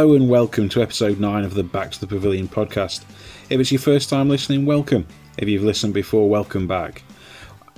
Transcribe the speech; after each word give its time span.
Hello 0.00 0.14
and 0.14 0.30
welcome 0.30 0.70
to 0.70 0.80
episode 0.80 1.20
9 1.20 1.44
of 1.44 1.52
the 1.52 1.62
Back 1.62 1.90
to 1.90 2.00
the 2.00 2.06
Pavilion 2.06 2.48
podcast. 2.48 3.04
If 3.50 3.60
it's 3.60 3.70
your 3.70 3.82
first 3.82 4.08
time 4.08 4.30
listening, 4.30 4.64
welcome. 4.64 5.06
If 5.36 5.46
you've 5.46 5.62
listened 5.62 5.92
before, 5.92 6.26
welcome 6.26 6.66
back. 6.66 7.02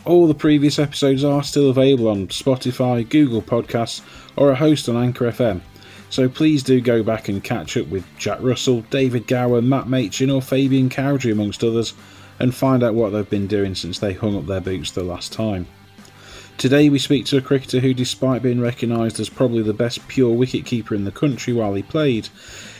All 0.05 0.29
the 0.29 0.33
previous 0.33 0.79
episodes 0.79 1.25
are 1.25 1.43
still 1.43 1.69
available 1.69 2.07
on 2.07 2.29
Spotify, 2.29 3.09
Google 3.09 3.43
Podcasts, 3.43 4.03
or 4.37 4.53
a 4.53 4.55
host 4.55 4.89
on 4.89 4.97
Anchor 4.97 5.33
FM. 5.33 5.63
So 6.11 6.29
please 6.29 6.63
do 6.63 6.81
go 6.81 7.03
back 7.03 7.29
and 7.29 7.43
catch 7.43 7.77
up 7.77 7.89
with 7.89 8.07
Jack 8.19 8.39
Russell, 8.41 8.83
David 8.83 9.27
Gower, 9.27 9.61
Matt 9.61 9.89
Machan, 9.89 10.31
or 10.31 10.41
Fabian 10.41 10.91
Cowdrey, 10.91 11.33
amongst 11.33 11.65
others, 11.65 11.93
and 12.39 12.55
find 12.55 12.85
out 12.85 12.95
what 12.95 13.11
they've 13.11 13.29
been 13.29 13.49
doing 13.49 13.75
since 13.75 13.99
they 13.99 14.13
hung 14.13 14.37
up 14.37 14.47
their 14.47 14.61
boots 14.61 14.93
the 14.93 15.03
last 15.03 15.33
time. 15.33 15.67
Today 16.59 16.89
we 16.89 16.99
speak 16.99 17.27
to 17.27 17.39
a 17.39 17.41
cricketer 17.41 17.81
who, 17.81 17.93
despite 17.93 18.43
being 18.43 18.61
recognised 18.61 19.19
as 19.19 19.29
probably 19.29 19.63
the 19.63 19.75
best 19.75 20.07
pure 20.07 20.37
wicketkeeper 20.37 20.93
in 20.93 21.05
the 21.05 21.11
country 21.11 21.53
while 21.53 21.75
he 21.75 21.83
played, 21.83 22.29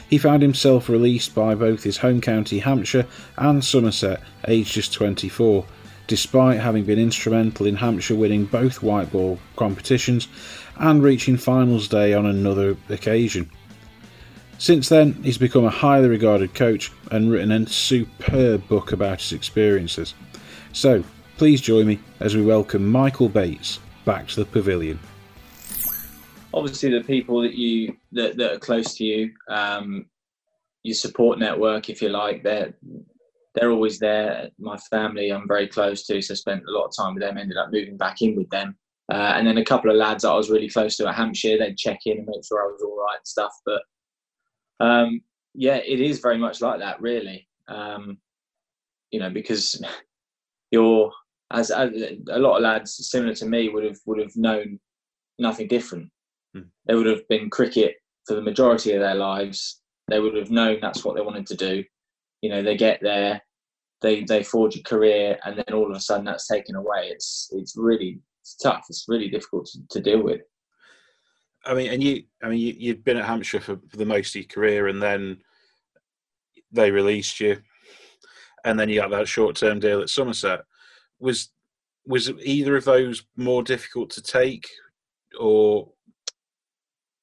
he 0.09 0.19
found 0.19 0.43
himself 0.43 0.89
released 0.89 1.35
by 1.35 1.55
both 1.55 1.83
his 1.83 1.97
home 1.97 2.21
county 2.21 2.61
Hampshire 2.61 3.07
and 3.37 3.65
Somerset, 3.65 4.21
aged 4.47 4.75
just 4.75 4.93
24, 4.93 5.65
despite 6.07 6.61
having 6.61 6.85
been 6.85 6.99
instrumental 6.99 7.67
in 7.67 7.77
Hampshire 7.77 8.15
winning 8.15 8.45
both 8.45 8.83
white 8.83 9.11
ball 9.11 9.39
competitions 9.57 10.29
and 10.77 11.03
reaching 11.03 11.37
finals 11.37 11.89
day 11.89 12.13
on 12.15 12.27
another 12.27 12.77
occasion. 12.89 13.51
Since 14.59 14.91
then, 14.91 15.15
he's 15.25 15.39
become 15.39 15.65
a 15.65 15.71
highly 15.71 16.09
regarded 16.09 16.55
coach 16.55 16.93
and 17.11 17.33
written 17.33 17.51
a 17.51 17.67
superb 17.67 18.69
book 18.69 18.93
about 18.93 19.21
his 19.21 19.33
experiences. 19.33 20.15
So, 20.73 21.03
please 21.43 21.61
join 21.61 21.89
me 21.89 21.99
as 22.21 22.37
we 22.37 22.41
welcome 22.41 22.89
Michael 22.89 23.29
Bates 23.29 23.81
back 24.05 24.29
to 24.29 24.37
the 24.37 24.47
pavilion. 24.47 24.97
Obviously, 26.55 26.97
the 26.97 27.03
people 27.03 27.43
that 27.43 27.55
you 27.55 27.97
that, 28.13 28.37
that 28.37 28.53
are 28.53 28.59
close 28.61 28.95
to 28.95 29.05
you, 29.05 29.33
um, 29.49 30.07
your 30.85 30.95
support 30.95 31.41
network, 31.41 31.91
if 31.91 32.01
you 32.01 32.11
like, 32.11 32.45
they're 32.45 32.73
they're 33.57 33.73
always 33.73 33.99
there. 33.99 34.51
My 34.61 34.77
family, 34.89 35.31
I'm 35.31 35.49
very 35.49 35.67
close 35.67 36.07
to, 36.07 36.23
so 36.23 36.33
I 36.33 36.37
spent 36.37 36.63
a 36.69 36.71
lot 36.71 36.85
of 36.85 36.95
time 36.97 37.15
with 37.15 37.25
them. 37.25 37.37
Ended 37.37 37.57
up 37.57 37.73
moving 37.73 37.97
back 37.97 38.23
in 38.23 38.37
with 38.37 38.49
them, 38.51 38.77
uh, 39.13 39.33
and 39.35 39.45
then 39.45 39.59
a 39.59 39.65
couple 39.65 39.91
of 39.91 39.97
lads 39.97 40.23
that 40.23 40.31
I 40.31 40.37
was 40.37 40.49
really 40.49 40.71
close 40.71 40.97
to 40.99 41.09
at 41.09 41.17
Hampshire, 41.17 41.59
they'd 41.59 41.77
check 41.77 41.99
in 42.07 42.19
and 42.19 42.27
make 42.29 42.47
sure 42.47 42.63
I 42.63 42.67
was 42.71 42.83
all 42.85 42.97
right 42.97 43.17
and 43.17 43.27
stuff. 43.27 43.53
But 43.67 43.83
um, 44.79 45.21
yeah, 45.55 45.79
it 45.79 46.01
is 46.01 46.21
very 46.21 46.39
much 46.39 46.61
like 46.61 46.79
that, 46.79 47.01
really. 47.01 47.49
Um, 47.67 48.19
you 49.11 49.19
know, 49.19 49.31
because 49.31 49.85
you're 50.71 51.11
as, 51.53 51.71
as, 51.71 51.91
a 52.31 52.39
lot 52.39 52.57
of 52.57 52.63
lads 52.63 52.95
similar 53.11 53.35
to 53.35 53.47
me 53.47 53.69
would 53.69 53.85
have 53.85 53.99
would 54.07 54.19
have 54.19 54.37
known 54.37 54.81
nothing 55.39 55.69
different. 55.69 56.11
Mm. 56.57 56.67
They 56.87 56.95
would 56.95 57.07
have 57.07 57.27
been 57.29 57.51
cricket 57.51 57.97
for 58.27 58.35
the 58.35 58.43
majority 58.43 58.93
of 58.93 59.01
their 59.01 59.15
lives. 59.15 59.81
They 60.09 60.21
would 60.21 60.37
have 60.37 60.51
known 60.51 60.79
that's 60.81 61.05
what 61.05 61.17
they 61.17 61.23
wanted 61.23 61.47
to 61.47 61.57
do. 61.57 61.85
You 62.41 62.51
know, 62.51 62.63
they 62.63 62.77
get 62.77 63.01
there, 63.03 63.41
they 64.01 64.25
they 64.25 64.43
forge 64.43 64.77
a 64.77 64.83
career, 64.83 65.39
and 65.45 65.57
then 65.57 65.75
all 65.75 65.91
of 65.91 65.97
a 65.97 66.01
sudden 66.01 66.25
that's 66.25 66.49
taken 66.49 66.75
away. 66.75 67.09
It's 67.11 67.51
it's 67.53 67.77
really 67.77 68.21
it's 68.41 68.57
tough. 68.57 68.87
It's 68.89 69.07
really 69.09 69.29
difficult 69.29 69.67
to, 69.67 69.81
to 69.91 70.01
deal 70.01 70.23
with. 70.23 70.41
I 71.65 71.75
mean, 71.75 71.93
and 71.93 72.03
you, 72.03 72.25
I 72.43 72.49
mean, 72.49 72.59
you, 72.59 72.75
you'd 72.77 73.05
been 73.05 73.19
at 73.19 73.25
Hampshire 73.25 73.61
for, 73.61 73.79
for 73.89 73.97
the 73.97 74.05
most 74.05 74.31
of 74.31 74.43
your 74.43 74.49
career, 74.49 74.89
and 74.89 75.01
then 75.01 75.39
they 76.73 76.91
released 76.91 77.39
you, 77.39 77.63
and 78.65 78.79
then 78.79 78.89
you 78.89 79.01
got 79.01 79.11
that 79.11 79.29
short-term 79.29 79.79
deal 79.79 80.01
at 80.01 80.11
Somerset 80.11 80.63
was 81.23 81.51
was 82.05 82.31
either 82.43 82.77
of 82.77 82.85
those 82.85 83.25
more 83.37 83.63
difficult 83.63 84.11
to 84.11 84.23
take, 84.23 84.69
or? 85.39 85.89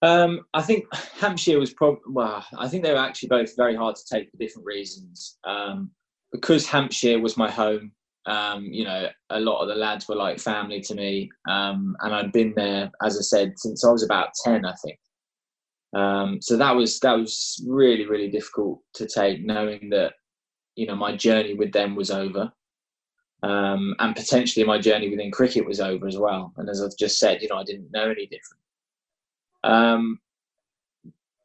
Um, 0.02 0.46
I 0.54 0.62
think 0.62 0.86
Hampshire 1.20 1.60
was 1.60 1.74
probably 1.74 2.00
well. 2.08 2.46
I 2.58 2.70
think 2.70 2.84
they 2.84 2.94
were 2.94 3.00
actually 3.00 3.28
both 3.28 3.56
very 3.58 3.76
hard 3.76 3.98
to 3.98 4.02
take 4.10 4.32
for 4.32 4.38
different 4.38 4.66
reasons. 4.66 5.38
Um, 5.44 5.92
because 6.32 6.66
Hampshire 6.66 7.20
was 7.20 7.36
my 7.36 7.52
home. 7.52 7.92
Um, 8.26 8.66
you 8.66 8.86
know, 8.86 9.10
a 9.32 9.40
lot 9.40 9.62
of 9.62 9.68
the 9.68 9.76
lads 9.76 10.08
were 10.08 10.16
like 10.16 10.40
family 10.40 10.80
to 10.82 10.96
me, 10.96 11.30
um, 11.50 11.96
and 12.00 12.14
I'd 12.14 12.32
been 12.32 12.54
there, 12.56 12.92
as 13.04 13.18
I 13.18 13.22
said, 13.22 13.54
since 13.58 13.84
I 13.84 13.92
was 13.92 14.04
about 14.04 14.30
ten, 14.46 14.66
I 14.66 14.74
think. 14.86 15.00
Um, 15.94 16.40
so 16.42 16.56
that 16.56 16.76
was 16.76 17.00
that 17.00 17.18
was 17.18 17.62
really 17.68 18.06
really 18.06 18.30
difficult 18.30 18.82
to 18.94 19.08
take, 19.08 19.44
knowing 19.44 19.90
that 19.90 20.14
you 20.76 20.86
know 20.86 20.96
my 20.96 21.18
journey 21.18 21.56
with 21.56 21.74
them 21.74 21.96
was 21.96 22.12
over 22.12 22.52
um, 23.44 23.96
and 24.00 24.16
potentially 24.16 24.66
my 24.66 24.78
journey 24.78 25.10
within 25.10 25.32
cricket 25.32 25.66
was 25.66 25.80
over 25.80 26.08
as 26.08 26.18
well. 26.18 26.54
And 26.58 26.70
as 26.70 26.82
I've 26.82 26.98
just 26.98 27.20
said, 27.20 27.42
you 27.42 27.48
know, 27.48 27.58
I 27.58 27.64
didn't 27.64 27.92
know 27.92 28.10
any 28.10 28.26
different. 28.26 28.62
Um, 29.64 30.20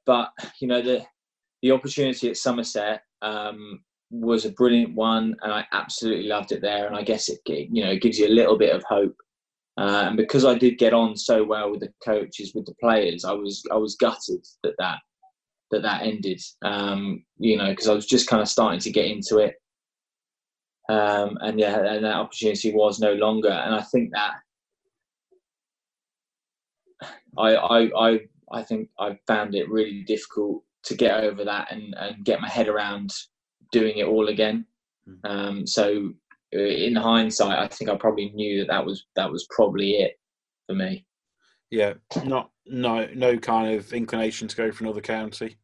but 0.07 0.33
you 0.61 0.69
know, 0.69 0.83
the 0.83 1.05
the 1.63 1.71
opportunity 1.71 2.29
at 2.29 2.37
Somerset 2.37 3.03
um, 3.23 3.83
was 4.11 4.45
a 4.45 4.53
brilliant 4.53 4.95
one, 4.95 5.35
and 5.43 5.53
I 5.53 5.67
absolutely 5.73 6.27
loved 6.27 6.53
it 6.53 6.61
there. 6.61 6.87
And 6.87 6.97
I 6.97 7.03
guess 7.03 7.29
it, 7.29 7.41
you 7.47 7.83
know, 7.85 7.91
it 7.91 8.03
gives 8.03 8.19
you 8.19 8.27
a 8.27 8.29
little 8.29 8.59
bit 8.59 8.75
of 8.75 8.85
hope. 8.85 9.17
Uh, 9.77 10.05
and 10.07 10.17
because 10.17 10.45
I 10.45 10.57
did 10.57 10.79
get 10.79 10.93
on 10.93 11.17
so 11.17 11.43
well 11.43 11.71
with 11.71 11.81
the 11.81 11.93
coaches, 12.05 12.53
with 12.55 12.67
the 12.67 12.75
players, 12.81 13.25
I 13.25 13.33
was 13.33 13.63
I 13.73 13.77
was 13.77 13.97
gutted 13.97 14.45
that 14.63 14.75
that 14.79 14.99
that 15.71 15.83
that 15.83 16.03
ended. 16.03 16.41
Um, 16.63 17.25
you 17.39 17.57
know, 17.57 17.71
because 17.71 17.89
I 17.89 17.95
was 17.95 18.07
just 18.07 18.29
kind 18.29 18.43
of 18.43 18.49
starting 18.49 18.81
to 18.81 18.93
get 18.93 19.07
into 19.07 19.39
it. 19.39 19.55
Um, 20.89 21.39
and 21.41 21.59
yeah, 21.59 21.79
and 21.79 22.05
that 22.05 22.15
opportunity 22.15 22.73
was 22.73 23.01
no 23.01 23.15
longer. 23.15 23.51
And 23.51 23.75
I 23.75 23.83
think 23.83 24.13
that 24.13 24.35
I 27.39 27.55
I 27.55 28.09
I, 28.09 28.21
I 28.53 28.63
think 28.63 28.91
I 28.99 29.19
found 29.27 29.55
it 29.55 29.71
really 29.71 30.03
difficult 30.03 30.63
to 30.85 30.95
get 30.95 31.25
over 31.25 31.45
that 31.45 31.73
and, 31.73 31.95
and 31.99 32.25
get 32.25 32.41
my 32.41 32.49
head 32.49 32.69
around 32.69 33.13
doing 33.73 33.99
it 33.99 34.07
all 34.07 34.29
again. 34.29 34.67
Hmm. 35.07 35.31
Um, 35.31 35.67
so 35.67 36.13
uh, 36.55 36.59
in 36.59 36.95
hindsight, 36.95 37.59
I 37.59 37.69
think 37.69 37.91
I 37.91 37.97
probably 37.97 38.31
knew 38.31 38.61
that 38.61 38.69
that 38.69 38.85
was 38.85 39.07
that 39.17 39.31
was 39.31 39.47
probably 39.51 39.93
it 39.93 40.19
for 40.67 40.75
me. 40.75 41.07
Yeah, 41.71 41.95
not 42.25 42.51
no 42.67 43.09
no 43.15 43.39
kind 43.39 43.75
of 43.75 43.93
inclination 43.93 44.49
to 44.49 44.57
go 44.57 44.71
for 44.71 44.85
another 44.85 45.01
county. 45.01 45.57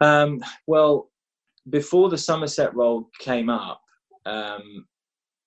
Um, 0.00 0.44
well, 0.66 1.10
before 1.70 2.10
the 2.10 2.18
Somerset 2.18 2.74
role 2.74 3.10
came 3.18 3.48
up, 3.48 3.80
um, 4.26 4.86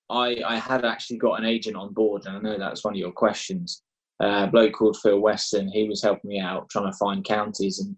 I, 0.09 0.41
I 0.45 0.57
had 0.57 0.85
actually 0.85 1.17
got 1.17 1.39
an 1.39 1.45
agent 1.45 1.75
on 1.75 1.93
board, 1.93 2.25
and 2.25 2.37
I 2.37 2.39
know 2.39 2.57
that's 2.57 2.83
one 2.83 2.93
of 2.93 2.99
your 2.99 3.11
questions. 3.11 3.83
Uh, 4.21 4.45
a 4.47 4.51
bloke 4.51 4.73
called 4.73 4.97
Phil 4.97 5.19
Weston, 5.19 5.69
he 5.69 5.87
was 5.87 6.01
helping 6.01 6.29
me 6.29 6.39
out 6.39 6.69
trying 6.69 6.91
to 6.91 6.97
find 6.97 7.23
counties, 7.23 7.79
and 7.79 7.95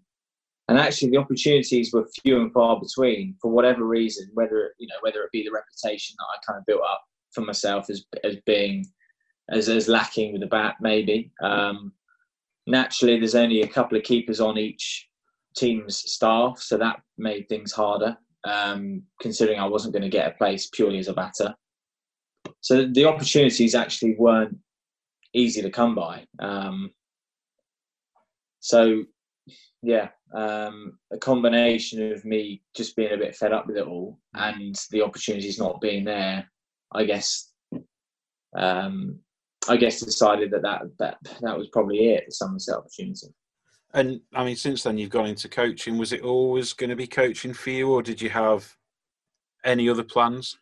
and 0.68 0.78
actually 0.78 1.10
the 1.10 1.16
opportunities 1.16 1.92
were 1.92 2.08
few 2.22 2.40
and 2.40 2.52
far 2.52 2.78
between 2.78 3.36
for 3.40 3.50
whatever 3.50 3.84
reason. 3.84 4.28
Whether 4.34 4.74
you 4.78 4.86
know 4.86 4.96
whether 5.00 5.22
it 5.22 5.32
be 5.32 5.42
the 5.42 5.52
reputation 5.52 6.16
that 6.18 6.26
I 6.26 6.36
kind 6.46 6.60
of 6.60 6.66
built 6.66 6.82
up 6.82 7.02
for 7.32 7.40
myself 7.40 7.88
as 7.90 8.04
as 8.24 8.36
being 8.46 8.86
as 9.50 9.68
as 9.68 9.88
lacking 9.88 10.32
with 10.32 10.42
the 10.42 10.46
bat, 10.46 10.76
maybe. 10.80 11.32
Um, 11.42 11.92
naturally, 12.66 13.18
there's 13.18 13.34
only 13.34 13.62
a 13.62 13.68
couple 13.68 13.96
of 13.96 14.04
keepers 14.04 14.40
on 14.40 14.58
each 14.58 15.08
team's 15.56 15.98
staff, 15.98 16.58
so 16.58 16.76
that 16.76 17.00
made 17.18 17.48
things 17.48 17.72
harder 17.72 18.16
um, 18.44 19.02
considering 19.20 19.58
I 19.58 19.66
wasn't 19.66 19.94
going 19.94 20.02
to 20.02 20.08
get 20.08 20.28
a 20.28 20.36
place 20.36 20.68
purely 20.72 20.98
as 20.98 21.08
a 21.08 21.14
batter. 21.14 21.54
So 22.60 22.86
the 22.86 23.06
opportunities 23.06 23.74
actually 23.74 24.14
weren't 24.18 24.58
easy 25.32 25.62
to 25.62 25.70
come 25.70 25.94
by. 25.94 26.26
Um, 26.38 26.90
so 28.60 29.04
yeah, 29.82 30.08
um, 30.34 30.98
a 31.12 31.18
combination 31.18 32.12
of 32.12 32.24
me 32.24 32.62
just 32.74 32.96
being 32.96 33.12
a 33.12 33.18
bit 33.18 33.34
fed 33.34 33.52
up 33.52 33.66
with 33.66 33.76
it 33.76 33.86
all 33.86 34.18
and 34.34 34.76
the 34.90 35.02
opportunities 35.02 35.58
not 35.58 35.80
being 35.80 36.04
there, 36.04 36.50
I 36.92 37.04
guess. 37.04 37.50
Um, 38.56 39.18
I 39.68 39.76
guess 39.76 40.00
decided 40.00 40.50
that 40.50 40.62
that 40.62 40.82
that, 40.98 41.18
that 41.40 41.58
was 41.58 41.68
probably 41.68 42.10
it. 42.10 42.24
The 42.26 42.32
Somerset 42.32 42.76
opportunity. 42.76 43.28
And 43.94 44.20
I 44.34 44.44
mean, 44.44 44.56
since 44.56 44.82
then 44.82 44.96
you've 44.96 45.10
gone 45.10 45.26
into 45.26 45.48
coaching. 45.48 45.98
Was 45.98 46.12
it 46.12 46.22
always 46.22 46.72
going 46.72 46.90
to 46.90 46.96
be 46.96 47.06
coaching 47.06 47.52
for 47.52 47.70
you, 47.70 47.90
or 47.90 48.02
did 48.02 48.22
you 48.22 48.30
have 48.30 48.74
any 49.64 49.88
other 49.88 50.02
plans? 50.02 50.58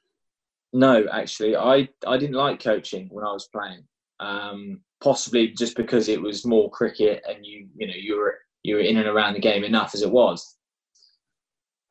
No, 0.72 1.06
actually, 1.12 1.56
I 1.56 1.88
I 2.06 2.16
didn't 2.16 2.36
like 2.36 2.62
coaching 2.62 3.08
when 3.10 3.24
I 3.24 3.32
was 3.32 3.48
playing. 3.48 3.84
Um, 4.18 4.80
possibly 5.02 5.48
just 5.48 5.76
because 5.76 6.08
it 6.08 6.20
was 6.20 6.44
more 6.44 6.70
cricket, 6.70 7.22
and 7.28 7.44
you 7.44 7.68
you 7.76 7.86
know 7.86 7.94
you 7.96 8.16
were 8.16 8.38
you 8.62 8.76
were 8.76 8.82
in 8.82 8.96
and 8.96 9.08
around 9.08 9.34
the 9.34 9.40
game 9.40 9.64
enough 9.64 9.94
as 9.94 10.02
it 10.02 10.10
was. 10.10 10.56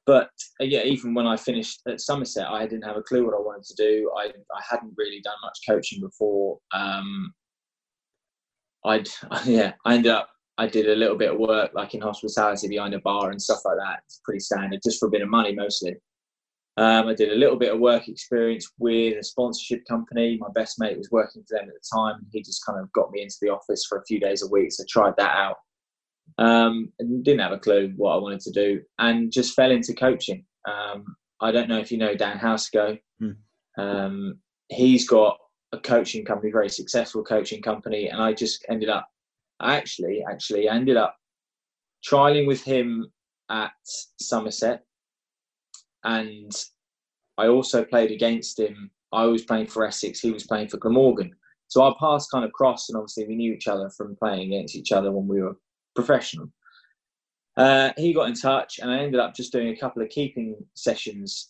But 0.06 0.30
uh, 0.60 0.66
yeah, 0.66 0.84
even 0.84 1.14
when 1.14 1.28
I 1.28 1.38
finished 1.38 1.82
at 1.88 2.02
Somerset, 2.02 2.48
I 2.48 2.66
didn't 2.66 2.86
have 2.86 2.98
a 2.98 3.04
clue 3.04 3.26
what 3.26 3.36
I 3.36 3.40
wanted 3.40 3.66
to 3.66 3.76
do. 3.76 4.12
I 4.18 4.26
I 4.28 4.62
hadn't 4.70 4.94
really 4.98 5.22
done 5.22 5.38
much 5.42 5.60
coaching 5.68 6.02
before. 6.02 6.60
Um, 6.74 7.34
I'd 8.86 9.08
yeah, 9.46 9.74
I 9.86 9.96
ended 9.96 10.12
up 10.12 10.30
I 10.60 10.68
did 10.68 10.90
a 10.90 10.96
little 10.96 11.16
bit 11.16 11.32
of 11.32 11.40
work 11.40 11.72
like 11.74 11.94
in 11.94 12.02
hospitality 12.02 12.68
behind 12.68 12.94
a 12.94 13.00
bar 13.00 13.32
and 13.32 13.42
stuff 13.42 13.62
like 13.64 13.78
that. 13.78 14.02
It's 14.06 14.22
pretty 14.26 14.42
standard, 14.42 14.82
just 14.84 15.00
for 15.00 15.08
a 15.08 15.12
bit 15.12 15.22
of 15.22 15.30
money 15.30 15.56
mostly. 15.56 15.96
Um, 16.76 17.08
I 17.08 17.14
did 17.14 17.32
a 17.32 17.36
little 17.36 17.58
bit 17.58 17.74
of 17.74 17.80
work 17.80 18.08
experience 18.08 18.70
with 18.78 19.18
a 19.18 19.24
sponsorship 19.24 19.86
company. 19.88 20.38
My 20.40 20.50
best 20.54 20.80
mate 20.80 20.98
was 20.98 21.12
working 21.12 21.44
for 21.48 21.58
them 21.58 21.70
at 21.70 21.74
the 21.74 21.98
time. 21.98 22.26
He 22.32 22.42
just 22.42 22.66
kind 22.66 22.80
of 22.80 22.92
got 22.92 23.12
me 23.12 23.22
into 23.22 23.38
the 23.42 23.50
office 23.50 23.86
for 23.88 23.98
a 23.98 24.06
few 24.06 24.20
days 24.20 24.44
a 24.44 24.48
week, 24.48 24.72
so 24.72 24.84
I 24.84 24.86
tried 24.90 25.14
that 25.18 25.36
out. 25.36 25.56
Um, 26.38 26.92
and 27.00 27.24
didn't 27.24 27.42
have 27.42 27.52
a 27.54 27.58
clue 27.58 27.94
what 27.96 28.14
I 28.14 28.18
wanted 28.18 28.42
to 28.42 28.52
do, 28.52 28.82
and 28.98 29.32
just 29.32 29.56
fell 29.56 29.72
into 29.72 29.94
coaching. 29.94 30.46
Um, 30.70 31.16
I 31.42 31.52
don't 31.52 31.70
know 31.70 31.80
if 31.80 31.92
you 31.92 31.98
know 31.98 32.16
Dan 32.16 32.38
Housego. 32.38 33.00
Hmm. 33.20 33.32
Um, 33.82 34.40
he's 34.70 35.08
got 35.08 35.38
a 35.72 35.80
coaching 35.80 36.26
company, 36.26 36.52
very 36.52 36.70
successful 36.70 37.24
coaching 37.24 37.62
company, 37.62 38.08
and 38.10 38.22
I 38.22 38.34
just 38.34 38.66
ended 38.70 38.90
up, 38.90 39.08
actually, 39.62 40.24
actually, 40.30 40.70
I 40.70 40.76
ended 40.76 40.98
up 40.98 41.16
trialing 42.08 42.48
with 42.48 42.64
him 42.64 43.12
at 43.50 43.72
Somerset, 44.20 44.84
and 46.04 46.52
I 47.38 47.48
also 47.48 47.84
played 47.84 48.12
against 48.12 48.60
him. 48.60 48.92
I 49.12 49.26
was 49.26 49.44
playing 49.44 49.68
for 49.68 49.86
Essex, 49.86 50.20
he 50.20 50.32
was 50.32 50.46
playing 50.46 50.70
for 50.70 50.78
Glamorgan. 50.78 51.36
So 51.68 51.84
our 51.84 51.96
paths 52.00 52.28
kind 52.28 52.46
of 52.46 52.52
crossed, 52.52 52.90
and 52.90 52.98
obviously 52.98 53.28
we 53.28 53.36
knew 53.36 53.54
each 53.54 53.68
other 53.68 53.90
from 53.92 54.16
playing 54.16 54.54
against 54.54 54.76
each 54.76 54.92
other 54.92 55.12
when 55.12 55.28
we 55.28 55.42
were 55.42 55.58
professional. 55.96 56.52
Uh, 57.58 57.92
he 57.98 58.14
got 58.14 58.30
in 58.30 58.36
touch, 58.36 58.80
and 58.80 58.90
I 58.90 59.00
ended 59.00 59.20
up 59.20 59.36
just 59.36 59.52
doing 59.52 59.70
a 59.70 59.78
couple 59.78 60.02
of 60.02 60.10
keeping 60.10 60.56
sessions 60.74 61.50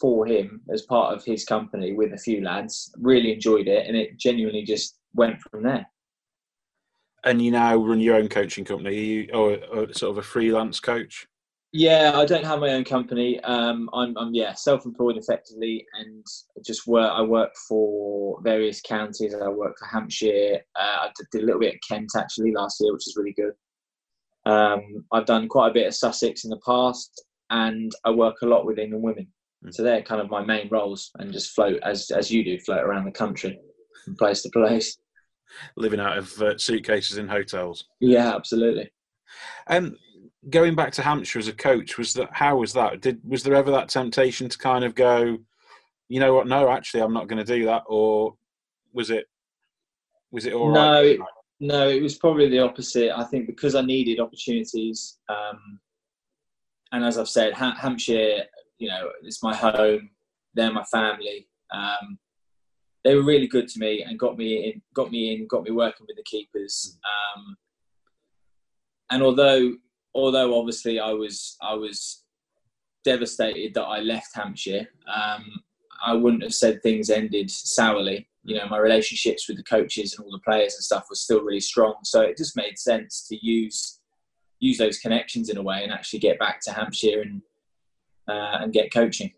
for 0.00 0.26
him 0.26 0.62
as 0.72 0.82
part 0.82 1.14
of 1.14 1.24
his 1.24 1.44
company 1.44 1.92
with 1.92 2.14
a 2.14 2.18
few 2.18 2.42
lads. 2.42 2.92
Really 2.98 3.32
enjoyed 3.32 3.68
it, 3.68 3.86
and 3.86 3.96
it 3.96 4.18
genuinely 4.18 4.62
just 4.62 4.98
went 5.14 5.40
from 5.40 5.62
there. 5.62 5.86
And 7.24 7.42
you 7.42 7.50
now 7.50 7.76
run 7.76 8.00
your 8.00 8.16
own 8.16 8.28
coaching 8.28 8.64
company, 8.64 8.96
you, 8.96 9.28
or, 9.34 9.58
or 9.72 9.92
sort 9.92 10.12
of 10.12 10.18
a 10.18 10.22
freelance 10.22 10.80
coach? 10.80 11.26
Yeah, 11.72 12.12
I 12.14 12.24
don't 12.24 12.44
have 12.44 12.58
my 12.58 12.70
own 12.70 12.82
company. 12.82 13.38
Um, 13.40 13.88
I'm, 13.92 14.16
I'm 14.18 14.34
yeah 14.34 14.54
self-employed 14.54 15.16
effectively, 15.16 15.86
and 15.94 16.26
just 16.64 16.86
work. 16.86 17.12
I 17.14 17.22
work 17.22 17.52
for 17.68 18.40
various 18.42 18.80
counties. 18.80 19.34
I 19.34 19.48
work 19.48 19.78
for 19.78 19.86
Hampshire. 19.86 20.60
Uh, 20.74 20.96
I 21.06 21.10
did 21.30 21.42
a 21.42 21.46
little 21.46 21.60
bit 21.60 21.74
at 21.74 21.80
Kent 21.88 22.10
actually 22.16 22.52
last 22.52 22.80
year, 22.80 22.92
which 22.92 23.06
is 23.06 23.16
really 23.16 23.34
good. 23.34 23.52
Um, 24.46 25.04
I've 25.12 25.26
done 25.26 25.48
quite 25.48 25.70
a 25.70 25.74
bit 25.74 25.86
of 25.86 25.94
Sussex 25.94 26.44
in 26.44 26.50
the 26.50 26.60
past, 26.66 27.22
and 27.50 27.92
I 28.04 28.10
work 28.10 28.36
a 28.42 28.46
lot 28.46 28.66
with 28.66 28.78
England 28.80 29.04
women. 29.04 29.28
Mm. 29.64 29.72
So 29.72 29.84
they're 29.84 30.02
kind 30.02 30.20
of 30.20 30.28
my 30.28 30.44
main 30.44 30.68
roles, 30.70 31.12
and 31.20 31.32
just 31.32 31.54
float 31.54 31.78
as 31.84 32.10
as 32.10 32.32
you 32.32 32.42
do, 32.42 32.58
float 32.58 32.82
around 32.82 33.04
the 33.04 33.12
country, 33.12 33.60
from 34.04 34.16
place 34.16 34.42
to 34.42 34.50
place. 34.50 34.98
Living 35.76 36.00
out 36.00 36.18
of 36.18 36.40
uh, 36.42 36.58
suitcases 36.58 37.18
in 37.18 37.28
hotels. 37.28 37.84
Yeah, 38.00 38.34
absolutely. 38.34 38.90
Um, 39.66 39.96
going 40.48 40.74
back 40.74 40.92
to 40.92 41.02
Hampshire 41.02 41.38
as 41.38 41.48
a 41.48 41.52
coach, 41.52 41.98
was 41.98 42.14
that 42.14 42.28
how 42.32 42.56
was 42.56 42.72
that? 42.72 43.00
Did 43.00 43.20
was 43.26 43.42
there 43.42 43.54
ever 43.54 43.70
that 43.70 43.88
temptation 43.88 44.48
to 44.48 44.58
kind 44.58 44.84
of 44.84 44.94
go, 44.94 45.38
you 46.08 46.20
know 46.20 46.34
what? 46.34 46.46
No, 46.46 46.70
actually, 46.70 47.02
I'm 47.02 47.12
not 47.12 47.28
going 47.28 47.44
to 47.44 47.58
do 47.58 47.66
that, 47.66 47.82
or 47.86 48.34
was 48.92 49.10
it 49.10 49.26
was 50.30 50.46
it 50.46 50.52
all 50.52 50.72
no, 50.72 50.94
right? 50.94 51.06
It, 51.06 51.20
no, 51.60 51.88
it 51.88 52.02
was 52.02 52.16
probably 52.16 52.48
the 52.48 52.60
opposite. 52.60 53.16
I 53.16 53.24
think 53.24 53.46
because 53.46 53.74
I 53.74 53.82
needed 53.82 54.20
opportunities, 54.20 55.18
um, 55.28 55.80
and 56.92 57.04
as 57.04 57.18
I've 57.18 57.28
said, 57.28 57.52
ha- 57.52 57.76
Hampshire, 57.78 58.44
you 58.78 58.88
know, 58.88 59.10
it's 59.22 59.42
my 59.42 59.54
home. 59.54 60.10
They're 60.54 60.72
my 60.72 60.84
family. 60.84 61.48
Um, 61.72 62.18
they 63.04 63.14
were 63.14 63.24
really 63.24 63.46
good 63.46 63.68
to 63.68 63.78
me 63.78 64.02
and 64.02 64.18
got 64.18 64.36
me 64.36 64.70
in, 64.70 64.82
got 64.94 65.10
me 65.10 65.34
in, 65.34 65.46
got 65.46 65.64
me 65.64 65.70
working 65.70 66.06
with 66.06 66.16
the 66.16 66.22
keepers. 66.24 66.98
Um, 67.04 67.56
and 69.10 69.22
although 69.22 69.74
although 70.14 70.58
obviously 70.58 70.98
I 71.00 71.12
was 71.12 71.56
I 71.62 71.74
was 71.74 72.24
devastated 73.04 73.74
that 73.74 73.84
I 73.84 74.00
left 74.00 74.34
Hampshire. 74.34 74.86
Um, 75.12 75.44
I 76.04 76.14
wouldn't 76.14 76.42
have 76.42 76.54
said 76.54 76.82
things 76.82 77.10
ended 77.10 77.50
sourly. 77.50 78.28
You 78.42 78.56
know, 78.56 78.66
my 78.68 78.78
relationships 78.78 79.48
with 79.48 79.58
the 79.58 79.62
coaches 79.62 80.14
and 80.16 80.24
all 80.24 80.32
the 80.32 80.38
players 80.40 80.74
and 80.74 80.82
stuff 80.82 81.06
was 81.10 81.20
still 81.20 81.42
really 81.42 81.60
strong. 81.60 81.96
So 82.04 82.22
it 82.22 82.38
just 82.38 82.56
made 82.56 82.78
sense 82.78 83.26
to 83.28 83.36
use 83.44 84.00
use 84.60 84.76
those 84.76 84.98
connections 84.98 85.48
in 85.48 85.56
a 85.56 85.62
way 85.62 85.82
and 85.82 85.92
actually 85.92 86.18
get 86.18 86.38
back 86.38 86.60
to 86.60 86.72
Hampshire 86.72 87.22
and 87.22 87.42
uh, 88.28 88.58
and 88.62 88.72
get 88.72 88.92
coaching. 88.92 89.32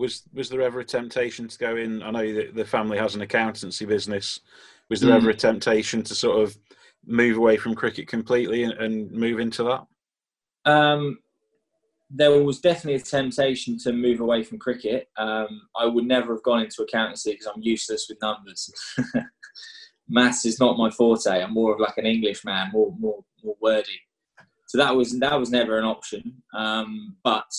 Was 0.00 0.22
was 0.32 0.48
there 0.48 0.62
ever 0.62 0.80
a 0.80 0.84
temptation 0.84 1.46
to 1.46 1.58
go 1.58 1.76
in? 1.76 2.02
I 2.02 2.10
know 2.10 2.32
that 2.32 2.54
the 2.54 2.64
family 2.64 2.96
has 2.96 3.14
an 3.14 3.20
accountancy 3.20 3.84
business. 3.84 4.40
Was 4.88 5.00
there 5.00 5.12
mm. 5.12 5.16
ever 5.16 5.30
a 5.30 5.34
temptation 5.34 6.02
to 6.04 6.14
sort 6.14 6.42
of 6.42 6.56
move 7.06 7.36
away 7.36 7.58
from 7.58 7.74
cricket 7.74 8.08
completely 8.08 8.62
and, 8.64 8.72
and 8.72 9.10
move 9.12 9.40
into 9.40 9.62
that? 9.64 10.70
Um, 10.70 11.18
there 12.08 12.42
was 12.42 12.60
definitely 12.60 12.94
a 12.94 13.04
temptation 13.04 13.78
to 13.80 13.92
move 13.92 14.20
away 14.20 14.42
from 14.42 14.58
cricket. 14.58 15.08
Um, 15.18 15.68
I 15.76 15.84
would 15.84 16.06
never 16.06 16.34
have 16.34 16.42
gone 16.42 16.62
into 16.62 16.82
accountancy 16.82 17.32
because 17.32 17.46
I'm 17.46 17.62
useless 17.62 18.06
with 18.08 18.22
numbers. 18.22 18.72
Maths 20.08 20.46
is 20.46 20.58
not 20.58 20.78
my 20.78 20.90
forte. 20.90 21.42
I'm 21.42 21.52
more 21.52 21.74
of 21.74 21.78
like 21.78 21.98
an 21.98 22.06
English 22.06 22.42
man, 22.44 22.70
more 22.72 22.94
more 22.98 23.22
more 23.44 23.56
wordy. 23.60 24.00
So 24.66 24.78
that 24.78 24.96
was 24.96 25.18
that 25.18 25.38
was 25.38 25.50
never 25.50 25.78
an 25.78 25.84
option. 25.84 26.42
Um, 26.54 27.16
but 27.22 27.52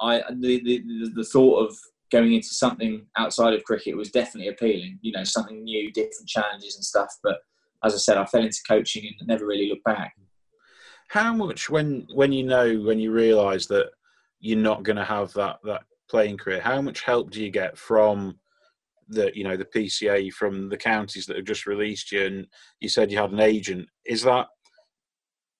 I 0.00 0.22
the, 0.30 0.62
the 0.62 1.10
the 1.14 1.24
thought 1.24 1.66
of 1.66 1.76
going 2.10 2.32
into 2.32 2.48
something 2.48 3.06
outside 3.16 3.54
of 3.54 3.64
cricket 3.64 3.96
was 3.96 4.10
definitely 4.10 4.48
appealing. 4.48 4.98
You 5.02 5.12
know, 5.12 5.24
something 5.24 5.62
new, 5.62 5.92
different 5.92 6.28
challenges 6.28 6.76
and 6.76 6.84
stuff. 6.84 7.14
But 7.22 7.38
as 7.84 7.94
I 7.94 7.98
said, 7.98 8.18
I 8.18 8.24
fell 8.26 8.42
into 8.42 8.58
coaching 8.66 9.10
and 9.18 9.28
never 9.28 9.46
really 9.46 9.68
looked 9.68 9.84
back. 9.84 10.14
How 11.08 11.32
much 11.32 11.70
when 11.70 12.06
when 12.14 12.32
you 12.32 12.44
know 12.44 12.80
when 12.80 12.98
you 12.98 13.12
realise 13.12 13.66
that 13.66 13.90
you're 14.40 14.58
not 14.58 14.82
going 14.82 14.96
to 14.96 15.04
have 15.04 15.32
that 15.34 15.56
that 15.64 15.82
playing 16.10 16.38
career, 16.38 16.60
how 16.60 16.80
much 16.80 17.02
help 17.02 17.30
do 17.30 17.42
you 17.42 17.50
get 17.50 17.76
from 17.76 18.38
the 19.08 19.30
you 19.34 19.44
know 19.44 19.56
the 19.56 19.64
PCA 19.64 20.30
from 20.32 20.68
the 20.68 20.76
counties 20.76 21.26
that 21.26 21.36
have 21.36 21.46
just 21.46 21.66
released 21.66 22.12
you? 22.12 22.26
And 22.26 22.46
you 22.80 22.88
said 22.88 23.10
you 23.10 23.18
had 23.18 23.32
an 23.32 23.40
agent. 23.40 23.88
Is 24.04 24.22
that 24.22 24.48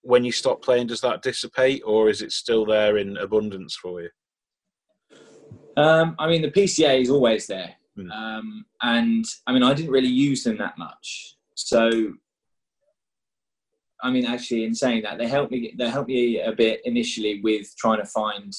when 0.02 0.24
you 0.24 0.32
stop 0.32 0.62
playing? 0.62 0.88
Does 0.88 1.00
that 1.00 1.22
dissipate, 1.22 1.82
or 1.84 2.08
is 2.10 2.20
it 2.20 2.32
still 2.32 2.66
there 2.66 2.98
in 2.98 3.16
abundance 3.16 3.76
for 3.76 4.02
you? 4.02 4.10
Um, 5.78 6.16
I 6.18 6.26
mean, 6.26 6.42
the 6.42 6.50
PCA 6.50 7.00
is 7.00 7.08
always 7.08 7.46
there, 7.46 7.72
mm. 7.96 8.10
um, 8.10 8.64
and 8.82 9.24
I 9.46 9.52
mean, 9.52 9.62
I 9.62 9.74
didn't 9.74 9.92
really 9.92 10.08
use 10.08 10.42
them 10.42 10.58
that 10.58 10.76
much. 10.76 11.36
So, 11.54 12.14
I 14.02 14.10
mean, 14.10 14.26
actually, 14.26 14.64
in 14.64 14.74
saying 14.74 15.02
that, 15.02 15.18
they 15.18 15.28
helped 15.28 15.52
me. 15.52 15.72
They 15.78 15.88
helped 15.88 16.08
me 16.08 16.40
a 16.40 16.50
bit 16.50 16.80
initially 16.84 17.40
with 17.42 17.72
trying 17.76 17.98
to 18.00 18.06
find 18.06 18.52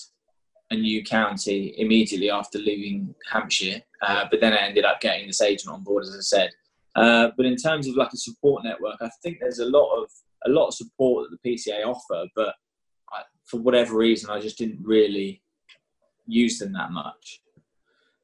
a 0.71 0.75
new 0.75 1.03
county 1.03 1.73
immediately 1.77 2.29
after 2.29 2.57
leaving 2.57 3.13
Hampshire. 3.29 3.81
Uh, 4.01 4.25
but 4.31 4.39
then 4.39 4.53
I 4.53 4.57
ended 4.57 4.85
up 4.85 5.01
getting 5.01 5.27
this 5.27 5.41
agent 5.41 5.73
on 5.73 5.83
board, 5.83 6.03
as 6.03 6.15
I 6.15 6.21
said. 6.21 6.51
Uh, 6.95 7.31
but 7.35 7.45
in 7.45 7.57
terms 7.57 7.87
of 7.87 7.95
like 7.95 8.13
a 8.13 8.17
support 8.17 8.63
network, 8.63 8.95
I 9.01 9.09
think 9.21 9.39
there's 9.41 9.59
a 9.59 9.65
lot 9.65 9.93
of 10.01 10.09
a 10.45 10.49
lot 10.49 10.67
of 10.67 10.73
support 10.73 11.29
that 11.29 11.37
the 11.41 11.49
PCA 11.53 11.85
offer, 11.85 12.29
but 12.33 12.55
I, 13.11 13.23
for 13.43 13.59
whatever 13.59 13.97
reason, 13.97 14.29
I 14.29 14.39
just 14.39 14.57
didn't 14.57 14.79
really 14.81 15.41
use 16.29 16.59
them 16.59 16.73
that 16.73 16.91
much. 16.91 17.41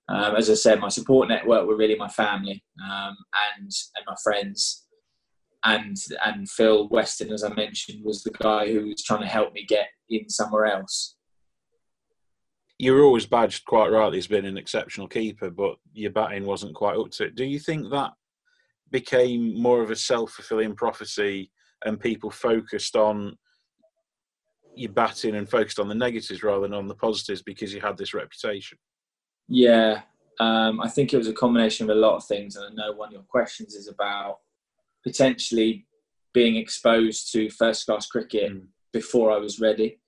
Um, 0.07 0.35
as 0.35 0.49
I 0.49 0.53
said, 0.53 0.79
my 0.79 0.89
support 0.89 1.27
network 1.29 1.67
were 1.67 1.77
really 1.77 1.95
my 1.95 2.07
family 2.07 2.63
um, 2.83 3.15
and 3.57 3.71
and 3.95 4.05
my 4.05 4.15
friends, 4.23 4.85
and 5.63 5.97
and 6.25 6.49
Phil 6.49 6.87
Weston, 6.89 7.33
as 7.33 7.43
I 7.43 7.53
mentioned, 7.53 8.05
was 8.05 8.21
the 8.21 8.31
guy 8.31 8.71
who 8.71 8.85
was 8.85 9.03
trying 9.03 9.21
to 9.21 9.27
help 9.27 9.53
me 9.53 9.65
get 9.67 9.87
in 10.09 10.29
somewhere 10.29 10.65
else. 10.65 11.15
You 12.77 12.93
were 12.93 13.03
always 13.03 13.25
badged 13.25 13.65
quite 13.65 13.89
rightly 13.89 14.17
as 14.17 14.27
being 14.27 14.45
an 14.45 14.57
exceptional 14.57 15.07
keeper, 15.07 15.49
but 15.49 15.77
your 15.93 16.11
batting 16.11 16.45
wasn't 16.45 16.75
quite 16.75 16.97
up 16.97 17.09
to 17.11 17.25
it. 17.25 17.35
Do 17.35 17.45
you 17.45 17.57
think 17.57 17.89
that 17.89 18.11
became 18.91 19.59
more 19.59 19.81
of 19.81 19.91
a 19.91 19.95
self 19.95 20.31
fulfilling 20.31 20.75
prophecy, 20.75 21.51
and 21.83 21.99
people 21.99 22.29
focused 22.29 22.95
on 22.95 23.35
your 24.77 24.91
batting 24.91 25.35
and 25.35 25.49
focused 25.49 25.79
on 25.79 25.87
the 25.87 25.95
negatives 25.95 26.43
rather 26.43 26.61
than 26.61 26.73
on 26.73 26.87
the 26.87 26.95
positives 26.95 27.41
because 27.41 27.73
you 27.73 27.81
had 27.81 27.97
this 27.97 28.13
reputation? 28.13 28.77
Yeah, 29.47 30.01
um, 30.39 30.81
I 30.81 30.89
think 30.89 31.13
it 31.13 31.17
was 31.17 31.27
a 31.27 31.33
combination 31.33 31.89
of 31.89 31.95
a 31.95 31.99
lot 31.99 32.15
of 32.15 32.25
things, 32.25 32.55
and 32.55 32.65
I 32.65 32.73
know 32.73 32.93
one 32.93 33.09
of 33.09 33.13
your 33.13 33.23
questions 33.23 33.75
is 33.75 33.87
about 33.87 34.39
potentially 35.03 35.85
being 36.33 36.55
exposed 36.55 37.31
to 37.31 37.49
first 37.49 37.85
class 37.85 38.07
cricket 38.07 38.51
mm. 38.53 38.67
before 38.91 39.31
I 39.31 39.37
was 39.37 39.59
ready. 39.59 39.99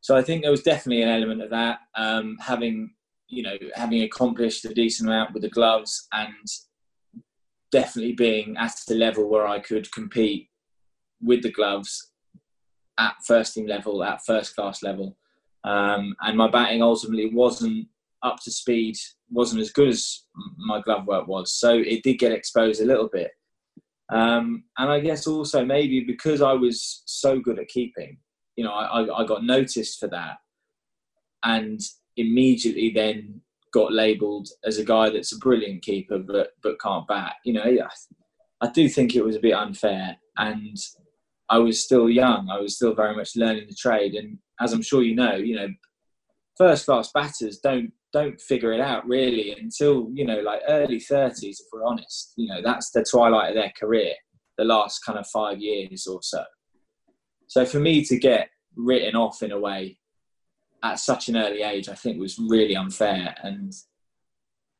So 0.00 0.16
I 0.16 0.22
think 0.22 0.42
there 0.42 0.50
was 0.50 0.62
definitely 0.62 1.02
an 1.02 1.08
element 1.08 1.42
of 1.42 1.50
that. 1.50 1.78
Um, 1.96 2.36
having 2.40 2.94
you 3.28 3.42
know 3.42 3.56
having 3.74 4.02
accomplished 4.02 4.64
a 4.64 4.74
decent 4.74 5.08
amount 5.08 5.32
with 5.32 5.42
the 5.42 5.48
gloves 5.48 6.06
and 6.12 6.46
definitely 7.72 8.12
being 8.12 8.56
at 8.56 8.74
the 8.86 8.94
level 8.94 9.28
where 9.28 9.46
I 9.46 9.60
could 9.60 9.90
compete 9.92 10.48
with 11.22 11.42
the 11.42 11.50
gloves 11.50 12.12
at 12.98 13.14
first 13.26 13.54
team 13.54 13.66
level, 13.66 14.02
at 14.04 14.24
first 14.24 14.54
class 14.54 14.82
level. 14.82 15.16
Um, 15.64 16.14
and 16.20 16.36
my 16.36 16.50
batting 16.50 16.82
ultimately 16.82 17.30
wasn't 17.32 17.88
up 18.22 18.38
to 18.44 18.50
speed, 18.50 18.96
wasn't 19.30 19.60
as 19.60 19.70
good 19.70 19.88
as 19.88 20.24
my 20.56 20.80
glove 20.80 21.06
work 21.06 21.26
was. 21.26 21.52
So 21.54 21.74
it 21.74 22.02
did 22.02 22.18
get 22.18 22.32
exposed 22.32 22.80
a 22.80 22.86
little 22.86 23.08
bit. 23.08 23.30
Um, 24.12 24.64
and 24.78 24.90
I 24.90 25.00
guess 25.00 25.26
also 25.26 25.64
maybe 25.64 26.00
because 26.00 26.42
I 26.42 26.52
was 26.52 27.02
so 27.06 27.40
good 27.40 27.58
at 27.58 27.68
keeping, 27.68 28.18
you 28.56 28.64
know, 28.64 28.72
I, 28.72 29.22
I 29.22 29.24
got 29.26 29.44
noticed 29.44 29.98
for 29.98 30.08
that 30.08 30.36
and 31.42 31.80
immediately 32.16 32.90
then 32.94 33.40
got 33.72 33.92
labelled 33.92 34.48
as 34.64 34.78
a 34.78 34.84
guy 34.84 35.10
that's 35.10 35.32
a 35.32 35.38
brilliant 35.38 35.82
keeper 35.82 36.18
but 36.18 36.50
but 36.62 36.80
can't 36.80 37.08
bat. 37.08 37.34
You 37.44 37.54
know, 37.54 37.62
I, 37.62 38.66
I 38.66 38.70
do 38.70 38.88
think 38.88 39.14
it 39.14 39.24
was 39.24 39.36
a 39.36 39.40
bit 39.40 39.54
unfair 39.54 40.16
and 40.36 40.76
I 41.48 41.58
was 41.58 41.84
still 41.84 42.08
young. 42.08 42.48
I 42.48 42.58
was 42.58 42.76
still 42.76 42.94
very 42.94 43.14
much 43.14 43.36
learning 43.36 43.66
the 43.68 43.74
trade, 43.74 44.14
and 44.14 44.38
as 44.60 44.72
I'm 44.72 44.82
sure 44.82 45.02
you 45.02 45.14
know, 45.14 45.34
you 45.34 45.56
know, 45.56 45.68
first 46.56 46.86
class 46.86 47.10
batters 47.12 47.58
don't 47.58 47.92
don't 48.12 48.40
figure 48.40 48.72
it 48.72 48.80
out 48.80 49.06
really 49.08 49.50
until 49.60 50.08
you 50.14 50.24
know 50.24 50.38
like 50.38 50.60
early 50.68 50.98
30s 50.98 51.42
if 51.42 51.66
we're 51.72 51.84
honest. 51.84 52.32
You 52.36 52.48
know 52.48 52.62
that's 52.62 52.90
the 52.90 53.04
twilight 53.04 53.50
of 53.50 53.56
their 53.56 53.72
career 53.78 54.14
the 54.56 54.64
last 54.64 55.00
kind 55.04 55.18
of 55.18 55.26
five 55.26 55.58
years 55.58 56.06
or 56.06 56.20
so. 56.22 56.44
So 57.48 57.66
for 57.66 57.80
me 57.80 58.04
to 58.04 58.16
get 58.16 58.48
written 58.76 59.16
off 59.16 59.42
in 59.42 59.50
a 59.50 59.58
way 59.58 59.98
at 60.82 60.98
such 60.98 61.28
an 61.28 61.36
early 61.36 61.62
age 61.62 61.88
i 61.88 61.94
think 61.94 62.18
was 62.18 62.38
really 62.38 62.76
unfair. 62.76 63.34
And 63.42 63.72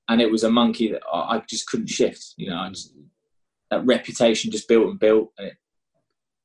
and 0.09 0.21
it 0.21 0.30
was 0.30 0.44
a 0.44 0.50
monkey 0.50 0.92
that 0.92 1.02
i 1.12 1.42
just 1.49 1.66
couldn't 1.66 1.88
shift. 1.88 2.35
You 2.37 2.50
know 2.50 2.68
just, 2.71 2.94
that 3.71 3.85
reputation 3.85 4.52
just 4.52 4.68
built 4.68 4.88
and 4.88 4.99
built. 4.99 5.33
And 5.38 5.49
it, 5.49 5.54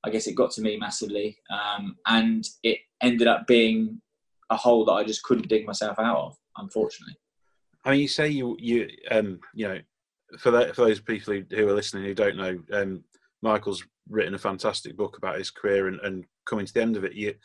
i 0.03 0.09
guess 0.09 0.27
it 0.27 0.35
got 0.35 0.51
to 0.51 0.61
me 0.61 0.77
massively 0.77 1.37
um, 1.51 1.95
and 2.07 2.45
it 2.63 2.79
ended 3.01 3.27
up 3.27 3.47
being 3.47 4.01
a 4.49 4.57
hole 4.57 4.85
that 4.85 4.93
I 4.93 5.03
just 5.03 5.23
couldn't 5.23 5.47
dig 5.47 5.65
myself 5.65 5.99
out 5.99 6.17
of, 6.17 6.37
unfortunately. 6.57 7.15
I 7.85 7.91
mean, 7.91 8.01
you 8.01 8.07
say 8.07 8.27
you 8.29 8.57
you 8.59 8.89
um 9.11 9.39
you 9.53 9.67
know 9.67 9.79
for 10.37 10.51
that, 10.51 10.75
for 10.75 10.85
those 10.85 10.99
people 10.99 11.33
who, 11.33 11.43
who 11.55 11.67
are 11.67 11.73
listening 11.73 12.03
who 12.03 12.13
don't 12.13 12.37
know, 12.37 12.59
um, 12.73 13.03
Michael's 13.41 13.83
written 14.09 14.35
a 14.35 14.39
fantastic 14.39 14.97
book 14.97 15.17
about 15.17 15.37
his 15.37 15.49
career 15.49 15.87
and, 15.87 15.99
and 16.01 16.25
coming 16.45 16.65
to 16.65 16.73
the 16.73 16.81
end 16.81 16.97
of 16.97 17.03
it. 17.03 17.13
You 17.13 17.35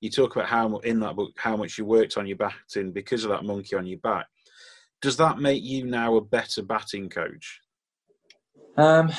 you 0.00 0.10
talk 0.10 0.34
about 0.34 0.48
how 0.48 0.78
in 0.78 1.00
that 1.00 1.16
book 1.16 1.32
how 1.36 1.56
much 1.56 1.78
you 1.78 1.84
worked 1.84 2.16
on 2.16 2.26
your 2.26 2.36
batting 2.36 2.92
because 2.92 3.24
of 3.24 3.30
that 3.30 3.44
monkey 3.44 3.76
on 3.76 3.86
your 3.86 3.98
back. 3.98 4.26
Does 5.00 5.16
that 5.16 5.38
make 5.38 5.62
you 5.62 5.84
now 5.84 6.16
a 6.16 6.20
better 6.20 6.62
batting 6.62 7.08
coach? 7.08 7.60
Um, 8.76 9.12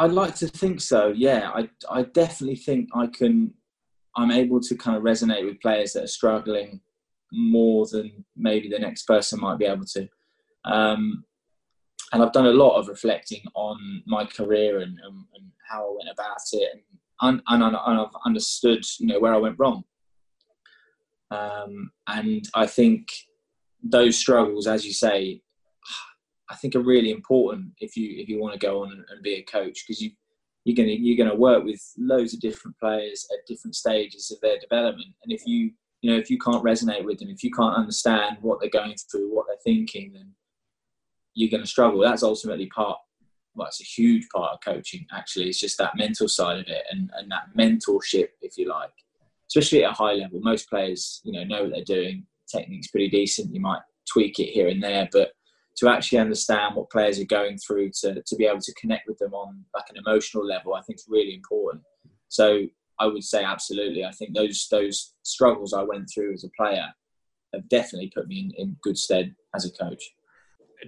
I'd 0.00 0.12
like 0.12 0.34
to 0.36 0.48
think 0.48 0.80
so. 0.80 1.08
Yeah, 1.08 1.50
I 1.54 1.68
I 1.90 2.02
definitely 2.04 2.56
think 2.56 2.88
I 2.94 3.06
can 3.06 3.52
I'm 4.16 4.30
able 4.30 4.60
to 4.60 4.74
kind 4.74 4.96
of 4.96 5.02
resonate 5.02 5.44
with 5.44 5.60
players 5.60 5.92
that 5.92 6.04
are 6.04 6.18
struggling 6.18 6.80
more 7.32 7.86
than 7.86 8.24
maybe 8.34 8.68
the 8.68 8.78
next 8.78 9.04
person 9.04 9.40
might 9.40 9.58
be 9.58 9.66
able 9.66 9.84
to. 9.84 10.08
Um, 10.64 11.24
and 12.12 12.22
I've 12.22 12.32
done 12.32 12.46
a 12.46 12.62
lot 12.64 12.78
of 12.78 12.88
reflecting 12.88 13.42
on 13.54 14.02
my 14.06 14.24
career 14.24 14.80
and, 14.80 14.98
and, 15.04 15.24
and 15.34 15.44
how 15.70 15.82
I 15.84 15.94
went 15.96 16.10
about 16.12 16.40
it, 16.52 16.70
and, 17.20 17.42
and, 17.46 17.62
and, 17.62 17.76
I've 17.76 18.08
understood, 18.26 18.84
you 18.98 19.06
know, 19.06 19.20
where 19.20 19.34
I 19.34 19.38
went 19.38 19.58
wrong. 19.58 19.84
Um, 21.30 21.92
and 22.08 22.48
I 22.54 22.66
think 22.66 23.06
those 23.82 24.18
struggles, 24.18 24.66
as 24.66 24.84
you 24.84 24.92
say, 24.92 25.42
I 26.50 26.56
think 26.56 26.74
are 26.74 26.80
really 26.80 27.12
important 27.12 27.72
if 27.80 27.96
you 27.96 28.20
if 28.20 28.28
you 28.28 28.40
want 28.40 28.54
to 28.54 28.66
go 28.66 28.82
on 28.82 28.90
and, 28.90 29.04
and 29.10 29.22
be 29.22 29.34
a 29.34 29.42
coach 29.42 29.84
because 29.86 30.02
you 30.02 30.10
you're 30.64 30.76
to 30.76 30.92
you're 30.92 31.28
to 31.28 31.34
work 31.34 31.64
with 31.64 31.80
loads 31.96 32.34
of 32.34 32.40
different 32.40 32.76
players 32.78 33.26
at 33.32 33.46
different 33.46 33.76
stages 33.76 34.30
of 34.30 34.40
their 34.40 34.58
development. 34.58 35.08
And 35.22 35.32
if 35.32 35.46
you 35.46 35.70
you 36.02 36.10
know 36.10 36.18
if 36.18 36.28
you 36.28 36.38
can't 36.38 36.64
resonate 36.64 37.04
with 37.04 37.18
them 37.18 37.28
if 37.28 37.44
you 37.44 37.50
can't 37.50 37.76
understand 37.76 38.38
what 38.40 38.60
they're 38.60 38.68
going 38.68 38.96
through 39.10 39.34
what 39.34 39.46
they're 39.46 39.56
thinking 39.64 40.12
then 40.12 40.32
you're 41.34 41.50
going 41.50 41.62
to 41.62 41.68
struggle. 41.68 42.00
That's 42.00 42.22
ultimately 42.22 42.66
part 42.66 42.98
well 43.54 43.68
it's 43.68 43.80
a 43.80 43.84
huge 43.84 44.26
part 44.34 44.52
of 44.52 44.60
coaching 44.64 45.06
actually. 45.12 45.48
It's 45.48 45.60
just 45.60 45.78
that 45.78 45.96
mental 45.96 46.28
side 46.28 46.58
of 46.58 46.66
it 46.66 46.82
and, 46.90 47.10
and 47.16 47.30
that 47.30 47.54
mentorship 47.56 48.28
if 48.42 48.58
you 48.58 48.68
like. 48.68 48.92
Especially 49.48 49.84
at 49.84 49.92
a 49.92 49.94
high 49.94 50.14
level. 50.14 50.40
Most 50.40 50.68
players 50.68 51.20
you 51.24 51.32
know 51.32 51.44
know 51.44 51.62
what 51.62 51.72
they're 51.72 51.84
doing. 51.84 52.26
Technique's 52.48 52.88
pretty 52.88 53.08
decent. 53.08 53.54
You 53.54 53.60
might 53.60 53.82
tweak 54.10 54.40
it 54.40 54.50
here 54.50 54.68
and 54.68 54.82
there 54.82 55.08
but 55.12 55.30
to 55.80 55.88
actually 55.88 56.18
understand 56.18 56.74
what 56.74 56.90
players 56.90 57.18
are 57.18 57.24
going 57.24 57.58
through 57.58 57.90
to, 57.90 58.22
to 58.26 58.36
be 58.36 58.46
able 58.46 58.60
to 58.60 58.74
connect 58.74 59.08
with 59.08 59.18
them 59.18 59.32
on 59.32 59.64
like 59.74 59.84
an 59.90 59.96
emotional 59.96 60.46
level 60.46 60.74
i 60.74 60.82
think 60.82 60.98
is 60.98 61.06
really 61.08 61.34
important. 61.34 61.82
So 62.28 62.66
i 62.98 63.06
would 63.06 63.24
say 63.24 63.42
absolutely. 63.44 64.04
I 64.04 64.12
think 64.12 64.34
those 64.34 64.68
those 64.70 65.14
struggles 65.22 65.72
i 65.72 65.82
went 65.82 66.08
through 66.12 66.34
as 66.34 66.44
a 66.44 66.50
player 66.56 66.86
have 67.54 67.68
definitely 67.68 68.12
put 68.14 68.28
me 68.28 68.52
in, 68.56 68.62
in 68.62 68.76
good 68.82 68.96
stead 68.96 69.34
as 69.56 69.64
a 69.64 69.72
coach. 69.72 70.02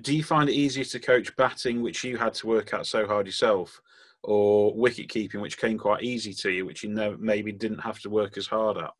Do 0.00 0.16
you 0.16 0.22
find 0.22 0.48
it 0.48 0.54
easier 0.54 0.84
to 0.84 1.00
coach 1.00 1.34
batting 1.36 1.82
which 1.82 2.04
you 2.04 2.16
had 2.16 2.34
to 2.34 2.46
work 2.46 2.72
at 2.72 2.86
so 2.86 3.06
hard 3.06 3.26
yourself 3.26 3.80
or 4.22 4.72
wicket 4.74 5.08
keeping 5.08 5.40
which 5.40 5.58
came 5.58 5.76
quite 5.76 6.04
easy 6.04 6.32
to 6.32 6.50
you 6.50 6.64
which 6.64 6.84
you 6.84 6.90
know 6.90 7.16
maybe 7.18 7.50
didn't 7.50 7.80
have 7.80 7.98
to 8.00 8.10
work 8.10 8.38
as 8.38 8.46
hard 8.46 8.78
at? 8.78 8.92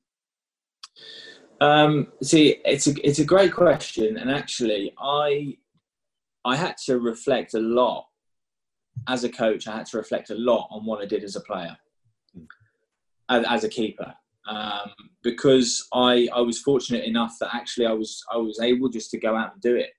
Um, 1.62 2.08
see, 2.22 2.56
it's 2.64 2.88
a 2.88 3.08
it's 3.08 3.20
a 3.20 3.25
great 3.25 3.52
question, 3.52 4.16
and 4.16 4.30
actually, 4.30 4.92
I 4.99 5.56
I 6.44 6.56
had 6.56 6.76
to 6.87 6.99
reflect 6.99 7.54
a 7.54 7.61
lot 7.61 8.06
as 9.08 9.25
a 9.25 9.28
coach. 9.28 9.68
I 9.68 9.76
had 9.76 9.87
to 9.87 9.96
reflect 9.96 10.30
a 10.30 10.34
lot 10.34 10.68
on 10.70 10.84
what 10.84 11.02
I 11.02 11.06
did 11.06 11.25
as 11.25 11.37
a 11.37 11.40
player, 11.40 11.76
as, 13.28 13.44
as 13.49 13.64
a 13.64 13.68
keeper, 13.68 14.12
um, 14.49 14.90
because 15.22 15.87
I 15.92 16.28
I 16.34 16.40
was 16.40 16.61
fortunate 16.61 17.04
enough 17.04 17.37
that 17.40 17.54
actually 17.54 17.87
I 17.87 17.92
was 17.92 18.22
I 18.32 18.37
was 18.37 18.61
able 18.61 18.88
just 18.88 19.11
to 19.12 19.20
go 19.20 19.37
out 19.37 19.52
and 19.52 19.62
do 19.62 19.76
it. 19.76 19.90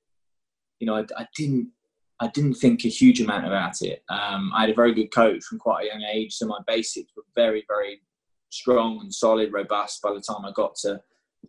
You 0.79 0.87
know, 0.87 0.95
I, 0.95 1.05
I 1.17 1.27
didn't 1.35 1.69
I 2.19 2.27
didn't 2.27 2.55
think 2.55 2.85
a 2.85 2.89
huge 2.89 3.21
amount 3.21 3.45
about 3.45 3.81
it. 3.81 4.03
Um, 4.09 4.51
I 4.53 4.61
had 4.61 4.69
a 4.69 4.75
very 4.75 4.93
good 4.93 5.11
coach 5.13 5.43
from 5.43 5.59
quite 5.59 5.85
a 5.85 5.87
young 5.87 6.03
age, 6.03 6.33
so 6.33 6.45
my 6.45 6.59
basics 6.67 7.11
were 7.15 7.23
very 7.35 7.63
very 7.67 8.01
strong 8.49 8.99
and 9.01 9.13
solid, 9.13 9.51
robust 9.51 10.01
by 10.01 10.13
the 10.13 10.21
time 10.21 10.45
I 10.45 10.51
got 10.51 10.75
to 10.83 11.01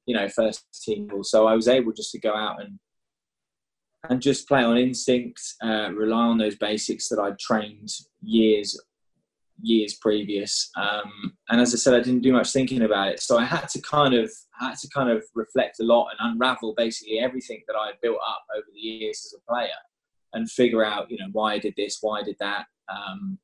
you 0.06 0.14
know 0.14 0.28
first 0.28 0.64
team. 0.84 1.10
So 1.22 1.46
I 1.46 1.54
was 1.54 1.68
able 1.68 1.92
just 1.92 2.12
to 2.12 2.20
go 2.20 2.34
out 2.34 2.60
and 2.62 2.78
and 4.08 4.20
just 4.20 4.48
play 4.48 4.62
on 4.62 4.76
instinct, 4.76 5.40
uh, 5.62 5.90
rely 5.92 6.24
on 6.24 6.38
those 6.38 6.56
basics 6.56 7.08
that 7.08 7.18
I'd 7.18 7.38
trained 7.38 7.90
years 8.22 8.78
years 9.62 9.94
previous. 9.94 10.70
Um, 10.76 11.32
and 11.48 11.60
as 11.60 11.72
I 11.72 11.76
said, 11.78 11.94
I 11.94 12.00
didn't 12.00 12.22
do 12.22 12.32
much 12.32 12.52
thinking 12.52 12.82
about 12.82 13.08
it, 13.08 13.20
so 13.20 13.38
I 13.38 13.44
had 13.44 13.68
to 13.70 13.80
kind 13.80 14.14
of 14.14 14.30
had 14.58 14.74
to 14.78 14.88
kind 14.88 15.10
of 15.10 15.24
reflect 15.34 15.80
a 15.80 15.84
lot 15.84 16.08
and 16.10 16.32
unravel 16.32 16.74
basically 16.76 17.20
everything 17.20 17.62
that 17.68 17.76
I 17.76 17.86
had 17.86 18.00
built 18.02 18.18
up 18.26 18.44
over 18.56 18.66
the 18.72 18.80
years 18.80 19.22
as 19.24 19.38
a 19.38 19.52
player, 19.52 19.68
and 20.32 20.50
figure 20.50 20.84
out 20.84 21.10
you 21.10 21.18
know 21.18 21.28
why 21.32 21.54
I 21.54 21.58
did 21.58 21.74
this, 21.76 21.98
why 22.00 22.20
I 22.20 22.22
did 22.22 22.36
that. 22.40 22.66
Um, 22.88 23.38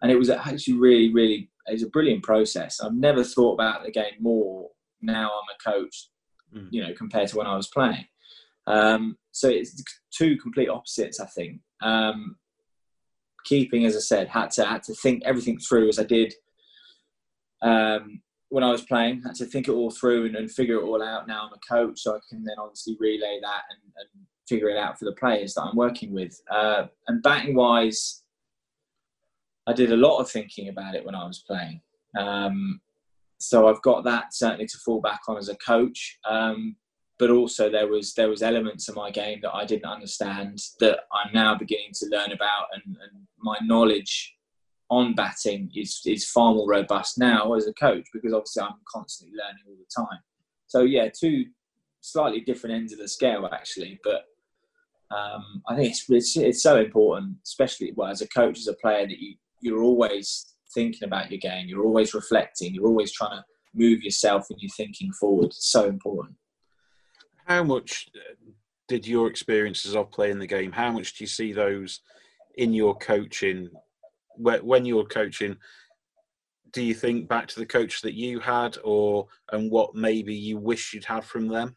and 0.00 0.10
it 0.10 0.18
was 0.18 0.30
actually 0.30 0.74
really, 0.74 1.12
really 1.12 1.50
it 1.66 1.72
was 1.72 1.82
a 1.82 1.90
brilliant 1.90 2.22
process. 2.22 2.80
I've 2.80 2.94
never 2.94 3.22
thought 3.22 3.54
about 3.54 3.84
the 3.84 3.90
game 3.90 4.14
more 4.20 4.70
now 5.00 5.30
I'm 5.30 5.54
a 5.54 5.72
coach, 5.72 6.08
mm. 6.54 6.68
you 6.70 6.82
know, 6.82 6.92
compared 6.94 7.28
to 7.28 7.36
when 7.36 7.46
I 7.46 7.56
was 7.56 7.68
playing. 7.68 8.06
Um, 8.68 9.16
so 9.32 9.48
it's 9.48 9.82
two 10.16 10.36
complete 10.36 10.68
opposites, 10.68 11.20
I 11.20 11.26
think. 11.26 11.60
Um, 11.82 12.36
keeping, 13.44 13.86
as 13.86 13.96
I 13.96 14.00
said, 14.00 14.28
had 14.28 14.50
to 14.52 14.64
had 14.64 14.82
to 14.84 14.94
think 14.94 15.22
everything 15.24 15.58
through 15.58 15.88
as 15.88 15.98
I 15.98 16.04
did 16.04 16.34
um, 17.62 18.20
when 18.50 18.62
I 18.62 18.70
was 18.70 18.82
playing. 18.82 19.22
Had 19.22 19.36
to 19.36 19.46
think 19.46 19.68
it 19.68 19.72
all 19.72 19.90
through 19.90 20.26
and, 20.26 20.36
and, 20.36 20.50
figure 20.50 20.76
it 20.76 20.84
all 20.84 21.02
out. 21.02 21.26
Now 21.26 21.46
I'm 21.46 21.54
a 21.54 21.74
coach, 21.74 22.00
so 22.00 22.14
I 22.14 22.20
can 22.28 22.44
then 22.44 22.56
obviously 22.58 22.96
relay 23.00 23.38
that 23.42 23.62
and, 23.70 23.92
and 23.96 24.26
figure 24.48 24.68
it 24.68 24.76
out 24.76 24.98
for 24.98 25.06
the 25.06 25.12
players 25.12 25.54
that 25.54 25.62
I'm 25.62 25.76
working 25.76 26.12
with. 26.12 26.38
Uh, 26.50 26.86
and 27.06 27.22
batting 27.22 27.54
wise, 27.54 28.22
I 29.66 29.72
did 29.72 29.92
a 29.92 29.96
lot 29.96 30.18
of 30.18 30.30
thinking 30.30 30.68
about 30.68 30.94
it 30.94 31.04
when 31.04 31.14
I 31.14 31.26
was 31.26 31.42
playing. 31.46 31.80
Um, 32.18 32.80
so 33.38 33.68
I've 33.68 33.82
got 33.82 34.04
that 34.04 34.34
certainly 34.34 34.66
to 34.66 34.78
fall 34.78 35.00
back 35.00 35.20
on 35.28 35.36
as 35.36 35.48
a 35.48 35.56
coach. 35.56 36.18
Um, 36.28 36.76
but 37.18 37.30
also 37.30 37.68
there 37.70 37.88
was 37.88 38.14
there 38.14 38.28
was 38.28 38.42
elements 38.42 38.88
of 38.88 38.96
my 38.96 39.10
game 39.10 39.40
that 39.42 39.54
I 39.54 39.64
didn't 39.64 39.90
understand 39.90 40.60
that 40.80 41.00
I'm 41.12 41.32
now 41.32 41.56
beginning 41.56 41.92
to 41.94 42.06
learn 42.06 42.32
about, 42.32 42.66
and, 42.72 42.96
and 42.96 43.26
my 43.38 43.56
knowledge 43.62 44.34
on 44.90 45.14
batting 45.14 45.70
is 45.74 46.00
is 46.06 46.30
far 46.30 46.54
more 46.54 46.68
robust 46.68 47.18
now 47.18 47.52
as 47.54 47.66
a 47.66 47.74
coach 47.74 48.06
because 48.12 48.32
obviously 48.32 48.62
I'm 48.62 48.80
constantly 48.90 49.36
learning 49.36 49.64
all 49.68 49.76
the 49.76 50.04
time. 50.04 50.20
So 50.66 50.82
yeah, 50.82 51.08
two 51.08 51.46
slightly 52.00 52.40
different 52.40 52.76
ends 52.76 52.92
of 52.92 52.98
the 52.98 53.08
scale 53.08 53.48
actually, 53.52 54.00
but 54.04 54.24
um, 55.10 55.62
I 55.66 55.74
think 55.74 55.90
it's, 55.90 56.04
it's, 56.10 56.36
it's 56.36 56.62
so 56.62 56.78
important, 56.78 57.36
especially 57.44 57.92
well 57.96 58.10
as 58.10 58.20
a 58.20 58.28
coach 58.28 58.58
as 58.58 58.68
a 58.68 58.74
player 58.74 59.06
that 59.06 59.18
you 59.18 59.34
you're 59.60 59.82
always 59.82 60.54
thinking 60.72 61.04
about 61.04 61.30
your 61.30 61.40
game, 61.40 61.66
you're 61.66 61.84
always 61.84 62.14
reflecting, 62.14 62.74
you're 62.74 62.86
always 62.86 63.12
trying 63.12 63.38
to 63.38 63.44
move 63.74 64.02
yourself 64.02 64.46
and 64.50 64.60
you're 64.60 64.70
thinking 64.76 65.12
forward. 65.12 65.46
It's 65.46 65.70
so 65.70 65.86
important. 65.86 66.36
How 67.48 67.64
much 67.64 68.10
uh, 68.14 68.34
did 68.88 69.06
your 69.06 69.26
experiences 69.26 69.96
of 69.96 70.12
playing 70.12 70.38
the 70.38 70.46
game? 70.46 70.70
How 70.70 70.92
much 70.92 71.16
do 71.16 71.24
you 71.24 71.28
see 71.28 71.52
those 71.52 72.00
in 72.56 72.74
your 72.74 72.94
coaching? 72.98 73.70
When 74.36 74.84
you're 74.84 75.06
coaching, 75.06 75.56
do 76.72 76.82
you 76.82 76.94
think 76.94 77.26
back 77.26 77.48
to 77.48 77.58
the 77.58 77.66
coach 77.66 78.02
that 78.02 78.14
you 78.14 78.38
had, 78.38 78.76
or 78.84 79.26
and 79.50 79.70
what 79.70 79.94
maybe 79.94 80.34
you 80.34 80.58
wish 80.58 80.92
you'd 80.92 81.04
had 81.04 81.24
from 81.24 81.48
them? 81.48 81.74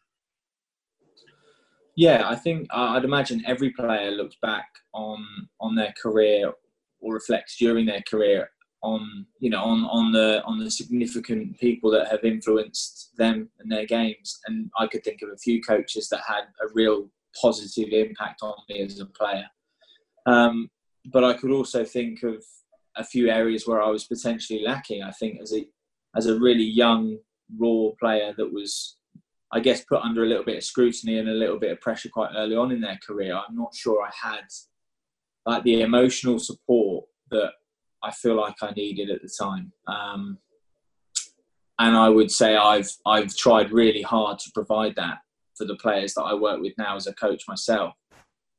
Yeah, 1.96 2.28
I 2.28 2.36
think 2.36 2.68
uh, 2.70 2.90
I'd 2.90 3.04
imagine 3.04 3.42
every 3.46 3.70
player 3.70 4.10
looks 4.10 4.36
back 4.42 4.68
on 4.92 5.24
on 5.60 5.74
their 5.74 5.94
career 6.00 6.52
or 7.00 7.14
reflects 7.14 7.56
during 7.56 7.86
their 7.86 8.02
career 8.08 8.48
on 8.82 9.26
you 9.38 9.48
know 9.48 9.62
on 9.62 9.84
on 9.84 10.12
the 10.12 10.42
on 10.44 10.58
the 10.58 10.70
significant 10.70 11.58
people 11.58 11.90
that 11.90 12.08
have 12.08 12.24
influenced 12.24 13.10
them 13.16 13.48
and 13.60 13.70
their 13.70 13.86
games 13.86 14.40
and 14.46 14.70
i 14.78 14.86
could 14.86 15.04
think 15.04 15.22
of 15.22 15.28
a 15.28 15.36
few 15.38 15.62
coaches 15.62 16.08
that 16.08 16.20
had 16.26 16.44
a 16.62 16.72
real 16.74 17.08
positive 17.40 17.90
impact 17.92 18.42
on 18.42 18.54
me 18.68 18.82
as 18.82 18.98
a 18.98 19.06
player 19.06 19.46
um, 20.26 20.68
but 21.12 21.22
i 21.22 21.32
could 21.32 21.50
also 21.50 21.84
think 21.84 22.22
of 22.22 22.42
a 22.96 23.04
few 23.04 23.30
areas 23.30 23.66
where 23.66 23.82
I 23.82 23.88
was 23.88 24.04
potentially 24.04 24.62
lacking. 24.62 25.02
I 25.02 25.10
think 25.12 25.40
as 25.40 25.52
a 25.52 25.66
as 26.16 26.26
a 26.26 26.38
really 26.38 26.64
young 26.64 27.18
raw 27.58 27.90
player 27.98 28.34
that 28.36 28.52
was 28.52 28.96
I 29.52 29.60
guess 29.60 29.84
put 29.84 30.02
under 30.02 30.24
a 30.24 30.26
little 30.26 30.44
bit 30.44 30.58
of 30.58 30.64
scrutiny 30.64 31.18
and 31.18 31.28
a 31.28 31.32
little 31.34 31.58
bit 31.58 31.72
of 31.72 31.80
pressure 31.80 32.08
quite 32.12 32.32
early 32.34 32.56
on 32.56 32.72
in 32.72 32.80
their 32.80 32.98
career. 33.06 33.34
I'm 33.36 33.56
not 33.56 33.74
sure 33.74 34.02
I 34.02 34.10
had 34.28 34.44
like 35.44 35.62
the 35.64 35.82
emotional 35.82 36.38
support 36.38 37.04
that 37.30 37.52
I 38.02 38.10
feel 38.10 38.36
like 38.36 38.56
I 38.62 38.72
needed 38.72 39.10
at 39.10 39.22
the 39.22 39.30
time. 39.40 39.72
Um, 39.86 40.38
and 41.78 41.96
I 41.96 42.08
would 42.08 42.30
say 42.30 42.56
I've 42.56 42.90
I've 43.06 43.34
tried 43.34 43.72
really 43.72 44.02
hard 44.02 44.38
to 44.40 44.50
provide 44.54 44.94
that 44.96 45.18
for 45.56 45.64
the 45.64 45.76
players 45.76 46.14
that 46.14 46.22
I 46.22 46.34
work 46.34 46.60
with 46.60 46.72
now 46.78 46.96
as 46.96 47.06
a 47.06 47.14
coach 47.14 47.44
myself. 47.48 47.94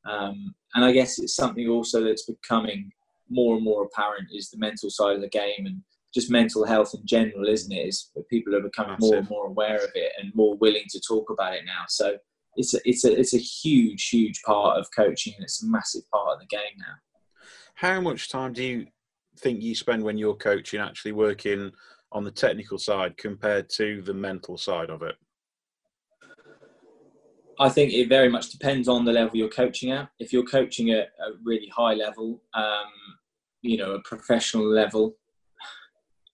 Um, 0.06 0.54
and 0.76 0.84
I 0.84 0.92
guess 0.92 1.20
it's 1.20 1.36
something 1.36 1.68
also 1.70 2.04
that's 2.04 2.26
becoming 2.26 2.92
more 3.30 3.56
and 3.56 3.64
more 3.64 3.84
apparent 3.86 4.28
is 4.34 4.50
the 4.50 4.58
mental 4.58 4.90
side 4.90 5.16
of 5.16 5.22
the 5.22 5.30
game 5.30 5.66
and 5.66 5.82
just 6.14 6.30
mental 6.30 6.66
health 6.66 6.94
in 6.94 7.06
general, 7.06 7.48
isn't 7.48 7.72
it? 7.72 7.88
Is 7.88 8.12
people 8.30 8.56
are 8.56 8.62
becoming 8.62 8.98
more 9.00 9.16
and 9.16 9.30
more 9.30 9.48
aware 9.48 9.78
of 9.78 9.92
it 9.96 10.12
and 10.20 10.34
more 10.36 10.56
willing 10.58 10.86
to 10.90 11.02
talk 11.08 11.30
about 11.30 11.54
it 11.54 11.64
now. 11.66 11.86
So 11.88 12.18
it's 12.56 12.74
a, 12.74 12.80
it's 12.86 13.06
a 13.06 13.20
it's 13.20 13.34
a 13.34 13.40
huge 13.40 14.10
huge 14.10 14.42
part 14.44 14.78
of 14.78 14.88
coaching 14.96 15.34
and 15.36 15.44
it's 15.44 15.64
a 15.64 15.68
massive 15.68 16.04
part 16.12 16.34
of 16.34 16.40
the 16.40 16.46
game 16.46 16.78
now. 16.78 16.96
How 17.76 18.00
much 18.02 18.30
time 18.30 18.54
do 18.54 18.64
you 18.64 18.88
think 19.40 19.62
you 19.62 19.76
spend 19.76 20.04
when 20.04 20.18
you're 20.18 20.36
coaching 20.36 20.80
actually 20.80 21.12
working 21.12 21.72
on 22.12 22.24
the 22.24 22.32
technical 22.32 22.78
side 22.78 23.18
compared 23.18 23.70
to 23.72 24.02
the 24.02 24.14
mental 24.14 24.58
side 24.58 24.90
of 24.90 25.02
it? 25.02 25.16
I 27.60 27.70
think 27.70 27.94
it 27.94 28.10
very 28.10 28.30
much 28.30 28.50
depends 28.50 28.88
on 28.88 29.06
the 29.06 29.12
level 29.12 29.38
you're 29.38 29.50
coaching 29.50 29.92
at. 29.92 30.10
If 30.20 30.34
you're 30.34 30.46
coaching 30.46 30.92
at 30.92 31.10
a 31.20 31.34
really 31.44 31.68
high 31.68 31.94
level, 31.94 32.42
um, 32.54 32.88
you 33.62 33.78
know, 33.78 33.92
a 33.92 34.02
professional 34.02 34.68
level, 34.68 35.16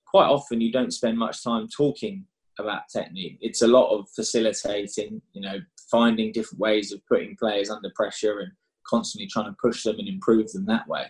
quite 0.06 0.28
often 0.28 0.62
you 0.62 0.72
don't 0.72 0.94
spend 0.94 1.18
much 1.18 1.44
time 1.44 1.68
talking 1.68 2.26
about 2.58 2.84
technique. 2.92 3.38
It's 3.42 3.62
a 3.62 3.68
lot 3.68 3.94
of 3.94 4.10
facilitating, 4.10 5.22
you 5.34 5.42
know, 5.42 5.60
finding 5.92 6.32
different 6.32 6.60
ways 6.60 6.92
of 6.92 7.06
putting 7.06 7.36
players 7.38 7.70
under 7.70 7.92
pressure 7.96 8.40
and 8.40 8.52
constantly 8.88 9.28
trying 9.28 9.46
to 9.46 9.58
push 9.62 9.84
them 9.84 10.00
and 10.00 10.08
improve 10.08 10.52
them 10.52 10.66
that 10.66 10.88
way. 10.88 11.06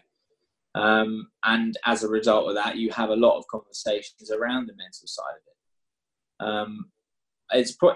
Um, 0.75 1.29
and 1.43 1.77
as 1.85 2.03
a 2.03 2.09
result 2.09 2.47
of 2.47 2.55
that, 2.55 2.77
you 2.77 2.91
have 2.91 3.09
a 3.09 3.15
lot 3.15 3.37
of 3.37 3.47
conversations 3.47 4.31
around 4.31 4.67
the 4.67 4.75
mental 4.75 5.07
side 5.07 5.23
of 5.31 5.43
it. 5.47 6.51
Um, 6.51 6.85
it's, 7.51 7.73
pro- 7.73 7.95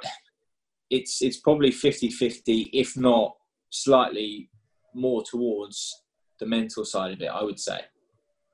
it's, 0.90 1.22
it's 1.22 1.38
probably 1.38 1.72
50 1.72 2.10
50, 2.10 2.70
if 2.74 2.98
not 2.98 3.36
slightly 3.70 4.50
more 4.94 5.24
towards 5.24 6.04
the 6.40 6.46
mental 6.46 6.86
side 6.86 7.14
of 7.14 7.22
it, 7.22 7.28
I 7.28 7.44
would 7.44 7.60
say 7.60 7.80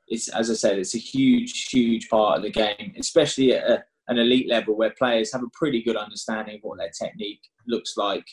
it's 0.09 0.27
as 0.29 0.49
I 0.49 0.55
said, 0.55 0.77
it's 0.77 0.95
a 0.95 0.99
huge, 0.99 1.67
huge 1.69 2.09
part 2.09 2.37
of 2.37 2.43
the 2.43 2.51
game, 2.51 2.93
especially 2.97 3.53
at 3.53 3.69
a, 3.69 3.83
an 4.07 4.17
elite 4.17 4.49
level 4.49 4.75
where 4.75 4.93
players 4.97 5.31
have 5.31 5.43
a 5.43 5.49
pretty 5.53 5.83
good 5.83 5.95
understanding 5.95 6.55
of 6.55 6.61
what 6.63 6.79
their 6.79 6.89
technique 6.89 7.41
looks 7.67 7.95
like. 7.95 8.25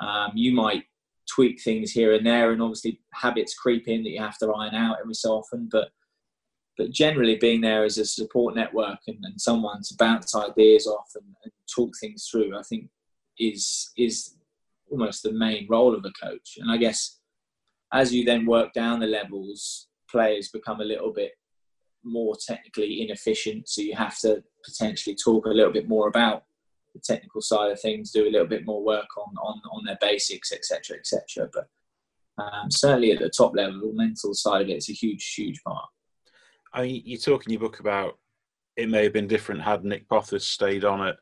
Um, 0.00 0.32
you 0.34 0.52
might 0.52 0.84
tweak 1.34 1.60
things 1.62 1.90
here 1.90 2.14
and 2.14 2.26
there, 2.26 2.52
and 2.52 2.62
obviously 2.62 3.00
habits 3.14 3.54
creep 3.54 3.88
in 3.88 4.02
that 4.02 4.10
you 4.10 4.20
have 4.20 4.38
to 4.38 4.50
iron 4.52 4.74
out 4.74 4.98
every 5.00 5.14
so 5.14 5.32
often. 5.32 5.68
But 5.70 5.88
but 6.78 6.90
generally, 6.90 7.36
being 7.36 7.60
there 7.60 7.84
as 7.84 7.98
a 7.98 8.04
support 8.04 8.54
network 8.54 8.98
and, 9.06 9.18
and 9.22 9.40
someone 9.40 9.82
to 9.82 9.94
bounce 9.98 10.34
ideas 10.34 10.86
off 10.86 11.10
and, 11.14 11.24
and 11.44 11.52
talk 11.74 11.92
things 12.00 12.28
through, 12.30 12.56
I 12.56 12.62
think 12.62 12.88
is 13.38 13.90
is 13.96 14.36
almost 14.90 15.22
the 15.22 15.32
main 15.32 15.66
role 15.68 15.94
of 15.94 16.04
a 16.04 16.26
coach. 16.26 16.58
And 16.58 16.70
I 16.70 16.76
guess 16.76 17.18
as 17.92 18.12
you 18.12 18.24
then 18.24 18.46
work 18.46 18.72
down 18.72 19.00
the 19.00 19.06
levels, 19.06 19.88
players 20.10 20.48
become 20.48 20.80
a 20.80 20.84
little 20.84 21.12
bit 21.12 21.32
more 22.04 22.34
technically 22.46 23.02
inefficient. 23.02 23.68
So 23.68 23.82
you 23.82 23.94
have 23.94 24.18
to 24.20 24.42
potentially 24.64 25.16
talk 25.16 25.46
a 25.46 25.50
little 25.50 25.72
bit 25.72 25.88
more 25.88 26.08
about 26.08 26.44
the 26.94 27.00
technical 27.00 27.40
side 27.40 27.70
of 27.70 27.80
things, 27.80 28.10
do 28.10 28.28
a 28.28 28.30
little 28.30 28.46
bit 28.46 28.66
more 28.66 28.84
work 28.84 29.08
on 29.16 29.34
on, 29.42 29.60
on 29.70 29.84
their 29.84 29.98
basics, 30.00 30.52
etc., 30.52 30.98
etc. 30.98 31.48
But 31.52 31.68
um, 32.42 32.70
certainly 32.70 33.12
at 33.12 33.20
the 33.20 33.30
top 33.30 33.54
level, 33.54 33.80
the 33.80 33.92
mental 33.94 34.34
side 34.34 34.62
of 34.62 34.68
it 34.68 34.76
is 34.76 34.88
a 34.88 34.94
huge, 34.94 35.34
huge 35.34 35.62
part. 35.62 35.86
I 36.72 36.82
mean, 36.82 37.02
you 37.04 37.18
talk 37.18 37.46
in 37.46 37.52
your 37.52 37.60
book 37.60 37.80
about 37.80 38.18
it 38.76 38.88
may 38.88 39.04
have 39.04 39.12
been 39.12 39.28
different 39.28 39.60
had 39.60 39.84
Nic 39.84 40.08
Pothas 40.08 40.42
stayed 40.42 40.84
on 40.84 41.06
at, 41.06 41.16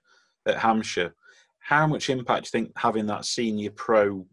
at 0.47 0.59
Hampshire. 0.59 1.15
How 1.59 1.87
much 1.87 2.09
impact 2.09 2.45
do 2.45 2.59
you 2.59 2.65
think 2.65 2.79
having 2.79 3.07
that 3.07 3.25
senior 3.25 3.71
pro 3.71 4.27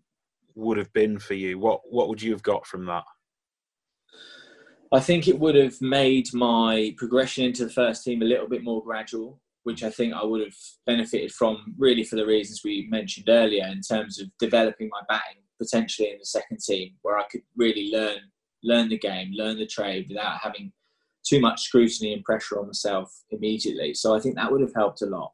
would 0.56 0.78
have 0.78 0.92
been 0.94 1.20
for 1.20 1.34
you? 1.34 1.60
What 1.60 1.82
what 1.90 2.10
would 2.10 2.22
you 2.22 2.32
have 2.32 2.44
got 2.44 2.66
from 2.66 2.86
that? 2.86 3.04
I 4.92 5.00
think 5.02 5.28
it 5.28 5.38
would 5.38 5.56
have 5.56 5.82
made 5.82 6.34
my 6.34 6.94
progression 6.98 7.44
into 7.44 7.66
the 7.66 7.74
first 7.74 8.04
team 8.04 8.22
a 8.22 8.26
little 8.26 8.48
bit 8.48 8.64
more 8.64 8.82
gradual, 8.82 9.42
which 9.68 9.84
I 9.84 9.90
think 9.90 10.14
I 10.14 10.24
would 10.24 10.40
have 10.40 10.56
benefited 10.86 11.34
from 11.34 11.76
really 11.78 12.06
for 12.06 12.16
the 12.16 12.26
reasons 12.26 12.62
we 12.64 12.88
mentioned 12.90 13.28
earlier 13.28 13.66
in 13.66 13.82
terms 13.82 14.18
of 14.18 14.30
developing 14.40 14.88
my 14.90 15.02
batting 15.10 15.42
potentially 15.62 16.10
in 16.10 16.20
the 16.20 16.26
second 16.26 16.60
team 16.62 16.94
where 17.02 17.18
I 17.18 17.26
could 17.30 17.42
really 17.58 17.92
learn 17.92 18.20
learn 18.64 18.88
the 18.88 18.98
game, 18.98 19.34
learn 19.34 19.58
the 19.58 19.68
trade 19.68 20.06
without 20.08 20.40
having 20.42 20.72
too 21.28 21.42
much 21.42 21.64
scrutiny 21.64 22.14
and 22.14 22.24
pressure 22.24 22.58
on 22.62 22.68
myself 22.68 23.14
immediately. 23.30 23.94
So 23.94 24.16
I 24.16 24.22
think 24.22 24.36
that 24.36 24.50
would 24.50 24.62
have 24.62 24.74
helped 24.74 25.02
a 25.02 25.06
lot. 25.06 25.34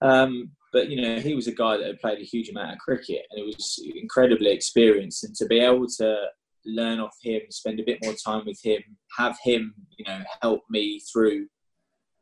Um, 0.00 0.52
but 0.72 0.88
you 0.88 0.98
know, 0.98 1.20
he 1.20 1.34
was 1.34 1.46
a 1.46 1.52
guy 1.52 1.76
that 1.76 1.86
had 1.86 2.00
played 2.00 2.20
a 2.20 2.24
huge 2.32 2.48
amount 2.48 2.72
of 2.72 2.78
cricket 2.78 3.26
and 3.30 3.38
he 3.38 3.44
was 3.44 3.84
incredibly 3.96 4.50
experienced, 4.50 5.24
and 5.24 5.34
to 5.34 5.44
be 5.44 5.60
able 5.60 5.88
to 5.98 6.28
learn 6.64 7.00
off 7.00 7.14
him, 7.22 7.42
spend 7.50 7.80
a 7.80 7.84
bit 7.84 7.98
more 8.02 8.14
time 8.14 8.46
with 8.46 8.60
him, 8.64 8.82
have 9.18 9.36
him, 9.44 9.74
you 9.98 10.06
know, 10.06 10.20
help 10.40 10.62
me 10.70 11.00
through 11.12 11.48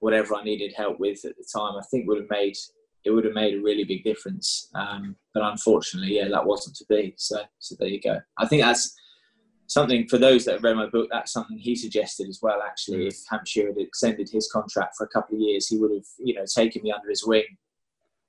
whatever 0.05 0.35
I 0.35 0.45
needed 0.45 0.75
help 0.77 1.01
with 1.01 1.25
at 1.25 1.35
the 1.39 1.47
time. 1.51 1.77
I 1.79 1.83
think 1.91 2.07
would 2.07 2.21
have 2.21 2.29
made 2.29 2.55
it 3.07 3.11
would 3.11 3.25
have 3.25 3.35
made 3.35 3.55
a 3.55 3.63
really 3.63 3.85
big 3.85 4.05
difference. 4.05 4.69
Um, 4.75 5.17
but 5.33 5.43
unfortunately, 5.43 6.17
yeah, 6.17 6.29
that 6.29 6.45
wasn't 6.45 6.77
to 6.77 6.85
be. 6.89 7.15
So, 7.17 7.41
so 7.59 7.75
there 7.79 7.89
you 7.89 8.01
go. 8.01 8.19
I 8.39 8.47
think 8.47 8.63
that's 8.63 8.95
something 9.67 10.07
for 10.09 10.19
those 10.19 10.45
that 10.45 10.53
have 10.53 10.63
read 10.63 10.77
my 10.77 10.87
book. 10.87 11.09
That's 11.11 11.33
something 11.33 11.57
he 11.59 11.75
suggested 11.75 12.29
as 12.29 12.41
well. 12.43 12.63
Actually, 12.63 12.99
mm. 12.99 13.09
if 13.09 13.17
Hampshire 13.31 13.69
had 13.69 13.79
extended 13.79 14.29
his 14.31 14.51
contract 14.51 14.95
for 14.97 15.05
a 15.05 15.09
couple 15.09 15.37
of 15.37 15.41
years, 15.41 15.69
he 15.69 15.79
would 15.79 15.91
have, 15.91 16.07
you 16.19 16.35
know, 16.35 16.45
taken 16.47 16.83
me 16.83 16.93
under 16.93 17.09
his 17.09 17.27
wing, 17.27 17.45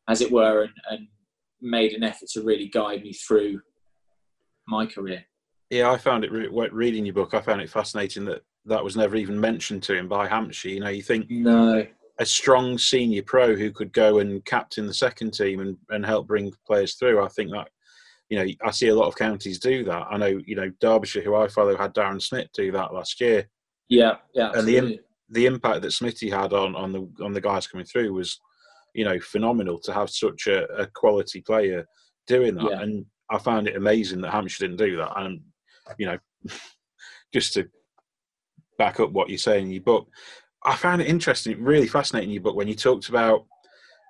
as 0.10 0.22
it 0.22 0.32
were, 0.32 0.64
and, 0.64 0.74
and 0.90 1.08
made 1.62 1.94
an 1.94 2.04
effort 2.04 2.30
to 2.34 2.44
really 2.44 2.68
guide 2.68 3.02
me 3.02 3.14
through 3.14 3.62
my 4.68 4.86
career. 4.86 5.24
Yeah, 5.70 5.92
I 5.92 5.98
found 5.98 6.24
it 6.24 6.32
re- 6.32 6.70
reading 6.72 7.06
your 7.06 7.16
book. 7.16 7.34
I 7.34 7.42
found 7.42 7.62
it 7.62 7.70
fascinating 7.70 8.26
that 8.26 8.44
that 8.66 8.84
was 8.84 8.96
never 8.96 9.16
even 9.16 9.40
mentioned 9.40 9.84
to 9.84 9.96
him 9.96 10.08
by 10.08 10.28
Hampshire. 10.28 10.70
You 10.70 10.80
know, 10.80 10.90
you 10.90 11.04
think 11.04 11.30
no 11.30 11.86
a 12.18 12.26
strong 12.26 12.78
senior 12.78 13.24
pro 13.24 13.56
who 13.56 13.72
could 13.72 13.92
go 13.92 14.20
and 14.20 14.44
captain 14.46 14.88
the 14.88 14.94
second 14.94 15.32
team 15.32 15.60
and, 15.60 15.78
and 15.90 16.06
help 16.06 16.28
bring 16.28 16.54
players 16.66 16.96
through. 16.96 17.24
I 17.24 17.28
think 17.28 17.52
that 17.52 17.68
you 18.30 18.38
know 18.38 18.46
I 18.64 18.72
see 18.72 18.88
a 18.88 18.96
lot 18.96 19.08
of 19.08 19.16
counties 19.16 19.60
do 19.60 19.84
that. 19.86 20.08
I 20.10 20.18
know 20.18 20.40
you 20.46 20.56
know 20.56 20.72
Derbyshire, 20.80 21.22
who 21.22 21.36
I 21.36 21.48
follow, 21.48 21.78
had 21.78 21.94
Darren 21.94 22.22
Smith 22.22 22.48
do 22.54 22.72
that 22.72 22.94
last 22.94 23.20
year. 23.20 23.48
Yeah, 23.90 24.16
yeah, 24.34 24.48
absolutely. 24.48 24.78
and 24.78 24.88
the 24.88 25.00
the 25.30 25.46
impact 25.48 25.82
that 25.82 25.92
Smithy 25.92 26.30
had 26.30 26.54
on 26.54 26.76
on 26.76 26.92
the 26.92 27.08
on 27.24 27.34
the 27.34 27.42
guys 27.42 27.68
coming 27.68 27.86
through 27.86 28.14
was 28.14 28.40
you 28.94 29.04
know 29.04 29.20
phenomenal 29.20 29.78
to 29.80 29.94
have 29.94 30.10
such 30.10 30.48
a, 30.48 30.66
a 30.74 30.88
quality 30.88 31.42
player 31.42 31.86
doing 32.28 32.56
that. 32.56 32.70
Yeah. 32.70 32.82
And 32.82 33.06
I 33.30 33.38
found 33.38 33.68
it 33.68 33.76
amazing 33.76 34.22
that 34.22 34.32
Hampshire 34.32 34.66
didn't 34.66 34.78
do 34.78 34.96
that. 34.98 35.12
And 35.18 35.42
you 35.98 36.06
know, 36.06 36.18
just 37.34 37.54
to 37.54 37.68
back 38.78 39.00
up 39.00 39.12
what 39.12 39.30
you 39.30 39.38
say 39.38 39.62
in 39.62 39.72
your 39.72 39.84
book, 39.84 40.08
I 40.64 40.76
found 40.76 41.02
it 41.02 41.08
interesting, 41.08 41.64
really 41.64 41.88
fascinating 41.88 42.30
in 42.30 42.34
your 42.34 42.44
book 42.44 42.56
when 42.56 42.68
you 42.68 42.76
talked 42.76 43.10
about 43.10 43.46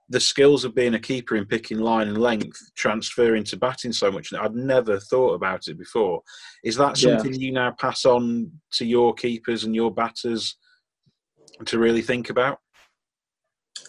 the 0.09 0.19
skills 0.19 0.63
of 0.63 0.75
being 0.75 0.93
a 0.93 0.99
keeper 0.99 1.35
in 1.35 1.45
picking 1.45 1.79
line 1.79 2.07
and 2.07 2.19
length 2.19 2.59
transferring 2.75 3.43
to 3.43 3.57
batting 3.57 3.91
so 3.91 4.11
much. 4.11 4.31
I'd 4.33 4.53
never 4.53 4.99
thought 4.99 5.33
about 5.33 5.67
it 5.67 5.79
before. 5.79 6.21
Is 6.63 6.75
that 6.75 6.97
something 6.97 7.33
yeah. 7.33 7.39
you 7.39 7.51
now 7.51 7.71
pass 7.71 8.05
on 8.05 8.51
to 8.73 8.85
your 8.85 9.13
keepers 9.13 9.63
and 9.63 9.73
your 9.73 9.91
batters 9.91 10.57
to 11.65 11.79
really 11.79 12.03
think 12.03 12.29
about? 12.29 12.59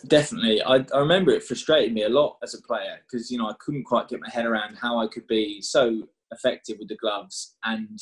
Definitely. 0.09 0.63
I, 0.63 0.85
I 0.95 0.99
remember 0.99 1.33
it 1.33 1.45
frustrated 1.45 1.93
me 1.93 2.05
a 2.05 2.09
lot 2.09 2.39
as 2.43 2.55
a 2.55 2.63
player 2.63 2.99
because, 3.03 3.31
you 3.31 3.39
know, 3.39 3.49
I 3.49 3.55
couldn't 3.61 3.85
quite 3.85 4.09
get 4.09 4.21
my 4.21 4.31
head 4.31 4.47
around 4.47 4.77
how 4.77 4.99
I 4.99 5.09
could 5.09 5.27
be 5.27 5.61
so 5.61 6.03
effective 6.33 6.77
with 6.79 6.89
the 6.89 6.97
gloves 6.97 7.57
and 7.65 7.99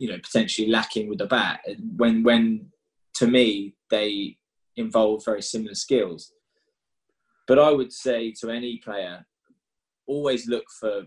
you 0.00 0.08
know 0.08 0.18
potentially 0.18 0.68
lacking 0.68 1.08
with 1.08 1.18
the 1.18 1.26
bat. 1.26 1.60
When 1.96 2.22
when 2.22 2.66
to 3.14 3.26
me 3.26 3.74
they 3.90 4.38
involve 4.76 5.24
very 5.24 5.42
similar 5.42 5.74
skills. 5.74 6.32
But 7.46 7.58
i 7.58 7.70
would 7.70 7.92
say 7.92 8.32
to 8.40 8.50
any 8.50 8.78
player 8.78 9.26
always 10.06 10.48
look 10.48 10.64
for 10.78 11.02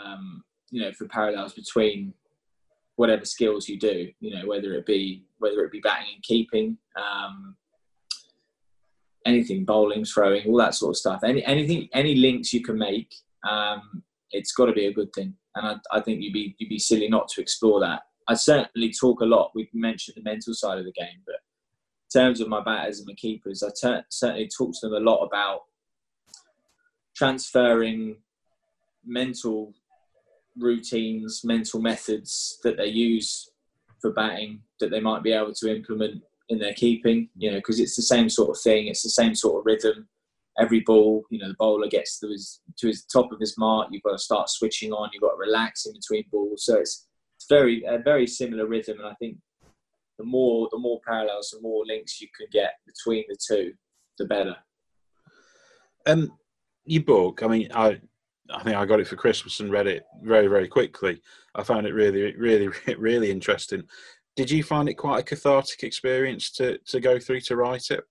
um, 0.00 0.44
you 0.70 0.80
know 0.82 0.92
for 0.92 1.06
parallels 1.08 1.52
between 1.52 2.14
whatever 2.96 3.24
skills 3.24 3.68
you 3.68 3.76
do 3.76 4.08
you 4.20 4.30
know 4.34 4.46
whether 4.46 4.72
it 4.74 4.86
be 4.86 5.24
whether 5.38 5.64
it 5.64 5.72
be 5.72 5.80
batting 5.80 6.14
and 6.14 6.22
keeping 6.22 6.78
um, 6.96 7.56
anything 9.26 9.64
bowling 9.64 10.04
throwing 10.04 10.46
all 10.46 10.58
that 10.58 10.74
sort 10.74 10.90
of 10.90 10.96
stuff. 10.96 11.20
Any 11.24 11.44
anything 11.44 11.88
any 11.92 12.14
links 12.14 12.52
you 12.52 12.62
can 12.62 12.78
make 12.78 13.14
um, 13.48 14.02
it's 14.30 14.52
got 14.52 14.66
to 14.66 14.72
be 14.72 14.86
a 14.86 14.92
good 14.92 15.12
thing. 15.12 15.34
And 15.54 15.66
I, 15.66 15.98
I, 15.98 16.00
think 16.00 16.22
you'd 16.22 16.32
be 16.32 16.54
you'd 16.58 16.68
be 16.68 16.78
silly 16.78 17.08
not 17.08 17.28
to 17.28 17.40
explore 17.40 17.80
that 17.80 18.02
I 18.26 18.34
certainly 18.34 18.92
talk 18.92 19.20
a 19.20 19.26
lot. 19.26 19.52
We've 19.54 19.72
mentioned 19.74 20.16
the 20.16 20.22
mental 20.22 20.54
side 20.54 20.78
of 20.78 20.84
the 20.84 20.92
game, 20.92 21.20
but 21.26 21.36
in 21.36 22.20
terms 22.20 22.40
of 22.40 22.48
my 22.48 22.62
batters 22.62 22.98
and 22.98 23.06
my 23.06 23.14
keepers, 23.14 23.62
I 23.62 23.70
ter- 23.78 24.04
certainly 24.08 24.48
talk 24.48 24.72
to 24.80 24.88
them 24.88 24.94
a 24.94 25.10
lot 25.10 25.24
about 25.24 25.62
transferring 27.14 28.16
mental 29.04 29.74
routines, 30.56 31.42
mental 31.44 31.80
methods 31.80 32.58
that 32.62 32.76
they 32.76 32.86
use 32.86 33.50
for 34.00 34.12
batting 34.12 34.60
that 34.80 34.90
they 34.90 35.00
might 35.00 35.22
be 35.22 35.32
able 35.32 35.54
to 35.54 35.74
implement 35.74 36.22
in 36.48 36.58
their 36.58 36.74
keeping. 36.74 37.28
You 37.36 37.52
know, 37.52 37.58
because 37.58 37.80
it's 37.80 37.96
the 37.96 38.02
same 38.02 38.28
sort 38.28 38.50
of 38.50 38.62
thing. 38.62 38.86
It's 38.86 39.02
the 39.02 39.10
same 39.10 39.34
sort 39.34 39.58
of 39.58 39.66
rhythm. 39.66 40.08
Every 40.58 40.80
ball, 40.80 41.24
you 41.30 41.38
know, 41.40 41.48
the 41.48 41.56
bowler 41.58 41.88
gets 41.88 42.20
to 42.20 42.28
his 42.28 42.60
to 42.78 42.86
his 42.86 43.04
top 43.04 43.32
of 43.32 43.40
his 43.40 43.58
mark. 43.58 43.88
You've 43.90 44.02
got 44.02 44.12
to 44.12 44.18
start 44.18 44.48
switching 44.48 44.92
on. 44.92 45.10
You've 45.12 45.22
got 45.22 45.32
to 45.32 45.38
relax 45.38 45.86
in 45.86 45.94
between 45.94 46.24
balls. 46.30 46.64
So 46.64 46.76
it's 46.76 47.06
it's 47.44 47.48
very 47.50 47.84
a 47.86 47.98
very 47.98 48.26
similar 48.26 48.66
rhythm, 48.66 48.98
and 48.98 49.08
I 49.08 49.14
think 49.14 49.36
the 50.18 50.24
more 50.24 50.68
the 50.72 50.78
more 50.78 51.00
parallels, 51.06 51.50
the 51.50 51.60
more 51.60 51.84
links 51.86 52.20
you 52.20 52.28
can 52.36 52.46
get 52.50 52.74
between 52.86 53.24
the 53.28 53.36
two, 53.36 53.72
the 54.18 54.24
better. 54.24 54.56
Um, 56.06 56.32
your 56.84 57.02
book. 57.02 57.42
I 57.42 57.48
mean, 57.48 57.68
I 57.74 58.00
I 58.50 58.62
think 58.62 58.76
I 58.76 58.86
got 58.86 59.00
it 59.00 59.08
for 59.08 59.16
Christmas 59.16 59.60
and 59.60 59.70
read 59.70 59.86
it 59.86 60.04
very 60.22 60.46
very 60.46 60.68
quickly. 60.68 61.20
I 61.54 61.62
found 61.62 61.86
it 61.86 61.94
really 61.94 62.34
really 62.36 62.68
really 62.98 63.30
interesting. 63.30 63.82
Did 64.36 64.50
you 64.50 64.62
find 64.62 64.88
it 64.88 64.94
quite 64.94 65.20
a 65.20 65.24
cathartic 65.24 65.82
experience 65.82 66.50
to 66.52 66.78
to 66.78 67.00
go 67.00 67.18
through 67.18 67.40
to 67.42 67.56
write 67.56 67.90
it? 67.90 68.04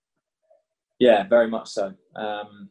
Yeah, 0.99 1.27
very 1.27 1.49
much 1.49 1.69
so. 1.69 1.93
Um, 2.15 2.69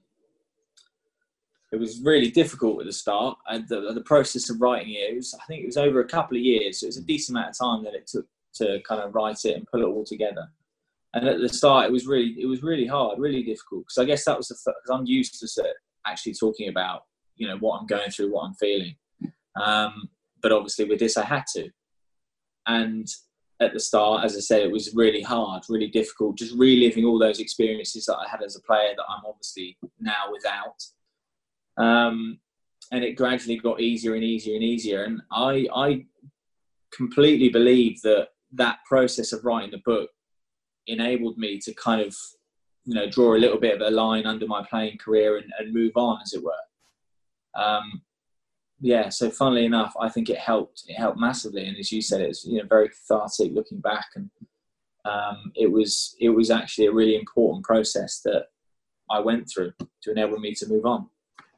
it 1.73 1.81
was 1.81 2.03
really 2.03 2.31
difficult 2.31 2.81
at 2.81 2.87
the 2.87 2.93
start, 2.93 3.39
and 3.49 3.67
the, 3.67 3.93
the 3.95 4.03
process 4.03 4.51
of 4.51 4.61
writing 4.61 4.93
it, 4.93 5.11
it 5.11 5.17
was, 5.17 5.35
I 5.35 5.45
think 5.47 5.63
it 5.63 5.67
was 5.67 5.79
over 5.79 6.01
a 6.01 6.09
couple 6.09 6.37
of 6.37 6.43
years. 6.43 6.81
So 6.81 6.85
it 6.85 6.89
was 6.89 6.99
a 6.99 7.03
decent 7.03 7.37
amount 7.37 7.51
of 7.51 7.59
time 7.59 7.85
that 7.85 7.95
it 7.95 8.07
took 8.07 8.27
to 8.57 8.81
kind 8.87 9.01
of 9.01 9.15
write 9.15 9.45
it 9.45 9.57
and 9.57 9.67
pull 9.67 9.81
it 9.81 9.87
all 9.87 10.05
together. 10.05 10.49
And 11.15 11.27
at 11.27 11.41
the 11.41 11.49
start, 11.49 11.87
it 11.87 11.93
was 11.93 12.07
really, 12.07 12.37
it 12.39 12.47
was 12.47 12.63
really 12.63 12.87
hard, 12.87 13.19
really 13.19 13.43
difficult 13.43 13.85
because 13.85 13.99
I 13.99 14.05
guess 14.05 14.25
that 14.27 14.37
was 14.37 14.49
the 14.49 14.55
because 14.55 14.99
I'm 14.99 15.07
used 15.07 15.41
to 15.41 15.65
actually 16.07 16.35
talking 16.35 16.69
about, 16.69 17.05
you 17.37 17.49
know, 17.49 17.57
what 17.59 17.79
I'm 17.79 17.87
going 17.87 18.11
through, 18.11 18.33
what 18.33 18.45
I'm 18.45 18.55
feeling. 18.55 18.95
Um, 19.61 20.11
but 20.43 20.53
obviously, 20.53 20.85
with 20.85 20.99
this, 20.99 21.17
I 21.17 21.25
had 21.25 21.45
to. 21.55 21.71
And 22.67 23.09
at 23.61 23.73
the 23.73 23.81
start, 23.81 24.25
as 24.25 24.37
I 24.37 24.41
said, 24.41 24.63
it 24.63 24.73
was 24.73 24.95
really 24.95 25.23
hard, 25.23 25.63
really 25.69 25.89
difficult, 25.89 26.37
just 26.37 26.55
reliving 26.55 27.05
all 27.05 27.19
those 27.19 27.41
experiences 27.41 28.07
that 28.07 28.17
I 28.17 28.29
had 28.29 28.43
as 28.43 28.57
a 28.57 28.63
player 28.63 28.93
that 28.97 29.05
I'm 29.09 29.23
obviously 29.27 29.79
now 30.01 30.31
without. 30.31 30.83
Um, 31.77 32.39
and 32.91 33.03
it 33.03 33.17
gradually 33.17 33.57
got 33.57 33.81
easier 33.81 34.15
and 34.15 34.25
easier 34.25 34.55
and 34.55 34.65
easier. 34.65 35.05
And 35.05 35.23
I, 35.33 35.67
I 35.75 36.05
completely 36.93 37.49
believe 37.49 38.03
that 38.03 38.29
that 38.53 38.79
process 38.87 39.33
of 39.33 39.45
writing 39.45 39.71
the 39.71 39.83
book 39.85 40.11
enabled 40.87 41.39
me 41.39 41.59
to 41.61 41.73
kind 41.75 42.03
of, 42.03 42.15
you 42.85 42.95
know, 42.95 43.09
draw 43.09 43.35
a 43.35 43.39
little 43.39 43.59
bit 43.59 43.81
of 43.81 43.87
a 43.87 43.91
line 43.91 44.27
under 44.27 44.47
my 44.47 44.65
playing 44.69 44.99
career 44.99 45.39
and, 45.39 45.51
and 45.59 45.73
move 45.73 45.93
on, 45.97 46.21
as 46.23 46.35
it 46.35 46.43
were. 46.43 46.53
Um, 47.55 48.03
yeah, 48.81 49.09
so 49.11 49.31
funnily 49.31 49.65
enough, 49.65 49.95
I 49.99 50.09
think 50.09 50.29
it 50.29 50.39
helped. 50.39 50.83
It 50.89 50.95
helped 50.95 51.19
massively, 51.19 51.67
and 51.67 51.77
as 51.77 51.93
you 51.93 52.03
said, 52.03 52.21
it 52.21 52.29
was 52.29 52.45
you 52.45 52.59
know 52.59 52.67
very 52.69 52.89
cathartic 52.89 53.53
looking 53.55 53.79
back, 53.79 54.07
and 54.17 54.29
um, 55.05 55.53
it 55.55 55.71
was 55.71 56.17
it 56.21 56.31
was 56.31 56.51
actually 56.51 56.87
a 56.87 56.93
really 56.93 57.15
important 57.15 57.65
process 57.65 58.21
that 58.25 58.47
I 59.09 59.21
went 59.21 59.49
through 59.49 59.73
to 60.03 60.11
enable 60.11 60.39
me 60.41 60.53
to 60.55 60.69
move 60.69 60.85
on. 60.85 61.09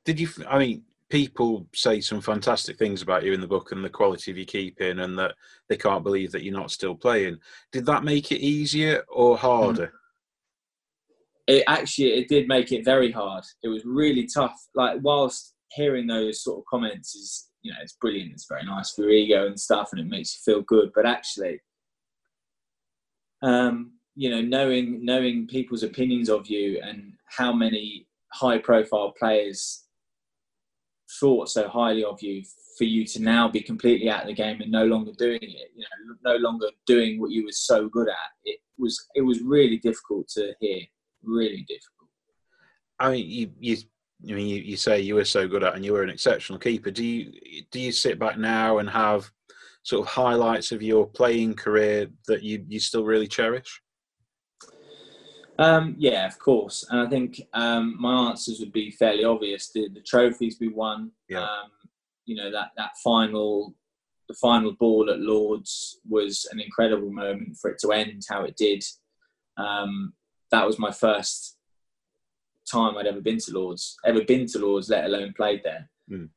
Did 0.05 0.21
you? 0.21 0.29
I 0.49 0.59
mean, 0.59 0.83
people 1.11 1.67
say 1.75 2.01
some 2.01 2.21
fantastic 2.21 2.77
things 2.79 3.03
about 3.03 3.25
you 3.25 3.33
in 3.33 3.41
the 3.41 3.47
book 3.47 3.73
and 3.73 3.85
the 3.85 3.91
quality 3.91 4.31
of 4.31 4.37
your 4.37 4.47
keeping, 4.47 5.01
and 5.01 5.19
that 5.19 5.35
they 5.69 5.77
can't 5.77 6.05
believe 6.05 6.33
that 6.33 6.43
you're 6.43 6.59
not 6.59 6.71
still 6.71 6.95
playing. 6.95 7.39
Did 7.73 7.87
that 7.87 8.05
make 8.05 8.33
it 8.33 8.41
easier 8.41 9.05
or 9.09 9.37
harder? 9.37 9.93
It 11.47 11.65
actually 11.67 12.15
it 12.15 12.29
did 12.29 12.49
make 12.49 12.73
it 12.73 12.85
very 12.85 13.13
hard. 13.13 13.45
It 13.63 13.69
was 13.69 13.85
really 13.85 14.27
tough. 14.27 14.59
Like 14.75 14.99
whilst 15.03 15.55
hearing 15.71 16.07
those 16.07 16.43
sort 16.43 16.59
of 16.59 16.65
comments 16.71 17.15
is 17.15 17.49
you 17.63 17.73
know 17.73 17.79
it's 17.83 17.97
brilliant. 18.01 18.33
It's 18.33 18.47
very 18.49 18.65
nice 18.65 18.93
for 18.93 19.03
your 19.03 19.11
ego 19.11 19.47
and 19.47 19.59
stuff, 19.59 19.91
and 19.93 20.01
it 20.01 20.09
makes 20.09 20.35
you 20.35 20.53
feel 20.53 20.63
good. 20.63 20.91
But 20.95 21.07
actually, 21.07 21.61
um, 23.43 23.93
you 24.17 24.31
know, 24.31 24.41
knowing 24.41 25.05
knowing 25.05 25.47
people's 25.47 25.83
opinions 25.83 26.29
of 26.29 26.47
you 26.47 26.81
and 26.83 27.13
how 27.27 27.53
many 27.53 28.07
high 28.33 28.59
profile 28.59 29.13
players 29.19 29.84
thought 31.21 31.49
so 31.49 31.69
highly 31.69 32.05
of 32.05 32.21
you 32.23 32.43
for 32.77 32.85
you 32.85 33.05
to 33.05 33.23
now 33.23 33.49
be 33.49 33.61
completely 33.61 34.11
out 34.11 34.23
of 34.23 34.27
the 34.27 34.35
game 34.35 34.61
and 34.61 34.71
no 34.71 34.85
longer 34.85 35.13
doing 35.17 35.39
it 35.43 35.71
you 35.75 35.85
know 35.85 36.33
no 36.33 36.37
longer 36.39 36.69
doing 36.87 37.21
what 37.21 37.31
you 37.31 37.45
were 37.45 37.53
so 37.53 37.89
good 37.89 38.09
at 38.09 38.31
it 38.45 38.59
was 38.79 39.07
it 39.15 39.23
was 39.23 39.41
really 39.41 39.79
difficult 39.79 40.27
to 40.29 40.53
hear 40.61 40.81
really 41.23 41.65
difficult 41.69 42.11
i 42.99 43.11
mean 43.11 43.29
you 43.29 43.51
you 43.61 43.77
I 44.31 44.33
mean, 44.33 44.47
you, 44.47 44.63
you 44.63 44.77
say 44.77 45.01
you 45.01 45.17
were 45.17 45.25
so 45.25 45.47
good 45.47 45.65
at, 45.65 45.75
and 45.75 45.85
you 45.85 45.93
were 45.93 46.03
an 46.03 46.11
exceptional 46.11 46.59
keeper. 46.59 46.91
Do 46.91 47.05
you 47.05 47.33
do 47.71 47.81
you 47.81 47.93
sit 47.93 48.19
back 48.19 48.39
now 48.39 48.79
and 48.79 48.89
have 48.89 49.31
sort 49.83 50.07
of 50.07 50.13
highlights 50.13 50.73
of 50.73 50.83
your 50.83 51.07
playing 51.07 51.55
career 51.55 52.09
that 52.27 52.43
you 52.43 52.65
you 52.69 52.81
still 52.81 53.05
really 53.05 53.29
cherish? 53.29 53.83
Um, 55.59 55.95
yeah, 55.99 56.27
of 56.27 56.39
course. 56.39 56.85
And 56.91 57.01
I 57.01 57.09
think 57.09 57.41
um, 57.53 57.97
my 58.01 58.29
answers 58.31 58.61
would 58.61 58.73
be 58.73 58.91
fairly 58.91 59.25
obvious. 59.25 59.71
The, 59.71 59.89
the 59.89 60.01
trophies 60.01 60.59
we 60.61 60.69
won, 60.69 61.13
yeah. 61.29 61.43
um, 61.43 61.71
you 62.25 62.37
know, 62.37 62.51
that, 62.51 62.71
that 62.77 62.91
final, 63.03 63.75
the 64.29 64.35
final 64.35 64.73
ball 64.73 65.11
at 65.11 65.21
Lords 65.21 66.01
was 66.09 66.47
an 66.51 66.61
incredible 66.61 67.13
moment 67.13 67.57
for 67.57 67.71
it 67.71 67.79
to 67.81 67.93
end 67.93 68.23
how 68.29 68.43
it 68.45 68.57
did. 68.57 68.85
Um, 69.57 70.15
that 70.51 70.67
was 70.67 70.79
my 70.79 70.91
first 70.91 71.57
time 72.71 72.97
I'd 72.97 73.07
ever 73.07 73.21
been 73.21 73.39
to 73.39 73.53
Lords, 73.53 73.97
ever 74.05 74.25
been 74.25 74.47
to 74.47 74.59
Lords, 74.59 74.89
let 74.89 75.05
alone 75.05 75.35
played 75.37 75.63
there. 75.63 75.89
Mm. 76.11 76.29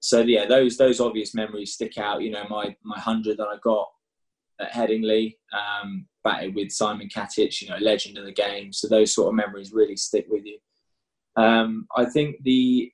so 0.00 0.20
yeah, 0.20 0.46
those 0.46 0.76
those 0.76 1.00
obvious 1.00 1.34
memories 1.34 1.72
stick 1.72 1.98
out. 1.98 2.22
You 2.22 2.30
know, 2.30 2.44
my 2.48 2.76
my 2.84 2.98
hundred 2.98 3.38
that 3.38 3.48
I 3.48 3.56
got 3.62 3.88
at 4.60 4.72
Headingley, 4.72 5.36
um, 5.52 6.06
batted 6.24 6.54
with 6.54 6.70
Simon 6.70 7.08
Katich, 7.08 7.62
you 7.62 7.68
know, 7.68 7.78
legend 7.78 8.18
of 8.18 8.24
the 8.24 8.32
game. 8.32 8.72
So 8.72 8.88
those 8.88 9.14
sort 9.14 9.28
of 9.28 9.34
memories 9.34 9.72
really 9.72 9.96
stick 9.96 10.26
with 10.28 10.44
you. 10.44 10.58
Um, 11.36 11.86
I 11.96 12.04
think 12.04 12.36
the 12.42 12.92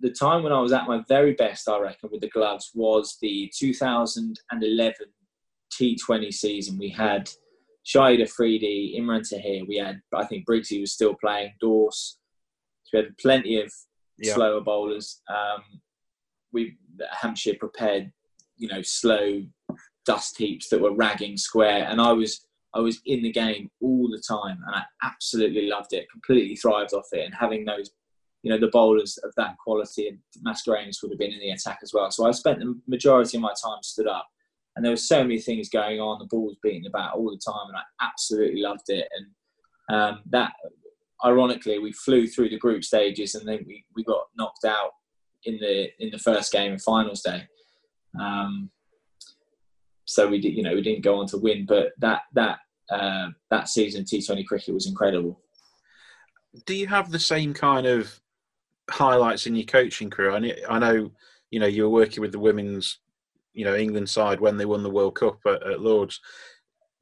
the 0.00 0.10
time 0.10 0.42
when 0.42 0.52
I 0.52 0.60
was 0.60 0.72
at 0.72 0.88
my 0.88 1.02
very 1.08 1.32
best, 1.34 1.68
I 1.68 1.78
reckon, 1.78 2.10
with 2.10 2.20
the 2.20 2.28
gloves 2.28 2.70
was 2.74 3.16
the 3.22 3.50
2011 3.56 4.94
T20 5.72 6.32
season. 6.32 6.76
We 6.76 6.90
had 6.90 7.30
Shahid 7.86 8.22
Afridi, 8.22 8.98
Imran 8.98 9.26
Tahir. 9.26 9.64
We 9.66 9.76
had, 9.76 10.00
I 10.14 10.24
think, 10.24 10.46
Briggsy 10.46 10.80
was 10.80 10.92
still 10.92 11.14
playing, 11.14 11.52
Dorse. 11.60 12.18
So 12.84 12.98
we 12.98 13.04
had 13.04 13.18
plenty 13.18 13.60
of 13.60 13.72
yeah. 14.18 14.34
slower 14.34 14.60
bowlers. 14.60 15.22
Um, 15.28 15.62
we 16.52 16.76
Hampshire 17.10 17.54
prepared, 17.58 18.12
you 18.56 18.68
know, 18.68 18.82
slow 18.82 19.42
dust 20.06 20.38
heaps 20.38 20.68
that 20.68 20.80
were 20.80 20.94
ragging 20.94 21.36
square, 21.36 21.86
and 21.88 22.00
I 22.00 22.12
was 22.12 22.46
I 22.74 22.80
was 22.80 23.00
in 23.06 23.22
the 23.22 23.32
game 23.32 23.70
all 23.80 24.08
the 24.08 24.22
time, 24.26 24.58
and 24.66 24.74
I 24.74 24.82
absolutely 25.02 25.68
loved 25.68 25.92
it. 25.92 26.10
Completely 26.10 26.56
thrived 26.56 26.92
off 26.92 27.06
it, 27.12 27.24
and 27.24 27.34
having 27.34 27.64
those, 27.64 27.90
you 28.42 28.50
know, 28.50 28.58
the 28.58 28.68
bowlers 28.72 29.18
of 29.18 29.32
that 29.36 29.56
quality, 29.58 30.08
and 30.08 30.18
Mascarenhas 30.44 31.02
would 31.02 31.12
have 31.12 31.18
been 31.18 31.32
in 31.32 31.40
the 31.40 31.50
attack 31.50 31.78
as 31.82 31.92
well. 31.92 32.10
So 32.10 32.26
I 32.26 32.32
spent 32.32 32.58
the 32.58 32.78
majority 32.86 33.36
of 33.36 33.42
my 33.42 33.54
time 33.62 33.82
stood 33.82 34.08
up, 34.08 34.26
and 34.76 34.84
there 34.84 34.92
were 34.92 34.96
so 34.96 35.22
many 35.22 35.40
things 35.40 35.68
going 35.68 36.00
on. 36.00 36.18
The 36.18 36.26
ball 36.26 36.46
was 36.46 36.56
beating 36.62 36.86
about 36.86 37.14
all 37.14 37.30
the 37.30 37.40
time, 37.44 37.68
and 37.68 37.76
I 37.76 37.82
absolutely 38.04 38.60
loved 38.60 38.88
it. 38.88 39.08
And 39.16 39.96
um, 39.96 40.22
that, 40.30 40.52
ironically, 41.24 41.78
we 41.78 41.92
flew 41.92 42.26
through 42.26 42.48
the 42.48 42.58
group 42.58 42.82
stages, 42.84 43.34
and 43.34 43.48
then 43.48 43.64
we, 43.66 43.84
we 43.94 44.02
got 44.04 44.24
knocked 44.36 44.64
out 44.64 44.90
in 45.44 45.58
the 45.60 45.90
in 46.00 46.10
the 46.10 46.18
first 46.18 46.52
game 46.52 46.72
of 46.72 46.82
finals 46.82 47.22
day. 47.22 47.44
Um, 48.20 48.70
so 50.14 50.28
we 50.28 50.40
did, 50.40 50.54
you 50.54 50.62
know, 50.62 50.74
we 50.74 50.80
didn't 50.80 51.02
go 51.02 51.18
on 51.18 51.26
to 51.26 51.38
win, 51.38 51.66
but 51.66 51.92
that 51.98 52.22
that 52.34 52.58
uh, 52.88 53.30
that 53.50 53.68
season 53.68 54.04
T20 54.04 54.46
cricket 54.46 54.72
was 54.72 54.86
incredible. 54.86 55.40
Do 56.66 56.74
you 56.74 56.86
have 56.86 57.10
the 57.10 57.18
same 57.18 57.52
kind 57.52 57.86
of 57.86 58.20
highlights 58.88 59.46
in 59.46 59.56
your 59.56 59.66
coaching 59.66 60.10
career? 60.10 60.30
I, 60.30 60.54
I 60.72 60.78
know, 60.78 61.10
you 61.50 61.58
know, 61.58 61.66
you 61.66 61.82
were 61.82 61.88
working 61.88 62.20
with 62.20 62.30
the 62.30 62.38
women's, 62.38 63.00
you 63.54 63.64
know, 63.64 63.74
England 63.74 64.08
side 64.08 64.40
when 64.40 64.56
they 64.56 64.66
won 64.66 64.84
the 64.84 64.90
World 64.90 65.16
Cup 65.16 65.38
at, 65.46 65.66
at 65.66 65.80
Lords. 65.80 66.20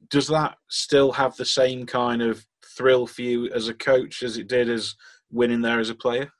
Does 0.09 0.27
that 0.29 0.57
still 0.69 1.11
have 1.11 1.35
the 1.35 1.45
same 1.45 1.85
kind 1.85 2.23
of 2.23 2.43
thrill 2.75 3.05
for 3.05 3.21
you 3.21 3.51
as 3.51 3.67
a 3.67 3.75
coach 3.75 4.23
as 4.23 4.37
it 4.37 4.47
did 4.47 4.69
as 4.69 4.95
winning 5.31 5.61
there 5.61 5.79
as 5.79 5.91
a 5.91 5.95
player? 5.95 6.31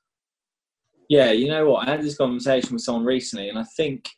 Yeah, 1.08 1.32
you 1.32 1.50
know 1.50 1.70
what? 1.70 1.88
I 1.88 1.92
had 1.92 2.02
this 2.02 2.18
conversation 2.18 2.74
with 2.74 2.82
someone 2.82 3.06
recently, 3.06 3.50
and 3.50 3.60
I 3.60 3.66
think 3.78 4.10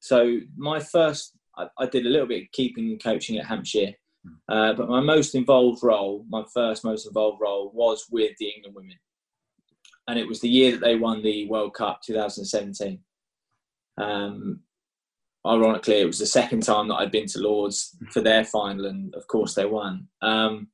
so. 0.00 0.38
My 0.56 0.80
first 0.80 1.37
I, 1.58 1.66
I 1.78 1.86
did 1.86 2.06
a 2.06 2.08
little 2.08 2.26
bit 2.26 2.44
of 2.44 2.52
keeping 2.52 2.86
and 2.86 3.02
coaching 3.02 3.38
at 3.38 3.46
Hampshire, 3.46 3.92
hmm. 4.24 4.34
uh, 4.48 4.72
but 4.74 4.88
my 4.88 5.00
most 5.00 5.34
involved 5.34 5.82
role, 5.82 6.24
my 6.28 6.44
first 6.54 6.84
most 6.84 7.06
involved 7.06 7.40
role, 7.40 7.70
was 7.74 8.06
with 8.10 8.32
the 8.38 8.48
England 8.48 8.76
women, 8.76 8.98
and 10.08 10.18
it 10.18 10.26
was 10.26 10.40
the 10.40 10.48
year 10.48 10.72
that 10.72 10.80
they 10.80 10.96
won 10.96 11.22
the 11.22 11.46
World 11.48 11.74
Cup 11.74 12.00
2017. 12.02 13.00
Um, 13.98 14.60
ironically, 15.46 16.00
it 16.00 16.06
was 16.06 16.18
the 16.18 16.26
second 16.26 16.62
time 16.62 16.88
that 16.88 16.96
I'd 16.96 17.12
been 17.12 17.26
to 17.26 17.40
Lords 17.40 17.96
for 18.10 18.20
their 18.20 18.44
final, 18.44 18.86
and 18.86 19.14
of 19.14 19.26
course 19.26 19.54
they 19.54 19.66
won. 19.66 20.08
Um, 20.22 20.68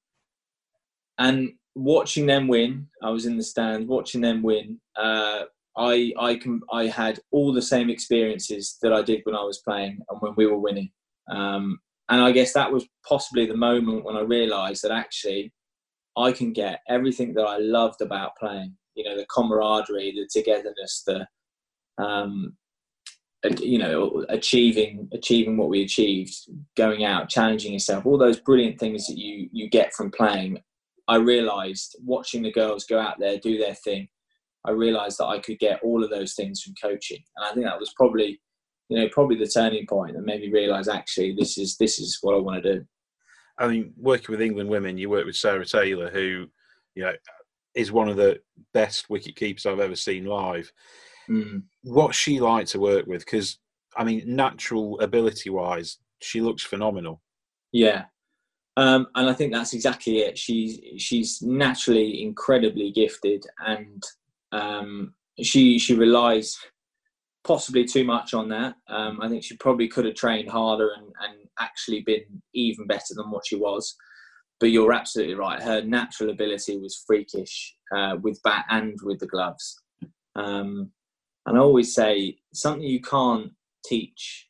and 1.19 1.53
watching 1.75 2.27
them 2.27 2.49
win, 2.49 2.89
I 3.03 3.11
was 3.11 3.27
in 3.27 3.37
the 3.37 3.43
stand 3.43 3.89
watching 3.89 4.21
them 4.21 4.43
win. 4.43 4.81
Uh, 4.97 5.45
I 5.77 6.13
I 6.19 6.37
can 6.37 6.61
I 6.73 6.87
had 6.87 7.21
all 7.31 7.53
the 7.53 7.63
same 7.63 7.91
experiences 7.91 8.79
that 8.83 8.93
I 8.93 9.03
did 9.03 9.21
when 9.25 9.35
I 9.35 9.43
was 9.43 9.59
playing 9.59 9.99
and 10.09 10.21
when 10.21 10.35
we 10.37 10.47
were 10.47 10.59
winning. 10.59 10.91
Um, 11.31 11.79
and 12.09 12.21
I 12.21 12.33
guess 12.33 12.53
that 12.53 12.71
was 12.71 12.87
possibly 13.09 13.47
the 13.47 13.57
moment 13.57 14.05
when 14.05 14.17
I 14.17 14.21
realised 14.21 14.83
that 14.83 14.93
actually 14.93 15.53
I 16.17 16.33
can 16.33 16.53
get 16.53 16.81
everything 16.89 17.35
that 17.35 17.45
I 17.45 17.59
loved 17.59 18.01
about 18.03 18.37
playing. 18.39 18.77
You 18.95 19.05
know, 19.05 19.17
the 19.17 19.27
camaraderie, 19.35 20.13
the 20.13 20.29
togetherness, 20.31 21.03
the 21.07 21.27
um, 21.99 22.57
you 23.61 23.79
know, 23.79 24.25
achieving 24.29 25.09
achieving 25.13 25.57
what 25.57 25.69
we 25.69 25.83
achieved, 25.83 26.35
going 26.77 27.05
out, 27.05 27.29
challenging 27.29 27.73
yourself, 27.73 28.07
all 28.07 28.19
those 28.19 28.41
brilliant 28.41 28.79
things 28.79 29.07
that 29.07 29.19
you 29.19 29.49
you 29.53 29.69
get 29.69 29.93
from 29.93 30.11
playing. 30.11 30.61
I 31.09 31.17
realised 31.17 31.97
watching 32.03 32.43
the 32.43 32.53
girls 32.53 32.85
go 32.85 32.99
out 32.99 33.19
there 33.19 33.39
do 33.39 33.59
their 33.59 33.75
thing. 33.75 34.09
I 34.65 34.71
realised 34.71 35.19
that 35.19 35.27
I 35.27 35.39
could 35.39 35.59
get 35.59 35.83
all 35.83 36.03
of 36.03 36.11
those 36.11 36.35
things 36.35 36.63
from 36.63 36.75
coaching, 36.81 37.23
and 37.37 37.47
I 37.47 37.53
think 37.53 37.67
that 37.67 37.79
was 37.79 37.93
probably, 37.97 38.41
you 38.89 38.99
know, 38.99 39.09
probably 39.13 39.37
the 39.37 39.47
turning 39.47 39.87
point, 39.87 40.15
that 40.15 40.25
made 40.25 40.41
me 40.41 40.51
realise 40.51 40.89
actually 40.89 41.35
this 41.39 41.59
is 41.59 41.77
this 41.77 41.99
is 41.99 42.19
what 42.23 42.35
I 42.35 42.39
want 42.39 42.63
to 42.63 42.75
do. 42.75 42.85
I 43.59 43.69
mean, 43.69 43.93
working 43.97 44.33
with 44.33 44.43
England 44.43 44.69
women, 44.69 44.99
you 44.99 45.11
work 45.11 45.27
with 45.27 45.37
Sarah 45.37 45.65
Taylor, 45.65 46.11
who, 46.11 46.47
you 46.95 47.05
know, 47.05 47.13
is 47.75 47.93
one 47.93 48.09
of 48.09 48.17
the 48.17 48.41
best 48.73 49.11
wicket 49.11 49.37
keepers 49.37 49.67
I've 49.67 49.81
ever 49.81 49.97
seen 49.97 50.25
live. 50.25 50.73
Mm. 51.29 51.63
What's 51.83 52.17
she 52.17 52.41
like 52.41 52.67
to 52.69 52.81
work 52.81 53.07
with? 53.07 53.25
Because 53.25 53.59
I 53.97 54.05
mean, 54.05 54.23
natural 54.27 55.01
ability 55.01 55.51
wise, 55.51 55.99
she 56.21 56.41
looks 56.41 56.63
phenomenal. 56.63 57.21
Yeah, 57.73 58.05
um, 58.77 59.07
and 59.15 59.29
I 59.29 59.33
think 59.33 59.53
that's 59.53 59.73
exactly 59.73 60.19
it. 60.19 60.37
She's 60.37 60.81
she's 60.97 61.43
naturally 61.43 62.23
incredibly 62.23 62.91
gifted, 62.91 63.45
and 63.67 64.03
um, 64.53 65.15
she 65.43 65.79
she 65.79 65.95
relies 65.95 66.57
possibly 67.45 67.85
too 67.85 68.05
much 68.05 68.35
on 68.35 68.49
that. 68.49 68.75
Um, 68.89 69.21
I 69.21 69.29
think 69.29 69.45
she 69.45 69.57
probably 69.57 69.89
could 69.89 70.07
have 70.07 70.15
trained 70.15 70.49
harder 70.49 70.91
and, 70.97 71.07
and 71.07 71.49
actually 71.61 72.01
been 72.01 72.43
even 72.55 72.87
better 72.87 73.15
than 73.15 73.31
what 73.31 73.47
she 73.47 73.57
was. 73.57 73.95
But 74.61 74.71
you're 74.71 74.93
absolutely 74.93 75.35
right. 75.35 75.63
Her 75.63 75.83
natural 75.83 76.31
ability 76.31 76.79
was 76.79 77.05
freakish 77.07 77.75
uh, 77.95 78.17
with 78.23 78.41
bat 78.43 78.65
and 78.71 78.97
with 79.03 79.19
the 79.19 79.27
gloves. 79.27 79.83
Um, 80.37 80.91
and 81.47 81.59
I 81.59 81.61
always 81.61 81.95
say 81.95 82.39
something 82.55 82.83
you 82.83 83.01
can't 83.01 83.53
teach 83.85 84.49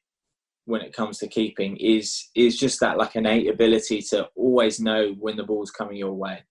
when 0.66 0.80
it 0.80 0.94
comes 0.94 1.18
to 1.18 1.28
keeping 1.28 1.76
is 1.76 2.28
is 2.34 2.58
just 2.58 2.80
that 2.80 2.96
like 2.96 3.16
innate 3.16 3.50
ability 3.50 4.00
to 4.00 4.28
always 4.36 4.80
know 4.80 5.14
when 5.18 5.36
the 5.36 5.42
ball's 5.42 5.70
coming 5.70 5.96
your 5.96 6.14
way, 6.14 6.42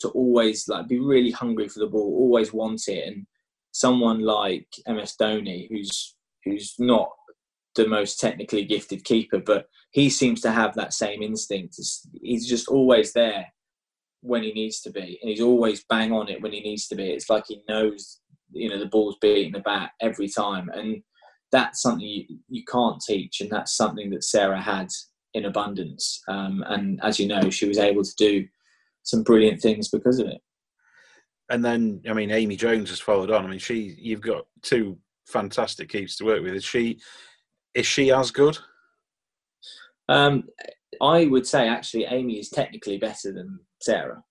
to 0.00 0.08
always 0.08 0.68
like 0.68 0.88
be 0.88 0.98
really 0.98 1.30
hungry 1.30 1.68
for 1.68 1.80
the 1.80 1.86
ball, 1.86 2.14
always 2.18 2.52
want 2.52 2.88
it. 2.88 3.06
And 3.06 3.26
someone 3.72 4.20
like 4.20 4.66
MS 4.86 5.14
Dhoni, 5.20 5.68
who's 5.70 6.14
who's 6.44 6.74
not 6.78 7.10
the 7.74 7.86
most 7.86 8.18
technically 8.18 8.64
gifted 8.64 9.04
keeper, 9.04 9.38
but 9.38 9.66
he 9.90 10.08
seems 10.08 10.40
to 10.40 10.50
have 10.50 10.74
that 10.74 10.92
same 10.92 11.22
instinct. 11.22 11.76
He's 12.22 12.48
just 12.48 12.68
always 12.68 13.12
there 13.12 13.46
when 14.22 14.42
he 14.42 14.52
needs 14.52 14.80
to 14.82 14.90
be, 14.90 15.18
and 15.20 15.30
he's 15.30 15.40
always 15.40 15.84
bang 15.88 16.12
on 16.12 16.28
it 16.28 16.42
when 16.42 16.52
he 16.52 16.60
needs 16.60 16.88
to 16.88 16.94
be. 16.94 17.10
It's 17.10 17.30
like 17.30 17.44
he 17.48 17.62
knows 17.68 18.20
you 18.52 18.68
know 18.68 18.78
the 18.78 18.86
ball's 18.86 19.16
beating 19.20 19.52
the 19.52 19.60
bat 19.60 19.90
every 20.00 20.28
time, 20.28 20.70
and 20.70 21.02
that's 21.52 21.82
something 21.82 22.06
you, 22.06 22.38
you 22.48 22.62
can't 22.64 23.00
teach, 23.00 23.40
and 23.40 23.50
that's 23.50 23.76
something 23.76 24.10
that 24.10 24.24
Sarah 24.24 24.60
had 24.60 24.88
in 25.34 25.44
abundance. 25.44 26.22
Um, 26.28 26.64
and 26.66 26.98
as 27.02 27.20
you 27.20 27.28
know, 27.28 27.50
she 27.50 27.68
was 27.68 27.78
able 27.78 28.02
to 28.02 28.14
do 28.16 28.46
some 29.06 29.22
brilliant 29.22 29.62
things 29.62 29.88
because 29.88 30.18
of 30.18 30.26
it. 30.26 30.42
And 31.48 31.64
then, 31.64 32.02
I 32.08 32.12
mean, 32.12 32.32
Amy 32.32 32.56
Jones 32.56 32.90
has 32.90 33.00
followed 33.00 33.30
on. 33.30 33.46
I 33.46 33.48
mean, 33.48 33.60
she 33.60 33.94
you've 33.98 34.20
got 34.20 34.46
two 34.62 34.98
fantastic 35.26 35.88
keeps 35.88 36.16
to 36.16 36.24
work 36.24 36.42
with. 36.42 36.54
Is 36.54 36.64
she 36.64 36.98
is 37.74 37.86
she 37.86 38.12
as 38.12 38.30
good? 38.30 38.58
Um, 40.08 40.44
I 41.00 41.26
would 41.26 41.46
say 41.46 41.68
actually 41.68 42.04
Amy 42.04 42.38
is 42.38 42.50
technically 42.50 42.98
better 42.98 43.32
than 43.32 43.60
Sarah, 43.80 44.22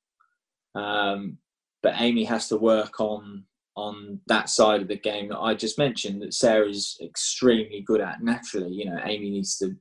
um, 0.74 1.38
but 1.82 2.00
Amy 2.00 2.26
has 2.26 2.50
to 2.50 2.58
work 2.58 3.00
on 3.00 3.46
on 3.78 4.20
that 4.28 4.50
side 4.50 4.82
of 4.82 4.88
the 4.88 4.98
game 4.98 5.30
that 5.30 5.40
I 5.40 5.54
just 5.54 5.78
mentioned 5.78 6.22
that 6.22 6.34
Sarah 6.34 6.70
is 6.70 6.98
extremely 7.04 7.82
good 7.86 8.02
at 8.02 8.24
naturally. 8.24 8.72
You 8.72 8.86
know, 8.86 9.00
Amy 9.06 9.30
needs 9.30 9.58
to 9.58 9.76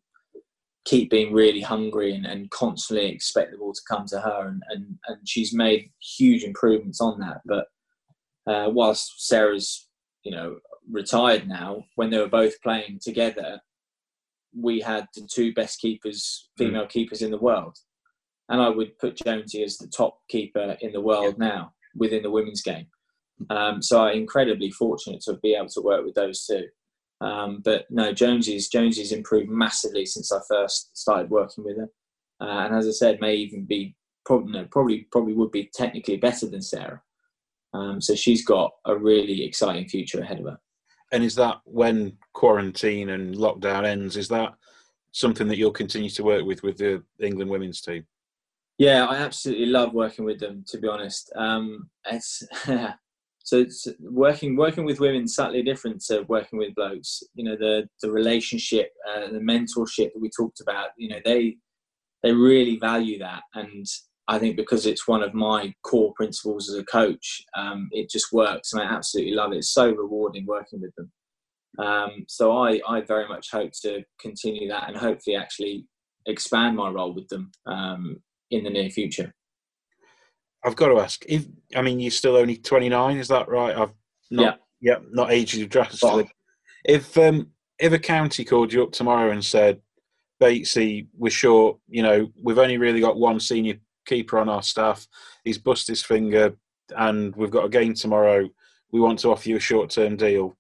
keep 0.85 1.11
being 1.11 1.33
really 1.33 1.61
hungry 1.61 2.14
and, 2.14 2.27
and 2.27 2.51
constantly 2.51 3.07
expect 3.07 3.53
the 3.53 3.59
ball 3.59 3.73
to 3.73 3.81
come 3.88 4.07
to 4.07 4.20
her, 4.20 4.49
and, 4.49 4.62
and, 4.70 4.99
and 5.07 5.29
she's 5.29 5.55
made 5.55 5.90
huge 6.16 6.44
improvements 6.44 7.01
on 7.01 7.18
that. 7.20 7.40
But 7.44 7.66
uh, 8.47 8.70
whilst 8.70 9.27
Sarah's, 9.27 9.88
you 10.25 10.33
know, 10.33 10.59
retired 10.90 11.49
now, 11.49 11.85
when 11.97 12.11
they 12.11 12.18
were 12.18 12.29
both 12.29 12.61
playing 12.62 13.01
together, 13.03 13.61
we 14.57 14.81
had 14.81 15.07
the 15.14 15.27
two 15.33 15.53
best 15.55 15.81
keepers, 15.81 16.49
mm. 16.59 16.66
female 16.66 16.85
mm. 16.85 16.90
keepers 16.90 17.23
in 17.23 17.31
the 17.31 17.38
world. 17.38 17.77
And 18.51 18.61
I 18.61 18.68
would 18.68 18.99
put 18.99 19.16
Jonesy 19.16 19.62
as 19.62 19.79
the 19.79 19.88
top 19.88 20.18
keeper 20.29 20.77
in 20.81 20.92
the 20.92 21.01
world 21.01 21.38
now 21.38 21.73
within 21.97 22.23
the 22.23 22.31
women's 22.31 22.61
game. 22.62 22.87
Um, 23.49 23.81
so 23.81 24.03
I'm 24.03 24.18
incredibly 24.18 24.70
fortunate 24.70 25.23
to 25.23 25.35
be 25.42 25.55
able 25.55 25.68
to 25.70 25.81
work 25.81 26.05
with 26.05 26.14
those 26.14 26.44
two. 26.44 26.66
Um, 27.20 27.62
but 27.64 27.87
no, 27.90 28.12
Jonesy's 28.12 28.68
Jonesy's 28.68 29.12
improved 29.12 29.48
massively 29.48 30.05
since 30.05 30.33
I 30.33 30.40
first 30.48 30.96
started 30.96 31.31
working 31.31 31.64
with 31.64 31.77
her, 31.79 31.88
uh, 32.40 32.66
and 32.66 32.74
as 32.74 32.87
I 32.87 32.90
said, 32.90 33.20
may 33.20 33.35
even 33.35 33.64
be 33.64 33.94
probably 34.24 34.53
no, 34.53 34.66
probably 34.70 35.07
probably 35.11 35.35
would 35.35 35.50
be 35.50 35.70
technically 35.74 36.16
better 36.16 36.46
than 36.46 36.62
Sarah. 36.62 37.03
Um, 37.72 38.00
so 38.00 38.14
she's 38.14 38.44
got 38.44 38.72
a 38.85 38.96
really 38.96 39.44
exciting 39.44 39.88
future 39.88 40.20
ahead 40.20 40.38
of 40.38 40.46
her. 40.46 40.59
And 41.12 41.22
is 41.24 41.35
that 41.37 41.61
when 41.64 42.16
quarantine 42.33 43.11
and 43.11 43.35
lockdown 43.35 43.85
ends? 43.85 44.16
Is 44.16 44.29
that 44.29 44.55
something 45.12 45.48
that 45.48 45.57
you'll 45.57 45.70
continue 45.70 46.11
to 46.11 46.24
work 46.24 46.44
with 46.44 46.62
with 46.62 46.79
the 46.79 47.03
England 47.20 47.50
women's 47.50 47.81
team? 47.81 48.07
Yeah, 48.79 49.07
I 49.07 49.16
absolutely 49.16 49.66
love 49.66 49.92
working 49.94 50.24
with 50.24 50.40
them. 50.40 50.64
To 50.68 50.79
be 50.79 50.88
honest, 50.88 51.33
um, 51.37 51.88
it's 52.11 52.42
so 53.44 53.59
it's 53.59 53.87
working 54.00 54.57
working 54.57 54.87
with 54.87 55.00
women 55.00 55.28
slightly 55.28 55.62
different 55.62 56.02
to 56.07 56.22
working 56.22 56.59
with 56.59 56.74
blokes. 56.74 57.22
You 57.35 57.44
know, 57.44 57.57
the 57.57 57.87
the 58.00 58.11
relationship, 58.11 58.90
uh, 59.09 59.28
the 59.30 59.38
mentorship 59.38 60.12
that 60.12 60.20
we 60.20 60.30
talked 60.35 60.61
about. 60.61 60.88
You 60.96 61.11
know, 61.11 61.20
they 61.24 61.57
they 62.22 62.33
really 62.33 62.78
value 62.78 63.18
that, 63.18 63.42
and 63.54 63.87
I 64.28 64.38
think 64.38 64.57
because 64.57 64.87
it's 64.87 65.07
one 65.07 65.22
of 65.22 65.35
my 65.35 65.74
core 65.83 66.14
principles 66.16 66.70
as 66.70 66.76
a 66.76 66.85
coach, 66.85 67.44
um, 67.54 67.90
it 67.92 68.09
just 68.09 68.33
works, 68.33 68.72
and 68.72 68.83
I 68.83 68.87
absolutely 68.87 69.35
love 69.35 69.52
it. 69.52 69.59
It's 69.59 69.74
so 69.74 69.90
rewarding 69.90 70.46
working 70.46 70.80
with 70.80 70.94
them. 70.96 71.12
Um, 71.78 72.24
so 72.28 72.57
I, 72.57 72.80
I 72.88 73.02
very 73.02 73.28
much 73.28 73.50
hope 73.50 73.72
to 73.83 74.04
continue 74.20 74.68
that 74.68 74.88
and 74.88 74.96
hopefully 74.96 75.37
actually 75.37 75.87
expand 76.26 76.76
my 76.76 76.88
role 76.88 77.12
with 77.12 77.28
them 77.28 77.50
um, 77.66 78.22
in 78.50 78.64
the 78.64 78.70
near 78.70 78.88
future. 78.90 79.35
I've 80.64 80.77
got 80.77 80.88
to 80.88 81.00
ask. 81.00 81.24
If 81.29 81.46
I 81.77 81.83
mean, 81.83 82.00
you're 82.00 82.11
still 82.11 82.37
only 82.37 82.57
29, 82.57 83.18
is 83.18 83.29
that 83.29 83.48
right? 83.48 83.77
I've 83.77 83.92
not, 84.31 84.61
yeah, 84.81 84.94
yeah, 84.94 84.98
not 85.11 85.31
aged 85.31 85.55
you 85.55 85.66
drastically. 85.66 86.31
If 86.85 87.16
um, 87.18 87.48
if 87.79 87.92
a 87.92 87.98
county 87.98 88.44
called 88.44 88.72
you 88.72 88.83
up 88.83 88.92
tomorrow 88.92 89.31
and 89.31 89.44
said, 89.44 89.81
Batesy, 90.40 91.07
we're 91.16 91.31
short. 91.31 91.79
You 91.88 92.03
know, 92.03 92.33
we've 92.42 92.59
only 92.59 92.79
really 92.79 93.00
got 93.00 93.18
one 93.18 93.40
senior 93.40 93.74
keeper 94.07 94.38
on 94.38 94.48
our 94.48 94.62
staff. 94.62 95.07
He's 95.44 95.59
bust 95.59 95.87
his 95.87 96.03
finger, 96.03 96.57
and 96.96 97.35
we've 97.37 97.50
got 97.50 97.64
a 97.64 97.70
game 97.70 97.94
tomorrow. 97.94 98.48
We 98.92 99.00
want 99.00 99.18
to 99.20 99.31
offer 99.31 99.48
you 99.48 99.57
a 99.57 99.61
short-term 99.61 100.16
deal. 100.16 100.57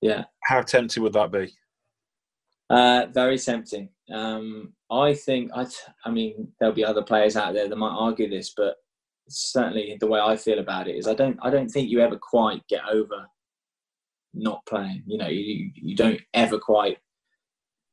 Yeah. 0.00 0.24
How 0.42 0.62
tempting 0.62 1.02
would 1.02 1.14
that 1.14 1.32
be? 1.32 1.52
Uh, 2.68 3.06
very 3.12 3.38
tempting. 3.38 3.88
Um, 4.12 4.72
I 4.90 5.14
think 5.14 5.50
I. 5.54 5.66
I 6.04 6.10
mean, 6.10 6.48
there'll 6.58 6.74
be 6.74 6.84
other 6.84 7.02
players 7.02 7.36
out 7.36 7.54
there 7.54 7.68
that 7.68 7.76
might 7.76 7.96
argue 7.96 8.28
this, 8.28 8.52
but 8.56 8.76
certainly 9.28 9.96
the 10.00 10.06
way 10.06 10.20
I 10.20 10.36
feel 10.36 10.58
about 10.58 10.88
it 10.88 10.96
is 10.96 11.06
I 11.06 11.14
don't. 11.14 11.38
I 11.42 11.50
don't 11.50 11.68
think 11.68 11.88
you 11.88 12.00
ever 12.00 12.18
quite 12.20 12.66
get 12.68 12.82
over 12.90 13.26
not 14.34 14.64
playing. 14.66 15.02
You 15.06 15.18
know, 15.18 15.28
you 15.28 15.70
you 15.74 15.96
don't 15.96 16.20
ever 16.34 16.58
quite 16.58 16.98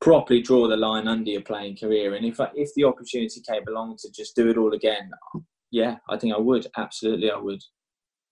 properly 0.02 0.42
draw 0.42 0.68
the 0.68 0.78
line 0.78 1.08
under 1.08 1.30
your 1.30 1.42
playing 1.42 1.78
career. 1.78 2.16
And 2.16 2.26
if 2.26 2.40
I, 2.40 2.50
if 2.56 2.70
the 2.76 2.86
opportunity 2.86 3.42
came 3.48 3.64
along 3.68 3.98
to 4.00 4.12
just 4.12 4.36
do 4.36 4.50
it 4.50 4.58
all 4.58 4.74
again, 4.74 5.12
yeah, 5.72 5.98
I 6.10 6.18
think 6.18 6.34
I 6.34 6.40
would. 6.40 6.68
Absolutely, 6.78 7.32
I 7.32 7.38
would. 7.38 7.62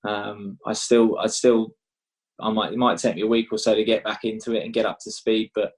Um, 0.08 0.58
I 0.66 0.74
still, 0.74 1.18
I 1.20 1.28
still, 1.28 1.72
I 2.40 2.52
might. 2.52 2.74
It 2.74 2.78
might 2.78 2.98
take 2.98 3.16
me 3.16 3.24
a 3.24 3.28
week 3.28 3.48
or 3.52 3.58
so 3.58 3.76
to 3.76 3.84
get 3.84 4.04
back 4.04 4.24
into 4.24 4.54
it 4.54 4.64
and 4.64 4.74
get 4.74 4.86
up 4.86 5.00
to 5.02 5.12
speed. 5.12 5.52
But 5.54 5.72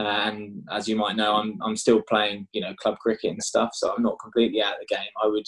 uh, 0.00 0.04
and 0.24 0.64
as 0.70 0.88
you 0.88 0.96
might 0.96 1.16
know, 1.16 1.34
I'm 1.34 1.58
I'm 1.62 1.76
still 1.76 2.02
playing, 2.08 2.48
you 2.52 2.60
know, 2.60 2.74
club 2.74 2.98
cricket 2.98 3.30
and 3.30 3.42
stuff. 3.42 3.70
So 3.74 3.94
I'm 3.94 4.02
not 4.02 4.18
completely 4.20 4.62
out 4.62 4.74
of 4.74 4.80
the 4.80 4.94
game. 4.94 5.08
I 5.22 5.28
would, 5.28 5.46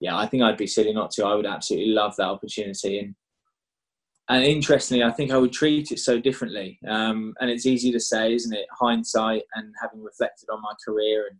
yeah, 0.00 0.16
I 0.16 0.26
think 0.26 0.42
I'd 0.42 0.56
be 0.56 0.66
silly 0.66 0.92
not 0.92 1.10
to. 1.12 1.24
I 1.24 1.34
would 1.34 1.46
absolutely 1.46 1.92
love 1.92 2.14
that 2.16 2.28
opportunity 2.28 2.98
and 2.98 3.14
and 4.28 4.44
interestingly, 4.44 5.04
I 5.04 5.12
think 5.12 5.30
I 5.30 5.38
would 5.38 5.52
treat 5.52 5.92
it 5.92 6.00
so 6.00 6.18
differently. 6.18 6.80
Um, 6.88 7.34
and 7.40 7.48
it's 7.48 7.64
easy 7.64 7.92
to 7.92 8.00
say, 8.00 8.34
isn't 8.34 8.52
it? 8.52 8.66
Hindsight 8.72 9.42
and 9.54 9.72
having 9.80 10.02
reflected 10.02 10.48
on 10.50 10.60
my 10.62 10.72
career 10.84 11.28
and 11.30 11.38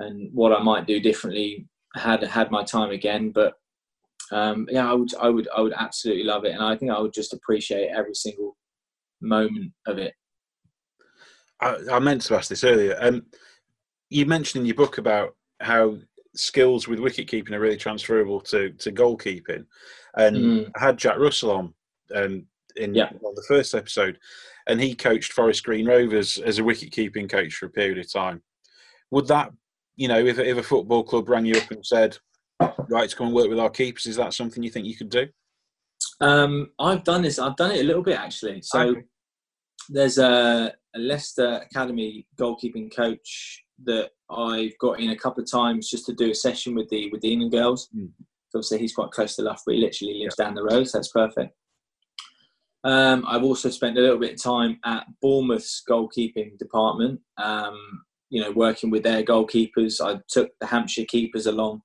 and 0.00 0.30
what 0.32 0.52
I 0.52 0.62
might 0.62 0.86
do 0.86 1.00
differently 1.00 1.68
had 1.94 2.22
had 2.22 2.50
my 2.50 2.62
time 2.64 2.90
again. 2.90 3.30
But 3.30 3.54
um, 4.30 4.66
yeah, 4.70 4.88
I 4.88 4.94
would 4.94 5.14
I 5.16 5.28
would 5.28 5.48
I 5.56 5.60
would 5.60 5.74
absolutely 5.76 6.24
love 6.24 6.44
it, 6.44 6.52
and 6.52 6.62
I 6.62 6.76
think 6.76 6.92
I 6.92 7.00
would 7.00 7.12
just 7.12 7.32
appreciate 7.32 7.88
every 7.88 8.14
single 8.14 8.56
moment 9.20 9.72
of 9.86 9.98
it. 9.98 10.14
I, 11.60 11.76
I 11.92 11.98
meant 11.98 12.22
to 12.22 12.36
ask 12.36 12.48
this 12.48 12.64
earlier. 12.64 12.96
Um, 13.00 13.26
you 14.10 14.26
mentioned 14.26 14.62
in 14.62 14.66
your 14.66 14.76
book 14.76 14.98
about 14.98 15.36
how 15.60 15.98
skills 16.34 16.88
with 16.88 16.98
wicket 16.98 17.28
keeping 17.28 17.54
are 17.54 17.60
really 17.60 17.76
transferable 17.76 18.40
to, 18.40 18.70
to 18.70 18.92
goalkeeping. 18.92 19.64
And 20.16 20.36
mm. 20.36 20.70
I 20.76 20.80
had 20.80 20.96
Jack 20.96 21.18
Russell 21.18 21.50
on 21.50 21.74
um, 22.14 22.46
in 22.76 22.94
yeah. 22.94 23.10
well, 23.20 23.34
the 23.34 23.44
first 23.46 23.74
episode, 23.74 24.18
and 24.66 24.80
he 24.80 24.94
coached 24.94 25.32
Forest 25.32 25.64
Green 25.64 25.86
Rovers 25.86 26.38
as 26.38 26.58
a 26.58 26.64
wicket 26.64 26.92
keeping 26.92 27.28
coach 27.28 27.54
for 27.54 27.66
a 27.66 27.70
period 27.70 27.98
of 27.98 28.12
time. 28.12 28.42
Would 29.10 29.28
that, 29.28 29.52
you 29.96 30.08
know, 30.08 30.18
if, 30.18 30.38
if 30.38 30.56
a 30.56 30.62
football 30.62 31.04
club 31.04 31.28
rang 31.28 31.44
you 31.44 31.56
up 31.56 31.70
and 31.70 31.84
said, 31.84 32.16
right, 32.88 33.08
to 33.08 33.16
come 33.16 33.28
and 33.28 33.36
work 33.36 33.48
with 33.48 33.60
our 33.60 33.70
keepers, 33.70 34.06
is 34.06 34.16
that 34.16 34.34
something 34.34 34.62
you 34.62 34.70
think 34.70 34.86
you 34.86 34.96
could 34.96 35.10
do? 35.10 35.28
Um, 36.20 36.70
I've 36.78 37.04
done 37.04 37.22
this. 37.22 37.38
I've 37.38 37.56
done 37.56 37.72
it 37.72 37.80
a 37.80 37.84
little 37.84 38.02
bit 38.02 38.18
actually. 38.18 38.62
So 38.62 38.80
okay. 38.80 39.02
there's 39.88 40.18
a, 40.18 40.72
a 40.94 40.98
Leicester 40.98 41.62
Academy 41.70 42.26
goalkeeping 42.38 42.94
coach 42.94 43.63
that 43.84 44.10
I've 44.30 44.76
got 44.78 45.00
in 45.00 45.10
a 45.10 45.16
couple 45.16 45.42
of 45.42 45.50
times 45.50 45.90
just 45.90 46.06
to 46.06 46.14
do 46.14 46.30
a 46.30 46.34
session 46.34 46.74
with 46.74 46.88
the 46.88 47.10
with 47.10 47.20
the 47.20 47.32
England 47.32 47.52
girls. 47.52 47.88
Mm. 47.96 48.10
Obviously, 48.54 48.78
he's 48.78 48.94
quite 48.94 49.10
close 49.10 49.34
to 49.36 49.42
Loughborough. 49.42 49.74
He 49.74 49.80
literally 49.80 50.20
lives 50.22 50.36
yeah. 50.38 50.44
down 50.44 50.54
the 50.54 50.62
road, 50.62 50.88
so 50.88 50.98
that's 50.98 51.10
perfect. 51.10 51.56
Um, 52.84 53.24
I've 53.26 53.42
also 53.42 53.70
spent 53.70 53.98
a 53.98 54.00
little 54.00 54.18
bit 54.18 54.34
of 54.34 54.42
time 54.42 54.78
at 54.84 55.06
Bournemouth's 55.20 55.82
goalkeeping 55.88 56.56
department. 56.58 57.20
Um, 57.36 58.04
you 58.30 58.40
know, 58.40 58.52
working 58.52 58.90
with 58.90 59.02
their 59.02 59.22
goalkeepers. 59.22 60.00
I 60.04 60.20
took 60.28 60.50
the 60.60 60.66
Hampshire 60.66 61.04
keepers 61.04 61.46
along. 61.46 61.82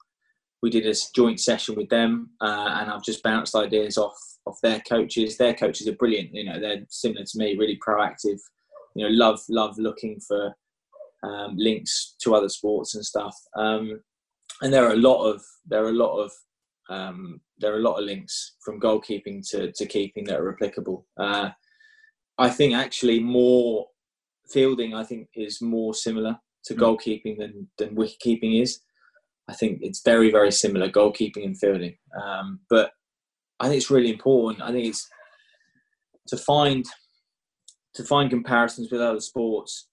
We 0.62 0.70
did 0.70 0.86
a 0.86 0.94
joint 1.16 1.40
session 1.40 1.76
with 1.76 1.90
them, 1.90 2.32
uh, 2.42 2.76
and 2.80 2.92
I've 2.92 3.04
just 3.04 3.24
bounced 3.24 3.56
ideas 3.56 3.98
off 3.98 4.18
off 4.46 4.58
their 4.62 4.82
coaches. 4.82 5.38
Their 5.38 5.54
coaches 5.54 5.88
are 5.88 5.96
brilliant. 5.96 6.34
You 6.34 6.46
know, 6.46 6.60
they're 6.60 6.86
similar 6.90 7.24
to 7.24 7.38
me, 7.38 7.56
really 7.56 7.80
proactive. 7.86 8.40
You 8.96 9.08
know, 9.08 9.10
love 9.12 9.40
love 9.50 9.78
looking 9.78 10.20
for 10.20 10.54
um, 11.24 11.56
links 11.58 12.16
to 12.22 12.36
other 12.36 12.50
sports 12.50 12.96
and 12.96 13.06
stuff. 13.06 13.36
Um, 13.58 14.02
and 14.62 14.74
there 14.74 14.86
are 14.86 14.94
a 14.94 14.98
lot 14.98 15.24
of 15.26 15.42
there 15.66 15.84
are 15.84 15.90
a 15.90 15.94
lot 15.94 16.18
of 16.20 16.32
um, 16.90 17.42
there 17.60 17.74
are 17.74 17.80
a 17.80 17.84
lot 17.84 18.00
of 18.00 18.06
links 18.06 18.56
from 18.64 18.80
goalkeeping 18.80 19.48
to, 19.52 19.72
to 19.74 19.86
keeping 19.86 20.26
that 20.26 20.40
are 20.40 20.52
applicable. 20.52 21.06
Uh, 21.20 21.50
I 22.38 22.50
think 22.50 22.74
actually 22.74 23.20
more 23.20 23.88
fielding 24.50 24.96
I 24.96 25.04
think 25.04 25.28
is 25.36 25.62
more 25.62 25.94
similar 25.94 26.38
to 26.66 26.74
mm. 26.74 26.80
goalkeeping 26.80 27.38
than 27.38 27.70
than 27.78 27.96
wicket 27.96 28.20
keeping 28.20 28.56
is. 28.56 28.80
I 29.48 29.54
think 29.54 29.80
it's 29.82 30.02
very 30.04 30.32
very 30.32 30.52
similar 30.52 30.90
goalkeeping 30.90 31.46
and 31.46 31.58
fielding. 31.58 31.98
Um, 32.22 32.60
but 32.70 32.92
I 33.60 33.68
think 33.68 33.78
it's 33.78 33.92
really 33.92 34.12
important. 34.12 34.64
I 34.64 34.72
think 34.72 34.88
it's 34.88 35.08
to 36.28 36.38
find 36.38 36.86
to 37.96 38.04
find 38.04 38.30
comparisons 38.30 38.92
with 38.92 39.02
other 39.02 39.20
sports 39.20 39.88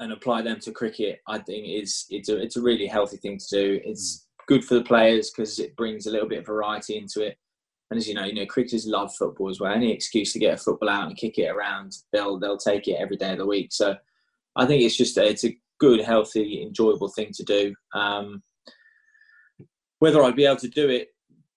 and 0.00 0.12
apply 0.12 0.42
them 0.42 0.60
to 0.60 0.72
cricket, 0.72 1.20
I 1.28 1.38
think 1.38 1.66
is 1.68 2.06
it's 2.10 2.28
a 2.28 2.40
it's 2.40 2.56
a 2.56 2.62
really 2.62 2.86
healthy 2.86 3.16
thing 3.16 3.38
to 3.38 3.46
do. 3.50 3.80
It's 3.84 4.26
good 4.46 4.64
for 4.64 4.74
the 4.74 4.84
players 4.84 5.30
because 5.30 5.58
it 5.58 5.76
brings 5.76 6.06
a 6.06 6.10
little 6.10 6.28
bit 6.28 6.40
of 6.40 6.46
variety 6.46 6.96
into 6.96 7.22
it. 7.22 7.38
And 7.90 7.98
as 7.98 8.08
you 8.08 8.14
know, 8.14 8.24
you 8.24 8.34
know, 8.34 8.46
cricketers 8.46 8.86
love 8.86 9.14
football 9.14 9.50
as 9.50 9.60
well. 9.60 9.72
Any 9.72 9.92
excuse 9.92 10.32
to 10.32 10.38
get 10.38 10.54
a 10.54 10.62
football 10.62 10.88
out 10.88 11.06
and 11.06 11.16
kick 11.16 11.38
it 11.38 11.50
around, 11.50 11.96
they'll 12.12 12.38
they'll 12.38 12.56
take 12.56 12.88
it 12.88 12.98
every 12.98 13.16
day 13.16 13.32
of 13.32 13.38
the 13.38 13.46
week. 13.46 13.72
So 13.72 13.96
I 14.56 14.66
think 14.66 14.82
it's 14.82 14.96
just 14.96 15.16
it's 15.18 15.44
a 15.44 15.56
good, 15.78 16.00
healthy, 16.00 16.62
enjoyable 16.62 17.08
thing 17.08 17.30
to 17.34 17.42
do. 17.44 17.74
Um, 17.94 18.42
whether 19.98 20.22
I'd 20.22 20.36
be 20.36 20.46
able 20.46 20.56
to 20.56 20.68
do 20.68 20.88
it 20.88 21.08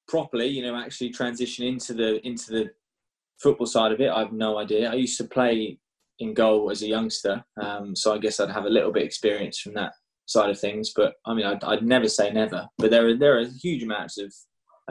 properly, 0.08 0.48
you 0.48 0.64
know, 0.64 0.76
actually 0.76 1.10
transition 1.10 1.66
into 1.66 1.94
the 1.94 2.26
into 2.26 2.52
the 2.52 2.70
football 3.42 3.68
side 3.68 3.92
of 3.92 4.02
it, 4.02 4.10
I 4.10 4.20
have 4.20 4.34
no 4.34 4.58
idea. 4.58 4.92
I 4.92 4.96
used 4.96 5.18
to 5.18 5.26
play 5.26 5.80
in 6.20 6.34
goal 6.34 6.72
as 6.72 6.82
a 6.82 6.88
youngster, 6.88 7.44
um, 7.62 7.96
so 7.96 8.14
I 8.14 8.18
guess 8.18 8.40
I'd 8.40 8.52
have 8.52 8.66
a 8.66 8.70
little 8.70 8.92
bit 8.92 9.04
experience 9.04 9.60
from 9.60 9.74
that 9.76 9.94
side 10.26 10.50
of 10.50 10.60
things. 10.60 10.92
But 10.96 11.14
I 11.26 11.34
mean, 11.34 11.46
I'd, 11.46 11.64
I'd 11.64 11.84
never 11.84 12.10
say 12.10 12.32
never. 12.32 12.68
But 12.78 12.92
there 12.92 13.08
are 13.08 13.16
there 13.16 13.38
are 13.40 13.46
huge 13.46 13.84
amounts 13.84 14.18
of 14.18 14.34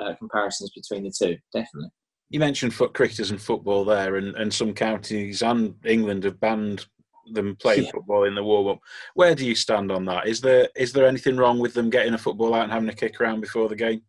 uh, 0.00 0.14
comparisons 0.14 0.70
between 0.70 1.04
the 1.04 1.12
two, 1.16 1.36
definitely. 1.52 1.90
You 2.28 2.40
mentioned 2.40 2.74
foot 2.74 2.92
cricketers 2.92 3.30
and 3.30 3.40
football 3.40 3.84
there, 3.84 4.16
and, 4.16 4.34
and 4.36 4.52
some 4.52 4.74
counties 4.74 5.42
and 5.42 5.74
England 5.84 6.24
have 6.24 6.40
banned 6.40 6.86
them 7.32 7.56
playing 7.56 7.84
yeah. 7.84 7.90
football 7.90 8.24
in 8.24 8.34
the 8.34 8.42
warm 8.42 8.68
up. 8.68 8.80
Where 9.14 9.34
do 9.34 9.46
you 9.46 9.54
stand 9.54 9.90
on 9.90 10.04
that? 10.06 10.26
Is 10.26 10.40
there 10.40 10.68
is 10.76 10.92
there 10.92 11.06
anything 11.06 11.36
wrong 11.36 11.58
with 11.58 11.74
them 11.74 11.90
getting 11.90 12.14
a 12.14 12.18
football 12.18 12.54
out 12.54 12.64
and 12.64 12.72
having 12.72 12.88
a 12.88 12.94
kick 12.94 13.20
around 13.20 13.40
before 13.40 13.68
the 13.68 13.76
game? 13.76 14.02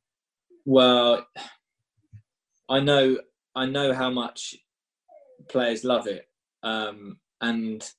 Well, 0.66 1.26
I 2.70 2.80
know 2.80 3.20
I 3.56 3.66
know 3.66 3.94
how 3.94 4.10
much 4.10 4.56
players 5.50 5.84
love 5.84 6.08
it, 6.08 6.28
um, 6.64 7.18
and 7.42 7.90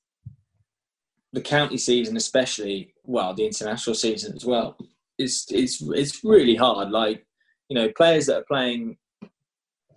the 1.33 1.41
county 1.41 1.77
season, 1.77 2.17
especially, 2.17 2.93
well, 3.03 3.33
the 3.33 3.45
international 3.45 3.95
season 3.95 4.35
as 4.35 4.45
well, 4.45 4.77
is 5.17 5.45
it's 5.49 5.81
it's 5.81 6.23
really 6.23 6.55
hard. 6.55 6.91
Like 6.91 7.25
you 7.69 7.75
know, 7.75 7.89
players 7.95 8.25
that 8.27 8.37
are 8.37 8.45
playing 8.47 8.97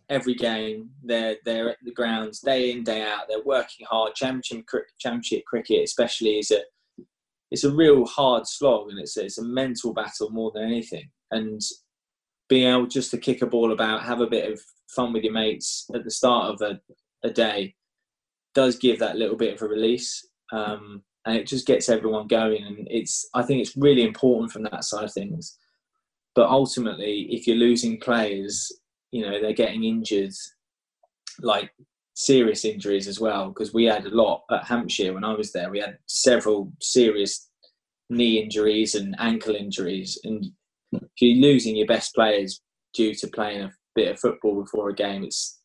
every 0.09 0.35
game, 0.35 0.91
they're 1.03 1.37
they're 1.45 1.71
at 1.71 1.79
the 1.83 1.93
grounds 1.93 2.41
day 2.41 2.73
in 2.73 2.85
day 2.85 3.03
out. 3.03 3.25
They're 3.29 3.43
working 3.45 3.87
hard. 3.89 4.15
Championship 4.15 4.67
championship 4.99 5.45
cricket, 5.47 5.85
especially, 5.85 6.39
is 6.39 6.51
a 6.51 6.61
it's 7.51 7.65
a 7.65 7.73
real 7.73 8.05
hard 8.07 8.47
slog, 8.47 8.91
and 8.91 8.99
it's 8.99 9.17
it's 9.17 9.39
a 9.39 9.45
mental 9.45 9.95
battle 9.95 10.31
more 10.31 10.51
than 10.55 10.65
anything. 10.65 11.09
And 11.31 11.61
being 12.49 12.69
able 12.69 12.87
just 12.87 13.11
to 13.13 13.19
kick 13.19 13.41
a 13.41 13.47
ball 13.47 13.73
about, 13.73 14.03
have 14.03 14.21
a 14.21 14.27
bit 14.27 14.53
of 14.53 14.61
fun 14.95 15.13
with 15.13 15.25
your 15.25 15.33
mates 15.33 15.87
at 15.95 16.05
the 16.05 16.11
start 16.11 16.53
of 16.53 16.61
a, 16.61 16.79
a 17.27 17.31
day 17.31 17.75
does 18.55 18.77
give 18.77 18.99
that 18.99 19.17
little 19.17 19.37
bit 19.37 19.55
of 19.55 19.63
a 19.63 19.69
release. 19.69 20.29
Um, 20.53 21.03
and 21.25 21.37
it 21.37 21.47
just 21.47 21.67
gets 21.67 21.89
everyone 21.89 22.27
going. 22.27 22.65
And 22.65 22.87
it's, 22.91 23.29
I 23.35 23.43
think 23.43 23.61
it's 23.61 23.77
really 23.77 24.03
important 24.03 24.53
from 24.53 24.65
that 24.65 24.85
side 24.85 25.05
of 25.05 25.13
things. 25.13 25.57
But 26.35 26.49
ultimately, 26.49 27.29
if 27.31 27.47
you're 27.47 27.57
losing 27.57 28.01
players, 28.01 28.73
you 29.13 29.23
know, 29.23 29.41
they're 29.41 29.53
getting 29.53 29.85
injured, 29.85 30.33
like 31.41 31.71
serious 32.15 32.65
injuries 32.65 33.07
as 33.07 33.21
well, 33.21 33.49
because 33.49 33.73
we 33.73 33.85
had 33.85 34.07
a 34.07 34.15
lot 34.15 34.43
at 34.51 34.65
Hampshire 34.65 35.13
when 35.13 35.25
I 35.25 35.35
was 35.35 35.53
there. 35.53 35.71
We 35.71 35.81
had 35.81 35.99
several 36.07 36.73
serious 36.81 37.49
knee 38.11 38.43
injuries 38.43 38.95
and 38.95 39.15
ankle 39.19 39.55
injuries. 39.55 40.19
And 40.25 40.47
if 40.93 41.03
you're 41.21 41.41
losing 41.41 41.77
your 41.77 41.87
best 41.87 42.15
players 42.15 42.61
due 42.95 43.15
to 43.15 43.29
playing 43.29 43.63
a 43.63 43.73
bit 43.95 44.13
of 44.13 44.21
football 44.21 44.61
before 44.61 44.91
a 44.91 44.95
game, 44.95 45.25
it's 45.25 45.61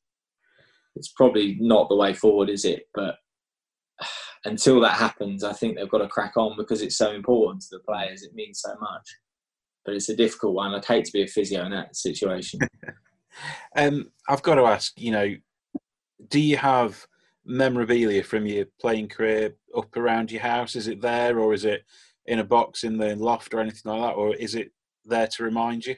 it's 0.98 1.14
probably 1.14 1.58
not 1.60 1.90
the 1.90 1.96
way 1.96 2.14
forward, 2.14 2.50
is 2.50 2.66
it? 2.66 2.84
But 2.94 3.16
until 4.46 4.80
that 4.82 4.98
happens, 4.98 5.44
I 5.44 5.54
think 5.54 5.78
they've 5.78 5.90
got 5.90 6.00
to 6.00 6.08
crack 6.08 6.34
on 6.38 6.58
because 6.58 6.82
it's 6.82 6.98
so 6.98 7.12
important 7.12 7.62
to 7.64 7.78
the 7.78 7.84
players. 7.84 8.24
It 8.24 8.34
means 8.34 8.62
so 8.62 8.76
much. 8.80 9.08
But 9.86 9.96
it's 9.96 10.10
a 10.10 10.16
difficult 10.16 10.56
one. 10.56 10.74
I'd 10.74 10.84
hate 10.84 11.06
to 11.06 11.14
be 11.14 11.24
a 11.24 11.28
physio 11.28 11.66
in 11.66 11.72
that 11.72 11.96
situation. 11.96 12.60
um, 13.78 14.12
I've 14.28 14.44
got 14.44 14.56
to 14.56 14.64
ask, 14.64 15.00
you 15.00 15.12
know, 15.12 15.36
do 16.30 16.40
you 16.40 16.58
have 16.58 17.08
memorabilia 17.46 18.24
from 18.24 18.46
your 18.46 18.66
playing 18.82 19.08
career 19.08 19.56
up 19.76 19.96
around 19.96 20.32
your 20.32 20.42
house? 20.42 20.76
Is 20.76 20.88
it 20.88 21.02
there 21.02 21.40
or 21.40 21.54
is 21.54 21.64
it 21.64 21.84
in 22.26 22.40
a 22.40 22.44
box 22.44 22.84
in 22.84 22.98
the 22.98 23.16
loft 23.16 23.54
or 23.54 23.62
anything 23.62 23.92
like 23.92 24.02
that? 24.02 24.18
Or 24.18 24.36
is 24.36 24.56
it 24.56 24.72
there 25.06 25.28
to 25.28 25.44
remind 25.44 25.86
you? 25.86 25.96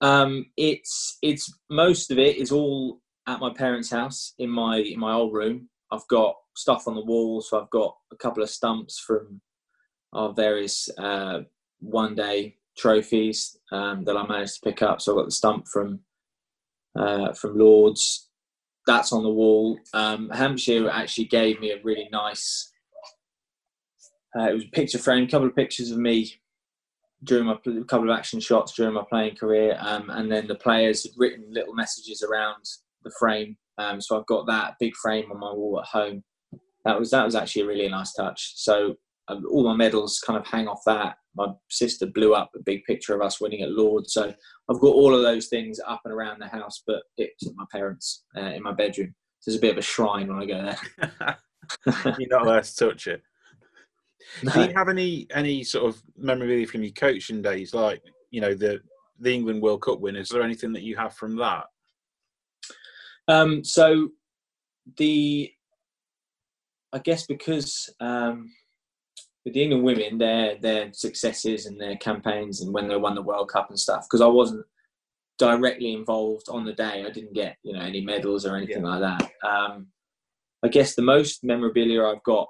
Um, 0.00 0.46
it's 0.56 1.18
it's 1.22 1.52
most 1.70 2.10
of 2.10 2.18
it 2.18 2.36
is 2.36 2.52
all 2.52 3.00
at 3.26 3.40
my 3.40 3.52
parents' 3.52 3.90
house 3.90 4.34
in 4.38 4.50
my 4.50 4.78
in 4.78 4.98
my 4.98 5.12
old 5.12 5.34
room. 5.34 5.68
I've 5.90 6.06
got 6.08 6.36
stuff 6.56 6.88
on 6.88 6.94
the 6.94 7.04
wall, 7.04 7.40
So 7.40 7.60
I've 7.60 7.70
got 7.70 7.96
a 8.12 8.16
couple 8.16 8.42
of 8.42 8.50
stumps 8.50 8.98
from 8.98 9.40
our 10.12 10.32
various 10.32 10.88
uh, 10.98 11.40
one 11.80 12.14
day 12.14 12.56
trophies 12.76 13.58
um, 13.72 14.04
that 14.04 14.16
I 14.16 14.26
managed 14.26 14.54
to 14.54 14.60
pick 14.70 14.82
up. 14.82 15.00
So 15.00 15.12
I've 15.12 15.18
got 15.18 15.26
the 15.26 15.32
stump 15.32 15.68
from 15.68 16.00
uh, 16.98 17.32
from 17.34 17.58
Lords. 17.58 18.30
That's 18.86 19.12
on 19.12 19.22
the 19.22 19.30
wall. 19.30 19.78
Um, 19.92 20.30
Hampshire 20.30 20.88
actually 20.88 21.26
gave 21.26 21.60
me 21.60 21.72
a 21.72 21.82
really 21.82 22.08
nice. 22.12 22.72
Uh, 24.38 24.50
it 24.50 24.54
was 24.54 24.64
a 24.64 24.68
picture 24.68 24.98
frame, 24.98 25.24
a 25.24 25.28
couple 25.28 25.48
of 25.48 25.56
pictures 25.56 25.90
of 25.90 25.98
me 25.98 26.32
during 27.24 27.46
my 27.46 27.52
a 27.52 27.84
couple 27.84 28.10
of 28.10 28.16
action 28.16 28.38
shots 28.38 28.74
during 28.74 28.94
my 28.94 29.02
playing 29.08 29.34
career, 29.34 29.76
um, 29.80 30.10
and 30.10 30.30
then 30.30 30.46
the 30.46 30.54
players 30.54 31.02
had 31.02 31.12
written 31.16 31.44
little 31.50 31.74
messages 31.74 32.22
around 32.22 32.62
the 33.06 33.14
frame. 33.18 33.56
Um, 33.78 34.00
so 34.00 34.18
I've 34.18 34.26
got 34.26 34.46
that 34.46 34.74
big 34.80 34.94
frame 34.96 35.30
on 35.30 35.40
my 35.40 35.52
wall 35.52 35.80
at 35.80 35.88
home. 35.88 36.22
That 36.84 36.98
was 36.98 37.10
that 37.10 37.24
was 37.24 37.34
actually 37.34 37.62
a 37.62 37.66
really 37.66 37.88
nice 37.88 38.12
touch. 38.12 38.52
So 38.56 38.94
um, 39.28 39.44
all 39.50 39.64
my 39.64 39.74
medals 39.74 40.20
kind 40.24 40.38
of 40.38 40.46
hang 40.46 40.68
off 40.68 40.80
that. 40.86 41.16
My 41.34 41.48
sister 41.68 42.06
blew 42.06 42.34
up 42.34 42.50
a 42.54 42.62
big 42.62 42.84
picture 42.84 43.14
of 43.14 43.20
us 43.20 43.40
winning 43.40 43.62
at 43.62 43.70
Lords, 43.70 44.12
so 44.12 44.32
I've 44.70 44.80
got 44.80 44.94
all 44.94 45.14
of 45.14 45.22
those 45.22 45.48
things 45.48 45.80
up 45.86 46.00
and 46.04 46.14
around 46.14 46.40
the 46.40 46.48
house. 46.48 46.82
But 46.86 47.02
it's 47.16 47.46
at 47.46 47.54
my 47.56 47.64
parents' 47.72 48.24
uh, 48.36 48.40
in 48.40 48.62
my 48.62 48.72
bedroom. 48.72 49.14
So 49.40 49.50
there's 49.50 49.58
a 49.58 49.60
bit 49.60 49.72
of 49.72 49.78
a 49.78 49.82
shrine 49.82 50.28
when 50.28 50.42
I 50.42 50.46
go 50.46 50.62
there. 50.62 51.38
You're 52.18 52.28
not 52.30 52.46
allowed 52.46 52.64
to 52.64 52.76
touch 52.76 53.06
it. 53.06 53.22
No. 54.42 54.52
Do 54.54 54.60
you 54.62 54.72
have 54.74 54.88
any 54.88 55.26
any 55.34 55.64
sort 55.64 55.86
of 55.86 56.02
memorabilia 56.16 56.66
from 56.66 56.82
your 56.82 56.92
coaching 56.92 57.42
days, 57.42 57.74
like 57.74 58.02
you 58.30 58.40
know 58.40 58.54
the 58.54 58.80
the 59.20 59.34
England 59.34 59.62
World 59.62 59.82
Cup 59.82 60.00
win? 60.00 60.16
Is 60.16 60.28
there 60.28 60.42
anything 60.42 60.72
that 60.72 60.82
you 60.82 60.96
have 60.96 61.14
from 61.14 61.36
that? 61.36 61.64
Um, 63.28 63.64
so 63.64 64.10
the 64.96 65.52
I 66.92 66.98
guess 66.98 67.26
because 67.26 67.92
um, 68.00 68.50
with 69.44 69.54
the 69.54 69.62
England 69.62 69.84
women, 69.84 70.18
their 70.18 70.56
their 70.56 70.92
successes 70.92 71.66
and 71.66 71.80
their 71.80 71.96
campaigns, 71.96 72.60
and 72.60 72.72
when 72.72 72.88
they 72.88 72.96
won 72.96 73.14
the 73.14 73.22
World 73.22 73.48
Cup 73.48 73.70
and 73.70 73.78
stuff, 73.78 74.06
because 74.06 74.20
I 74.20 74.26
wasn't 74.26 74.64
directly 75.38 75.92
involved 75.92 76.48
on 76.48 76.64
the 76.64 76.72
day, 76.72 77.04
I 77.06 77.10
didn't 77.10 77.34
get 77.34 77.56
you 77.62 77.72
know 77.72 77.80
any 77.80 78.00
medals 78.00 78.46
or 78.46 78.56
anything 78.56 78.82
yeah. 78.82 78.96
like 78.96 79.00
that. 79.00 79.48
Um, 79.48 79.88
I 80.64 80.68
guess 80.68 80.94
the 80.94 81.02
most 81.02 81.44
memorabilia 81.44 82.04
I've 82.04 82.22
got 82.22 82.48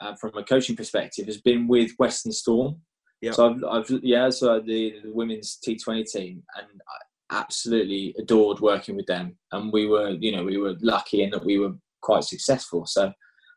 uh, 0.00 0.14
from 0.16 0.36
a 0.36 0.44
coaching 0.44 0.76
perspective 0.76 1.26
has 1.26 1.40
been 1.40 1.68
with 1.68 1.92
Western 1.98 2.32
Storm. 2.32 2.76
Yep. 3.20 3.34
So 3.34 3.50
I've, 3.50 3.64
I've 3.64 4.00
yeah, 4.02 4.30
so 4.30 4.60
the, 4.60 4.94
the 5.02 5.12
women's 5.12 5.58
T20 5.66 6.10
team, 6.10 6.42
and 6.56 6.66
I 6.66 6.96
absolutely 7.30 8.14
adored 8.18 8.60
working 8.60 8.96
with 8.96 9.06
them. 9.06 9.36
And 9.52 9.72
we 9.72 9.86
were, 9.86 10.10
you 10.10 10.32
know, 10.32 10.44
we 10.44 10.58
were 10.58 10.76
lucky 10.80 11.22
in 11.22 11.30
that 11.30 11.44
we 11.44 11.58
were 11.58 11.74
quite 12.00 12.24
successful. 12.24 12.86
So 12.86 13.12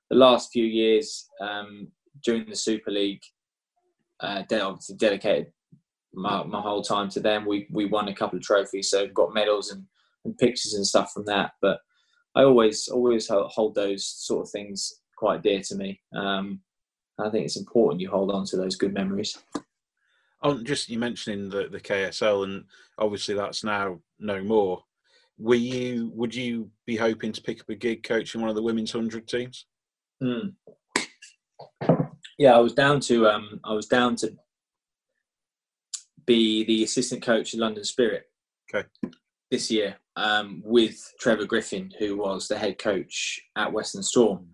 the 0.09 0.17
last 0.17 0.49
few 0.51 0.65
years 0.65 1.27
um, 1.41 1.87
during 2.23 2.49
the 2.49 2.55
Super 2.55 2.91
League, 2.91 3.21
uh, 4.19 4.43
they 4.49 4.59
obviously 4.59 4.97
dedicated 4.97 5.51
my, 6.13 6.43
my 6.43 6.61
whole 6.61 6.81
time 6.81 7.09
to 7.09 7.19
them. 7.19 7.45
We 7.45 7.67
we 7.71 7.85
won 7.85 8.09
a 8.09 8.15
couple 8.15 8.37
of 8.37 8.43
trophies, 8.43 8.89
so 8.89 9.07
got 9.07 9.33
medals 9.33 9.71
and, 9.71 9.85
and 10.25 10.37
pictures 10.37 10.73
and 10.73 10.85
stuff 10.85 11.11
from 11.13 11.25
that. 11.25 11.51
But 11.61 11.79
I 12.35 12.43
always 12.43 12.87
always 12.87 13.27
hold 13.29 13.75
those 13.75 14.05
sort 14.05 14.45
of 14.45 14.51
things 14.51 15.01
quite 15.17 15.41
dear 15.41 15.61
to 15.61 15.75
me. 15.75 16.01
Um, 16.15 16.61
I 17.19 17.29
think 17.29 17.45
it's 17.45 17.57
important 17.57 18.01
you 18.01 18.09
hold 18.09 18.31
on 18.31 18.45
to 18.45 18.57
those 18.57 18.75
good 18.75 18.93
memories. 18.93 19.37
Oh, 20.43 20.61
just 20.63 20.89
you 20.89 20.97
mentioning 20.97 21.49
the 21.49 21.67
the 21.69 21.79
KSL, 21.79 22.43
and 22.43 22.65
obviously 22.97 23.35
that's 23.35 23.63
now 23.63 23.99
no 24.19 24.43
more. 24.43 24.83
Were 25.37 25.55
you? 25.55 26.11
Would 26.15 26.33
you 26.33 26.69
be 26.85 26.95
hoping 26.95 27.31
to 27.31 27.41
pick 27.41 27.61
up 27.61 27.69
a 27.69 27.75
gig 27.75 28.03
coaching 28.03 28.41
one 28.41 28.49
of 28.49 28.55
the 28.55 28.63
women's 28.63 28.91
hundred 28.91 29.27
teams? 29.27 29.65
Mm. 30.21 30.53
Yeah, 32.37 32.55
I 32.55 32.59
was 32.59 32.73
down 32.73 32.99
to 33.01 33.27
um, 33.27 33.59
I 33.63 33.73
was 33.73 33.87
down 33.87 34.15
to 34.17 34.33
be 36.25 36.63
the 36.65 36.83
assistant 36.83 37.21
coach 37.21 37.53
of 37.53 37.59
London 37.59 37.83
Spirit. 37.83 38.23
Okay. 38.73 38.87
This 39.49 39.69
year, 39.69 39.97
um, 40.15 40.61
with 40.65 40.97
Trevor 41.19 41.45
Griffin, 41.45 41.91
who 41.99 42.17
was 42.17 42.47
the 42.47 42.57
head 42.57 42.77
coach 42.77 43.39
at 43.55 43.71
Western 43.71 44.03
Storm. 44.03 44.47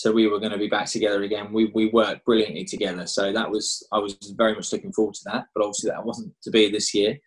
So 0.00 0.10
we 0.10 0.26
were 0.26 0.40
going 0.40 0.52
to 0.52 0.56
be 0.56 0.66
back 0.66 0.86
together 0.86 1.24
again. 1.24 1.52
We 1.52 1.66
we 1.74 1.90
worked 1.90 2.24
brilliantly 2.24 2.64
together. 2.64 3.06
So 3.06 3.34
that 3.34 3.50
was 3.50 3.86
I 3.92 3.98
was 3.98 4.16
very 4.34 4.54
much 4.54 4.72
looking 4.72 4.94
forward 4.94 5.14
to 5.16 5.24
that. 5.26 5.44
But 5.54 5.62
obviously 5.62 5.90
that 5.90 6.02
wasn't 6.02 6.32
to 6.42 6.50
be 6.50 6.70
this 6.70 6.94
year. 6.94 7.18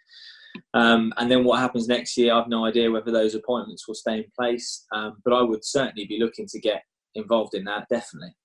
Um, 0.74 1.14
and 1.18 1.30
then 1.30 1.44
what 1.44 1.60
happens 1.60 1.88
next 1.88 2.18
year, 2.18 2.34
I've 2.34 2.48
no 2.48 2.66
idea 2.66 2.90
whether 2.90 3.12
those 3.12 3.36
appointments 3.36 3.88
will 3.88 3.94
stay 3.94 4.18
in 4.18 4.26
place. 4.36 4.88
Um, 4.92 5.22
but 5.24 5.36
I 5.36 5.44
would 5.44 5.64
certainly 5.64 6.08
be 6.08 6.18
looking 6.20 6.48
to 6.48 6.60
get 6.60 6.82
involved 7.14 7.54
in 7.54 7.64
that, 7.66 7.88
definitely. 7.92 8.36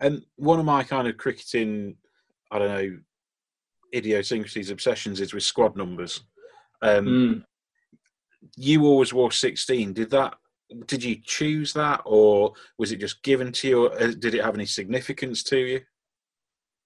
And 0.00 0.22
one 0.36 0.60
of 0.60 0.64
my 0.64 0.84
kind 0.84 1.08
of 1.08 1.16
cricketing, 1.16 1.96
I 2.52 2.60
don't 2.60 2.68
know, 2.68 2.98
idiosyncrasies, 3.92 4.70
obsessions 4.70 5.20
is 5.20 5.34
with 5.34 5.42
squad 5.42 5.76
numbers. 5.76 6.20
Um, 6.80 7.06
mm. 7.06 7.44
You 8.56 8.84
always 8.84 9.12
wore 9.12 9.32
16. 9.32 9.94
Did 9.94 10.10
that? 10.10 10.34
Did 10.86 11.02
you 11.02 11.16
choose 11.24 11.72
that, 11.74 12.02
or 12.04 12.52
was 12.78 12.92
it 12.92 13.00
just 13.00 13.22
given 13.22 13.52
to 13.52 13.68
you? 13.68 13.86
Uh, 13.86 14.12
did 14.18 14.34
it 14.34 14.44
have 14.44 14.54
any 14.54 14.66
significance 14.66 15.42
to 15.44 15.58
you? 15.58 15.80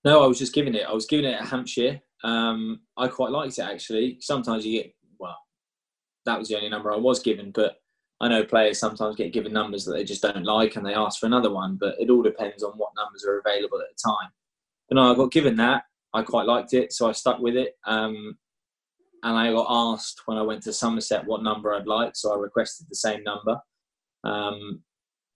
No, 0.05 0.22
I 0.22 0.26
was 0.26 0.39
just 0.39 0.55
giving 0.55 0.74
it. 0.74 0.87
I 0.87 0.93
was 0.93 1.07
giving 1.07 1.26
it 1.26 1.41
at 1.41 1.49
Hampshire. 1.49 2.01
Um, 2.22 2.80
I 2.97 3.09
quite 3.09 3.30
liked 3.30 3.59
it 3.59 3.62
actually. 3.62 4.18
Sometimes 4.20 4.64
you 4.64 4.82
get 4.82 4.95
well, 5.18 5.37
that 6.26 6.39
was 6.39 6.49
the 6.49 6.57
only 6.57 6.68
number 6.68 6.93
I 6.93 6.97
was 6.97 7.20
given, 7.20 7.51
but 7.51 7.76
I 8.20 8.28
know 8.28 8.45
players 8.45 8.78
sometimes 8.78 9.16
get 9.16 9.32
given 9.32 9.53
numbers 9.53 9.85
that 9.85 9.93
they 9.93 10.05
just 10.05 10.22
don't 10.22 10.45
like 10.45 10.76
and 10.76 10.87
they 10.87 10.95
ask 10.95 11.20
for 11.20 11.26
another 11.26 11.51
one, 11.51 11.76
but 11.76 11.97
it 11.99 12.11
all 12.11 12.22
depends 12.22 12.62
on 12.62 12.72
what 12.72 12.93
numbers 12.97 13.24
are 13.24 13.43
available 13.45 13.80
at 13.80 13.89
the 13.95 14.11
time. 14.11 14.30
But 14.89 14.97
no, 14.97 15.12
I 15.12 15.16
got 15.16 15.32
given 15.32 15.57
that. 15.57 15.85
I 16.14 16.22
quite 16.22 16.47
liked 16.47 16.74
it, 16.74 16.93
so 16.93 17.09
I 17.09 17.12
stuck 17.12 17.41
with 17.41 17.57
it. 17.57 17.74
Um, 17.87 18.39
and 19.24 19.37
I 19.37 19.53
got 19.53 19.66
asked 19.68 20.22
when 20.26 20.39
I 20.39 20.43
went 20.43 20.62
to 20.62 20.72
Somerset 20.72 21.26
what 21.26 21.43
number 21.43 21.74
I'd 21.74 21.87
like, 21.87 22.14
so 22.14 22.32
I 22.32 22.39
requested 22.39 22.87
the 22.89 22.97
same 22.97 23.24
number. 23.24 23.59
Um, 24.25 24.83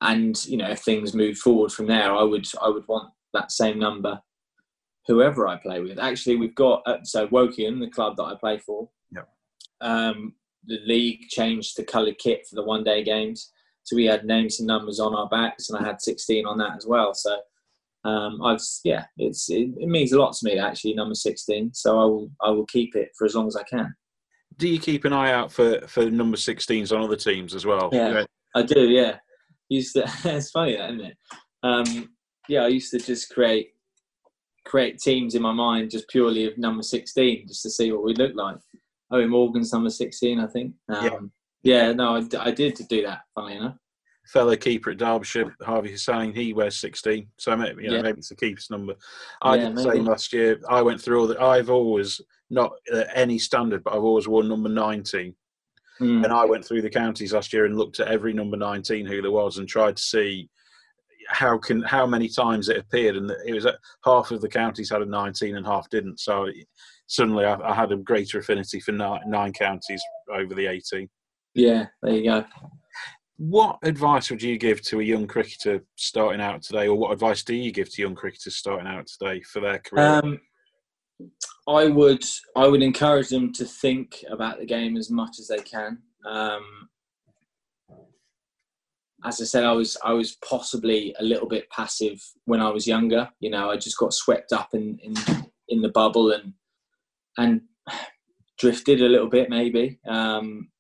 and 0.01 0.45
you 0.47 0.57
know, 0.57 0.71
if 0.71 0.81
things 0.81 1.15
move 1.15 1.39
forward 1.39 1.73
from 1.73 1.87
there, 1.87 2.13
I 2.13 2.23
would 2.23 2.47
I 2.63 2.69
would 2.69 2.87
want 2.89 3.13
that 3.35 3.53
same 3.53 3.79
number, 3.79 4.21
whoever 5.07 5.49
I 5.49 5.57
play 5.57 5.81
with. 5.81 5.99
Actually, 5.99 6.37
we've 6.37 6.55
got 6.55 6.83
uh, 6.87 6.99
so 7.05 7.29
Woking, 7.31 7.81
the 7.81 7.91
club 7.91 8.17
that 8.17 8.25
I 8.25 8.35
play 8.39 8.59
for. 8.59 8.89
Yep. 9.13 9.29
Um, 9.81 10.35
the 10.67 10.81
league 10.87 11.29
changed 11.29 11.77
the 11.77 11.85
coloured 11.85 12.19
kit 12.19 12.47
for 12.49 12.57
the 12.57 12.65
one 12.65 12.85
day 12.85 13.03
games. 13.03 13.53
So 13.85 13.97
we 13.97 14.05
had 14.05 14.27
names 14.27 14.61
and 14.61 14.67
numbers 14.67 15.01
on 15.01 15.15
our 15.15 15.29
backs, 15.29 15.71
and 15.71 15.79
I 15.79 15.87
had 15.87 16.01
16 16.01 16.45
on 16.47 16.59
that 16.59 16.77
as 16.77 16.87
well. 16.87 17.15
So 17.15 17.39
um, 18.05 18.41
I've 18.43 18.61
yeah, 18.85 19.05
it's 19.17 19.51
it, 19.51 19.71
it, 19.79 19.89
means 19.89 20.13
a 20.13 20.19
lot 20.19 20.35
to 20.35 20.45
me 20.45 20.59
actually 20.59 20.95
number 20.95 21.15
16. 21.15 21.73
So 21.75 21.99
I 21.99 22.05
will 22.05 22.31
I 22.43 22.51
will 22.51 22.67
keep 22.67 22.95
it 22.95 23.11
for 23.17 23.25
as 23.25 23.35
long 23.35 23.49
as 23.49 23.57
I 23.57 23.65
can. 23.65 23.95
Do 24.57 24.69
you 24.69 24.79
keep 24.79 25.05
an 25.05 25.13
eye 25.13 25.33
out 25.33 25.51
for 25.51 25.81
for 25.89 26.11
number 26.11 26.37
16s 26.37 26.95
on 26.95 27.03
other 27.03 27.17
teams 27.17 27.55
as 27.55 27.67
well? 27.67 27.89
Yeah, 27.93 28.11
yeah. 28.11 28.25
I 28.55 28.63
do. 28.63 28.89
Yeah, 28.89 29.17
used 29.69 29.95
to. 29.95 30.05
it's 30.25 30.51
funny 30.51 30.77
that 30.77 30.91
isn't 30.91 31.05
it? 31.05 31.17
Um, 31.63 32.11
yeah, 32.49 32.63
I 32.63 32.69
used 32.69 32.91
to 32.93 32.99
just 32.99 33.33
create 33.33 33.73
create 34.65 34.99
teams 34.99 35.35
in 35.35 35.43
my 35.43 35.53
mind 35.53 35.91
just 35.91 36.09
purely 36.09 36.45
of 36.45 36.59
number 36.59 36.83
16 36.83 37.49
just 37.49 37.63
to 37.63 37.71
see 37.71 37.91
what 37.91 38.05
we 38.05 38.15
look 38.15 38.33
like. 38.35 38.57
Oh, 39.11 39.27
Morgan's 39.27 39.73
number 39.73 39.89
16, 39.89 40.39
I 40.39 40.47
think. 40.47 40.75
Um, 40.91 41.05
yeah. 41.05 41.19
Yeah, 41.63 41.93
no, 41.93 42.17
I, 42.17 42.23
I 42.39 42.51
did 42.51 42.79
do 42.89 43.03
that, 43.03 43.21
funny 43.35 43.57
enough. 43.57 43.77
Fellow 44.27 44.55
keeper 44.57 44.91
at 44.91 44.99
Derbyshire, 44.99 45.57
Harvey 45.63 45.93
Hosein, 45.93 46.35
he 46.35 46.53
wears 46.53 46.79
16. 46.79 47.27
So 47.39 47.57
maybe, 47.57 47.85
you 47.85 47.91
know, 47.91 47.97
yeah. 47.97 48.03
maybe 48.03 48.19
it's 48.19 48.29
the 48.29 48.37
keeper's 48.37 48.69
number. 48.71 48.95
I 49.41 49.57
yeah, 49.57 49.65
did 49.65 49.77
the 49.77 49.83
same 49.85 50.05
last 50.05 50.33
year. 50.35 50.61
I 50.69 50.83
went 50.83 51.01
through 51.01 51.21
all 51.21 51.27
that. 51.29 51.41
I've 51.41 51.71
always, 51.71 52.21
not 52.51 52.73
at 52.93 53.09
any 53.15 53.39
standard, 53.39 53.83
but 53.83 53.95
I've 53.95 54.05
always 54.05 54.29
worn 54.29 54.49
number 54.49 54.69
19. 54.69 55.35
Mm. 56.01 56.25
And 56.25 56.33
I 56.33 56.45
went 56.45 56.65
through 56.65 56.83
the 56.83 56.91
counties 56.91 57.33
last 57.33 57.53
year 57.53 57.65
and 57.65 57.77
looked 57.77 58.01
at 58.01 58.09
every 58.09 58.33
number 58.33 58.57
19 58.57 59.07
who 59.07 59.21
there 59.23 59.31
was 59.31 59.59
and 59.59 59.69
tried 59.69 59.97
to 59.97 60.03
see 60.03 60.49
how 61.29 61.59
can 61.59 61.83
how 61.83 62.07
many 62.07 62.29
times 62.29 62.71
it 62.71 62.79
appeared 62.79 63.17
and 63.17 63.31
it 63.45 63.53
was 63.53 63.67
half 64.05 64.31
of 64.31 64.41
the 64.41 64.49
counties 64.49 64.89
had 64.89 65.03
a 65.03 65.05
19 65.05 65.57
and 65.57 65.67
half 65.67 65.87
didn't 65.91 66.19
so 66.19 66.49
suddenly 67.09 67.45
I, 67.45 67.55
I 67.55 67.75
had 67.75 67.91
a 67.91 67.97
greater 67.97 68.39
affinity 68.39 68.79
for 68.81 68.93
nine, 68.93 69.21
nine 69.27 69.53
counties 69.53 70.03
over 70.33 70.55
the 70.55 70.67
18. 70.67 71.09
Yeah, 71.55 71.87
there 72.03 72.15
you 72.15 72.25
go. 72.25 72.45
What 73.39 73.79
advice 73.83 74.31
would 74.31 74.43
you 74.43 74.59
give 74.59 74.83
to 74.83 75.01
a 75.01 75.05
young 75.05 75.27
cricketer 75.27 75.85
starting 75.97 76.41
out 76.41 76.63
today, 76.63 76.89
or 76.89 76.97
what 76.97 77.13
advice 77.13 77.43
do 77.43 77.55
you 77.55 77.73
give 77.73 77.91
to 77.93 78.03
young 78.03 78.15
cricketers 78.15 78.57
starting 78.57 78.87
out 78.87 79.07
today 79.07 79.41
for 79.43 79.61
their 79.61 79.79
career? 79.79 80.21
Um, 80.23 80.41
I 81.69 81.87
would 81.87 82.25
I 82.57 82.67
would 82.67 82.83
encourage 82.83 83.29
them 83.29 83.53
to 83.55 83.65
think 83.65 84.25
about 84.31 84.59
the 84.59 84.67
game 84.67 84.97
as 84.97 85.11
much 85.11 85.39
as 85.39 85.49
they 85.49 85.59
can. 85.59 85.99
Um, 86.27 86.89
as 89.25 89.41
I 89.41 89.45
said, 89.45 89.65
I 89.65 89.73
was 89.73 89.97
I 90.05 90.13
was 90.13 90.37
possibly 90.49 91.15
a 91.19 91.25
little 91.25 91.49
bit 91.49 91.69
passive 91.71 92.23
when 92.45 92.61
I 92.61 92.71
was 92.71 92.87
younger. 92.87 93.29
You 93.41 93.51
know, 93.51 93.71
I 93.71 93.77
just 93.77 93.99
got 93.99 94.15
swept 94.15 94.53
up 94.53 94.75
in 94.75 94.99
in, 95.03 95.15
in 95.69 95.83
the 95.83 95.91
bubble 95.91 96.33
and 96.33 96.55
and 97.37 97.63
drifted 98.59 99.03
a 99.03 99.09
little 99.09 99.29
bit 99.29 99.51
maybe. 99.51 99.99
Um, 100.09 100.71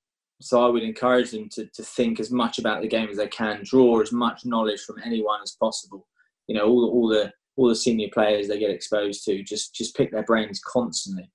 so 0.40 0.64
I 0.64 0.68
would 0.68 0.84
encourage 0.84 1.32
them 1.32 1.48
to, 1.50 1.66
to 1.66 1.82
think 1.82 2.20
as 2.20 2.30
much 2.30 2.58
about 2.58 2.80
the 2.80 2.88
game 2.88 3.08
as 3.08 3.16
they 3.16 3.26
can, 3.26 3.62
draw 3.64 4.00
as 4.00 4.12
much 4.12 4.44
knowledge 4.44 4.82
from 4.82 4.96
anyone 5.04 5.40
as 5.42 5.56
possible. 5.60 6.06
You 6.46 6.56
know, 6.56 6.66
all, 6.66 6.90
all 6.90 7.08
the 7.08 7.32
all 7.58 7.68
the 7.68 7.74
senior 7.74 8.08
players 8.14 8.46
they 8.46 8.58
get 8.58 8.70
exposed 8.70 9.24
to, 9.24 9.42
just 9.42 9.74
just 9.74 9.96
pick 9.96 10.12
their 10.12 10.22
brains 10.22 10.60
constantly, 10.64 11.28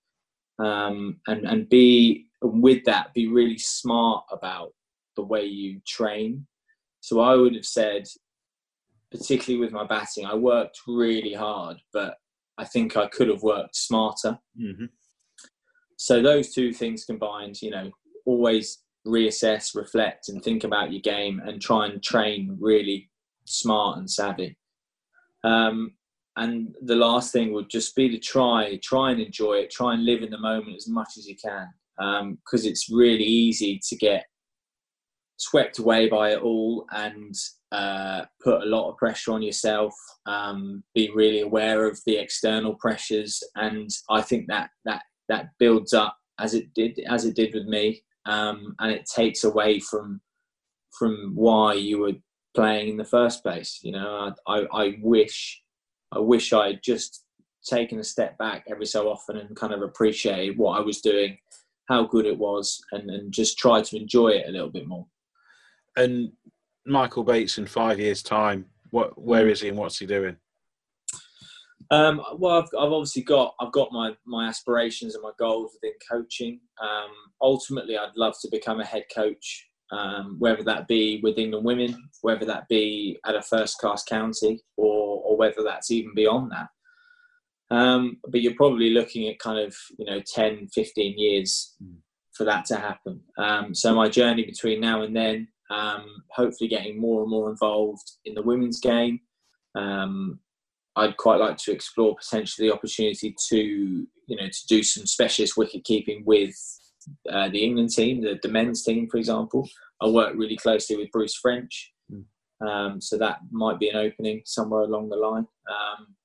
um, 0.58 1.18
and 1.28 1.46
and 1.46 1.68
be 1.68 2.28
with 2.42 2.84
that, 2.86 3.14
be 3.14 3.28
really 3.28 3.58
smart 3.58 4.24
about 4.32 4.74
the 5.18 5.22
way 5.22 5.44
you 5.44 5.82
train. 5.86 6.48
So 7.02 7.20
I 7.20 7.36
would 7.36 7.56
have 7.56 7.66
said, 7.66 8.08
particularly 9.12 9.64
with 9.64 9.74
my 9.74 9.86
batting, 9.86 10.26
I 10.26 10.36
worked 10.36 10.80
really 10.88 11.34
hard, 11.34 11.78
but 11.92 12.16
I 12.58 12.64
think 12.64 12.96
I 12.96 13.08
could 13.08 13.28
have 13.28 13.44
worked 13.44 13.76
smarter. 13.76 14.40
Mm-hmm. 14.60 14.86
So 15.98 16.22
those 16.22 16.54
two 16.54 16.72
things 16.72 17.04
combined, 17.04 17.62
you 17.62 17.72
know, 17.72 17.92
always 18.26 18.80
reassess, 19.06 19.76
reflect, 19.76 20.30
and 20.30 20.42
think 20.42 20.64
about 20.64 20.94
your 20.94 21.02
game, 21.02 21.42
and 21.46 21.62
try 21.62 21.88
and 21.88 22.02
train 22.02 22.58
really 22.62 23.10
smart 23.44 23.98
and 23.98 24.10
savvy. 24.10 24.58
Um, 25.44 25.96
and 26.36 26.74
the 26.82 26.96
last 26.96 27.32
thing 27.32 27.54
would 27.54 27.70
just 27.70 27.96
be 27.96 28.10
to 28.10 28.18
try, 28.18 28.80
try 28.82 29.12
and 29.12 29.22
enjoy 29.22 29.54
it, 29.56 29.72
try 29.72 29.94
and 29.94 30.06
live 30.06 30.24
in 30.24 30.32
the 30.32 30.38
moment 30.38 30.76
as 30.76 30.88
much 30.88 31.10
as 31.18 31.28
you 31.28 31.36
can, 31.36 31.68
because 31.98 32.66
um, 32.66 32.70
it's 32.70 32.90
really 32.90 33.24
easy 33.24 33.80
to 33.88 33.96
get 33.96 34.26
swept 35.38 35.80
away 35.80 36.08
by 36.08 36.32
it 36.32 36.42
all 36.42 36.86
and 36.92 37.36
uh, 37.72 38.24
put 38.44 38.62
a 38.62 38.66
lot 38.66 38.90
of 38.90 38.98
pressure 38.98 39.32
on 39.32 39.42
yourself. 39.42 39.94
Um, 40.26 40.84
be 40.96 41.12
really 41.14 41.42
aware 41.42 41.86
of 41.88 42.00
the 42.06 42.18
external 42.18 42.76
pressures, 42.76 43.44
and 43.56 43.90
I 44.10 44.22
think 44.22 44.48
that 44.48 44.70
that 44.86 45.04
that 45.30 45.50
builds 45.60 45.94
up 45.94 46.18
as 46.40 46.54
it 46.54 46.74
did 46.74 47.00
as 47.08 47.26
it 47.26 47.36
did 47.36 47.54
with 47.54 47.66
me, 47.66 48.04
um, 48.26 48.76
and 48.80 48.92
it 48.92 49.06
takes 49.06 49.44
away 49.44 49.80
from 49.80 50.22
from 50.98 51.32
why 51.36 51.74
you 51.74 52.00
were 52.00 52.14
playing 52.56 52.90
in 52.90 52.98
the 52.98 53.04
first 53.06 53.44
place. 53.44 53.80
You 53.82 53.94
know, 53.94 54.34
I, 54.48 54.66
I 54.72 54.98
wish 55.02 55.63
I 56.16 56.20
wish 56.20 56.54
I 56.54 56.68
had 56.68 56.84
just 56.84 57.26
taken 57.66 58.00
a 58.00 58.04
step 58.04 58.38
back 58.38 58.66
every 58.70 58.86
so 58.86 59.10
often 59.10 59.38
and 59.38 59.56
kind 59.56 59.74
of 59.74 59.82
appreciated 59.82 60.58
what 60.58 60.78
I 60.78 60.82
was 60.82 61.02
doing, 61.02 61.38
how 61.88 62.06
good 62.06 62.26
it 62.26 62.38
was, 62.38 62.82
and, 62.92 63.10
and 63.10 63.32
just 63.32 63.58
try 63.58 63.82
to 63.82 63.98
enjoy 63.98 64.30
it 64.30 64.48
a 64.48 64.52
little 64.52 64.70
bit 64.70 64.88
more. 64.88 65.06
And 65.96 66.32
Michael 66.86 67.24
Bates 67.24 67.58
in 67.58 67.66
five 67.66 68.00
years' 68.00 68.24
time, 68.24 68.66
what 68.90 69.20
where 69.20 69.46
mm. 69.46 69.62
he 69.62 69.70
and 69.70 69.78
what's 69.78 70.00
he 70.00 70.06
doing? 70.06 70.38
Um, 71.92 72.22
well, 72.38 72.60
I've, 72.60 72.70
I've, 72.80 72.92
obviously 72.92 73.24
got 73.24 73.54
I've 73.60 73.72
got 73.72 73.92
my 73.92 74.16
my 74.26 74.48
aspirations 74.48 75.16
and 75.16 75.24
my 75.24 75.32
goals 75.38 75.74
within 75.74 75.96
coaching. 76.10 76.60
Um, 76.82 77.12
ultimately, 77.42 77.98
I'd 77.98 78.16
love 78.16 78.36
to 78.42 78.50
become 78.50 78.80
a 78.80 78.86
head 78.86 79.06
coach 79.14 79.68
um, 79.94 80.38
whether 80.40 80.64
that 80.64 80.88
be 80.88 81.20
with 81.24 81.38
England 81.38 81.66
women, 81.66 82.10
whether 82.22 82.46
that 82.46 82.68
be 82.68 83.20
at 83.26 83.36
a 83.36 83.42
first 83.42 83.78
class 83.78 84.04
county, 84.04 84.62
or, 84.78 85.22
or 85.24 85.38
whether 85.38 85.64
that's 85.64 85.92
even 85.92 86.14
beyond 86.14 86.52
that. 86.52 86.68
Um, 87.76 88.18
but 88.28 88.42
you're 88.42 88.56
probably 88.56 88.92
looking 88.92 89.28
at 89.28 89.40
kind 89.40 89.60
of, 89.60 89.76
you 89.98 90.06
know, 90.06 90.22
10, 90.34 90.68
15 90.74 91.18
years 91.18 91.76
mm. 91.84 91.96
for 92.34 92.44
that 92.44 92.66
to 92.66 92.76
happen. 92.76 93.22
Um, 93.38 93.74
so 93.74 93.96
my 93.96 94.10
journey 94.10 94.46
between 94.46 94.82
now 94.82 95.02
and 95.04 95.16
then, 95.16 95.48
um, 95.70 96.24
hopefully 96.32 96.68
getting 96.68 97.00
more 97.00 97.22
and 97.22 97.32
more 97.32 97.50
involved 97.50 98.12
in 98.26 98.36
the 98.36 98.42
women's 98.42 98.80
game. 98.80 99.22
Um, 99.76 100.40
I'd 100.96 101.18
quite 101.18 101.40
like 101.40 101.58
to 101.58 101.72
explore 101.72 102.16
potentially 102.16 102.68
the 102.68 102.74
opportunity 102.74 103.36
to, 103.50 103.58
you 103.58 104.36
know, 104.38 104.48
to 104.48 104.68
do 104.68 104.84
some 104.84 105.08
specialist 105.08 105.58
wicket 105.58 105.84
keeping 105.84 106.24
with 106.26 106.56
uh, 107.32 107.50
the 107.50 107.64
England 107.64 107.90
team, 107.90 108.22
the, 108.22 108.40
the 108.42 108.50
men's 108.50 108.84
team, 108.84 109.08
for 109.10 109.18
example. 109.18 109.68
I 110.04 110.10
work 110.10 110.34
really 110.36 110.58
closely 110.58 110.98
with 110.98 111.12
Bruce 111.12 111.36
French, 111.36 111.94
mm. 112.12 112.24
um, 112.68 113.00
so 113.00 113.18
that 113.18 113.40
might 113.52 113.80
be 113.80 113.90
an 113.90 113.96
opening 113.96 114.42
somewhere 114.46 114.82
along 114.82 115.10
the 115.10 115.16
line. 115.16 115.48
Um, 115.70 116.16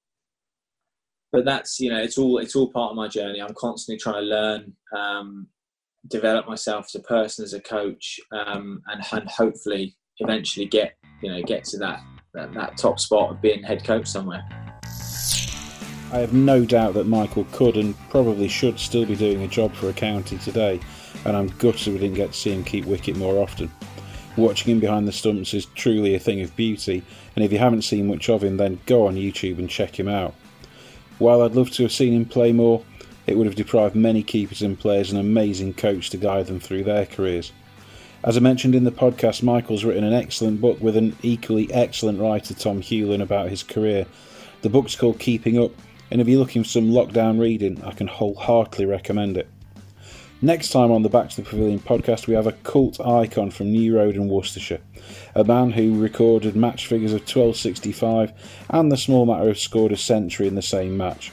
but 1.31 1.45
that's 1.45 1.79
you 1.79 1.91
know, 1.91 1.99
it's 1.99 2.19
all 2.19 2.39
it's 2.39 2.57
all 2.57 2.73
part 2.73 2.91
of 2.91 2.97
my 2.97 3.09
journey. 3.09 3.41
I'm 3.41 3.55
constantly 3.55 3.99
trying 3.99 4.23
to 4.23 4.29
learn, 4.29 4.73
um, 4.97 5.47
develop 6.09 6.49
myself 6.49 6.87
as 6.87 6.95
a 6.97 7.05
person, 7.05 7.45
as 7.45 7.53
a 7.53 7.61
coach, 7.61 8.19
um, 8.33 8.83
and, 8.89 9.03
and 9.13 9.31
hopefully 9.31 9.97
eventually 10.19 10.67
get 10.67 10.95
you 11.23 11.31
know 11.31 11.43
get 11.43 11.65
to 11.65 11.79
that, 11.79 12.01
that 12.35 12.53
that 12.55 12.77
top 12.77 12.99
spot 12.99 13.31
of 13.31 13.43
being 13.43 13.63
head 13.63 13.85
coach 13.85 14.07
somewhere. 14.07 14.43
I 16.11 16.21
have 16.21 16.33
no 16.33 16.65
doubt 16.65 16.95
that 16.95 17.07
Michael 17.07 17.47
could 17.53 17.77
and 17.77 17.95
probably 18.09 18.49
should 18.49 18.81
still 18.81 19.05
be 19.05 19.15
doing 19.15 19.43
a 19.43 19.49
job 19.49 19.75
for 19.75 19.91
a 19.91 19.93
county 19.93 20.39
today, 20.39 20.81
and 21.27 21.37
I'm 21.37 21.49
gutted 21.59 21.93
we 21.93 21.99
didn't 21.99 22.17
get 22.17 22.33
to 22.33 22.39
see 22.39 22.51
him 22.51 22.65
keep 22.65 22.87
wicket 22.87 23.15
more 23.17 23.43
often. 23.43 23.71
Watching 24.35 24.73
him 24.73 24.81
behind 24.81 25.07
the 25.07 25.13
stumps 25.13 25.53
is 25.53 25.67
truly 25.75 26.15
a 26.15 26.19
thing 26.19 26.41
of 26.41 26.57
beauty, 26.57 27.03
and 27.37 27.45
if 27.45 27.53
you 27.53 27.59
haven't 27.59 27.83
seen 27.83 28.07
much 28.07 28.31
of 28.31 28.43
him, 28.43 28.57
then 28.57 28.81
go 28.87 29.07
on 29.07 29.17
YouTube 29.17 29.59
and 29.59 29.69
check 29.69 30.01
him 30.01 30.09
out. 30.09 30.35
While 31.19 31.43
I'd 31.43 31.55
love 31.55 31.71
to 31.73 31.83
have 31.83 31.93
seen 31.93 32.15
him 32.15 32.25
play 32.25 32.53
more, 32.53 32.83
it 33.27 33.37
would 33.37 33.47
have 33.47 33.57
deprived 33.57 33.95
many 33.95 34.23
keepers 34.23 34.63
and 34.63 34.79
players 34.79 35.13
an 35.13 35.19
amazing 35.19 35.75
coach 35.75 36.09
to 36.11 36.17
guide 36.17 36.47
them 36.47 36.59
through 36.59 36.85
their 36.85 37.05
careers. 37.05 37.53
As 38.25 38.39
I 38.39 38.41
mentioned 38.41 38.75
in 38.75 38.85
the 38.85 38.91
podcast, 38.91 39.43
Michael's 39.43 39.85
written 39.85 40.05
an 40.05 40.15
excellent 40.15 40.63
book 40.63 40.81
with 40.81 40.97
an 40.97 41.17
equally 41.23 41.71
excellent 41.71 42.19
writer, 42.19 42.55
Tom 42.55 42.81
Hewlin, 42.81 43.21
about 43.21 43.51
his 43.51 43.63
career. 43.63 44.07
The 44.63 44.71
book's 44.71 44.97
called 44.97 45.19
Keeping 45.19 45.59
Up, 45.59 45.73
and 46.11 46.21
if 46.21 46.29
you're 46.29 46.39
looking 46.39 46.63
for 46.63 46.69
some 46.69 46.91
lockdown 46.91 47.39
reading, 47.39 47.83
I 47.85 47.93
can 47.93 48.07
wholeheartedly 48.07 48.87
recommend 48.87 49.37
it. 49.37 49.49
Next 50.41 50.71
time 50.71 50.93
on 50.93 51.03
the 51.03 51.09
Back 51.09 51.31
to 51.31 51.37
the 51.43 51.49
Pavilion 51.49 51.81
podcast, 51.81 52.29
we 52.29 52.35
have 52.35 52.47
a 52.47 52.53
cult 52.53 53.01
icon 53.01 53.51
from 53.51 53.73
New 53.73 53.97
Road 53.97 54.15
in 54.15 54.29
Worcestershire, 54.29 54.81
a 55.35 55.43
man 55.43 55.73
who 55.73 56.01
recorded 56.01 56.55
match 56.55 56.87
figures 56.87 57.13
of 57.13 57.23
1265 57.23 58.33
and 58.71 58.93
the 58.93 58.97
small 58.97 59.27
matter 59.27 59.51
of 59.51 59.59
scored 59.59 59.91
a 59.91 59.97
century 59.97 60.47
in 60.47 60.55
the 60.55 60.63
same 60.63 60.97
match. 60.97 61.33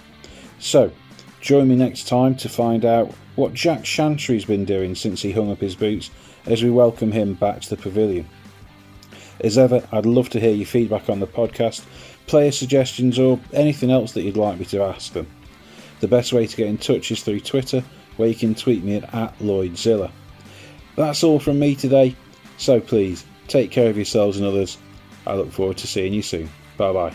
So, 0.57 0.91
join 1.39 1.67
me 1.67 1.76
next 1.76 2.07
time 2.07 2.34
to 2.38 2.49
find 2.49 2.84
out 2.84 3.13
what 3.36 3.53
Jack 3.53 3.86
Shantry's 3.86 4.45
been 4.45 4.65
doing 4.65 4.95
since 4.95 5.21
he 5.21 5.32
hung 5.32 5.51
up 5.51 5.59
his 5.59 5.76
boots 5.76 6.09
as 6.47 6.63
we 6.63 6.71
welcome 6.71 7.11
him 7.11 7.36
back 7.36 7.61
to 7.61 7.69
the 7.69 7.78
pavilion. 7.78 8.28
As 9.39 9.57
ever, 9.57 9.88
I'd 9.91 10.05
love 10.05 10.30
to 10.30 10.39
hear 10.39 10.53
your 10.53 10.65
feedback 10.65 11.09
on 11.09 11.19
the 11.19 11.28
podcast 11.28 11.84
player 12.28 12.51
suggestions, 12.51 13.19
or 13.19 13.39
anything 13.53 13.91
else 13.91 14.13
that 14.13 14.23
you'd 14.23 14.38
like 14.38 14.59
me 14.59 14.65
to 14.65 14.84
ask 14.84 15.13
them. 15.13 15.28
The 15.99 16.07
best 16.07 16.34
way 16.34 16.45
to 16.45 16.57
get 16.57 16.67
in 16.67 16.78
touch 16.78 17.11
is 17.11 17.23
through 17.23 17.41
Twitter, 17.41 17.84
where 18.17 18.30
you 18.30 18.36
can 18.36 18.55
tweet 18.55 18.84
me 18.84 18.97
at, 18.97 19.39
LloydZilla. 19.39 20.11
That's 20.95 21.23
all 21.23 21.39
from 21.39 21.59
me 21.59 21.76
today, 21.76 22.15
so 22.57 22.80
please 22.80 23.26
take 23.47 23.71
care 23.71 23.89
of 23.89 23.97
yourselves 23.97 24.38
and 24.38 24.45
others. 24.45 24.78
I 25.28 25.36
look 25.36 25.51
forward 25.51 25.78
to 25.78 25.88
seeing 25.88 26.13
you 26.13 26.21
soon. 26.21 26.49
Bye 26.78 26.93
bye. 26.93 27.13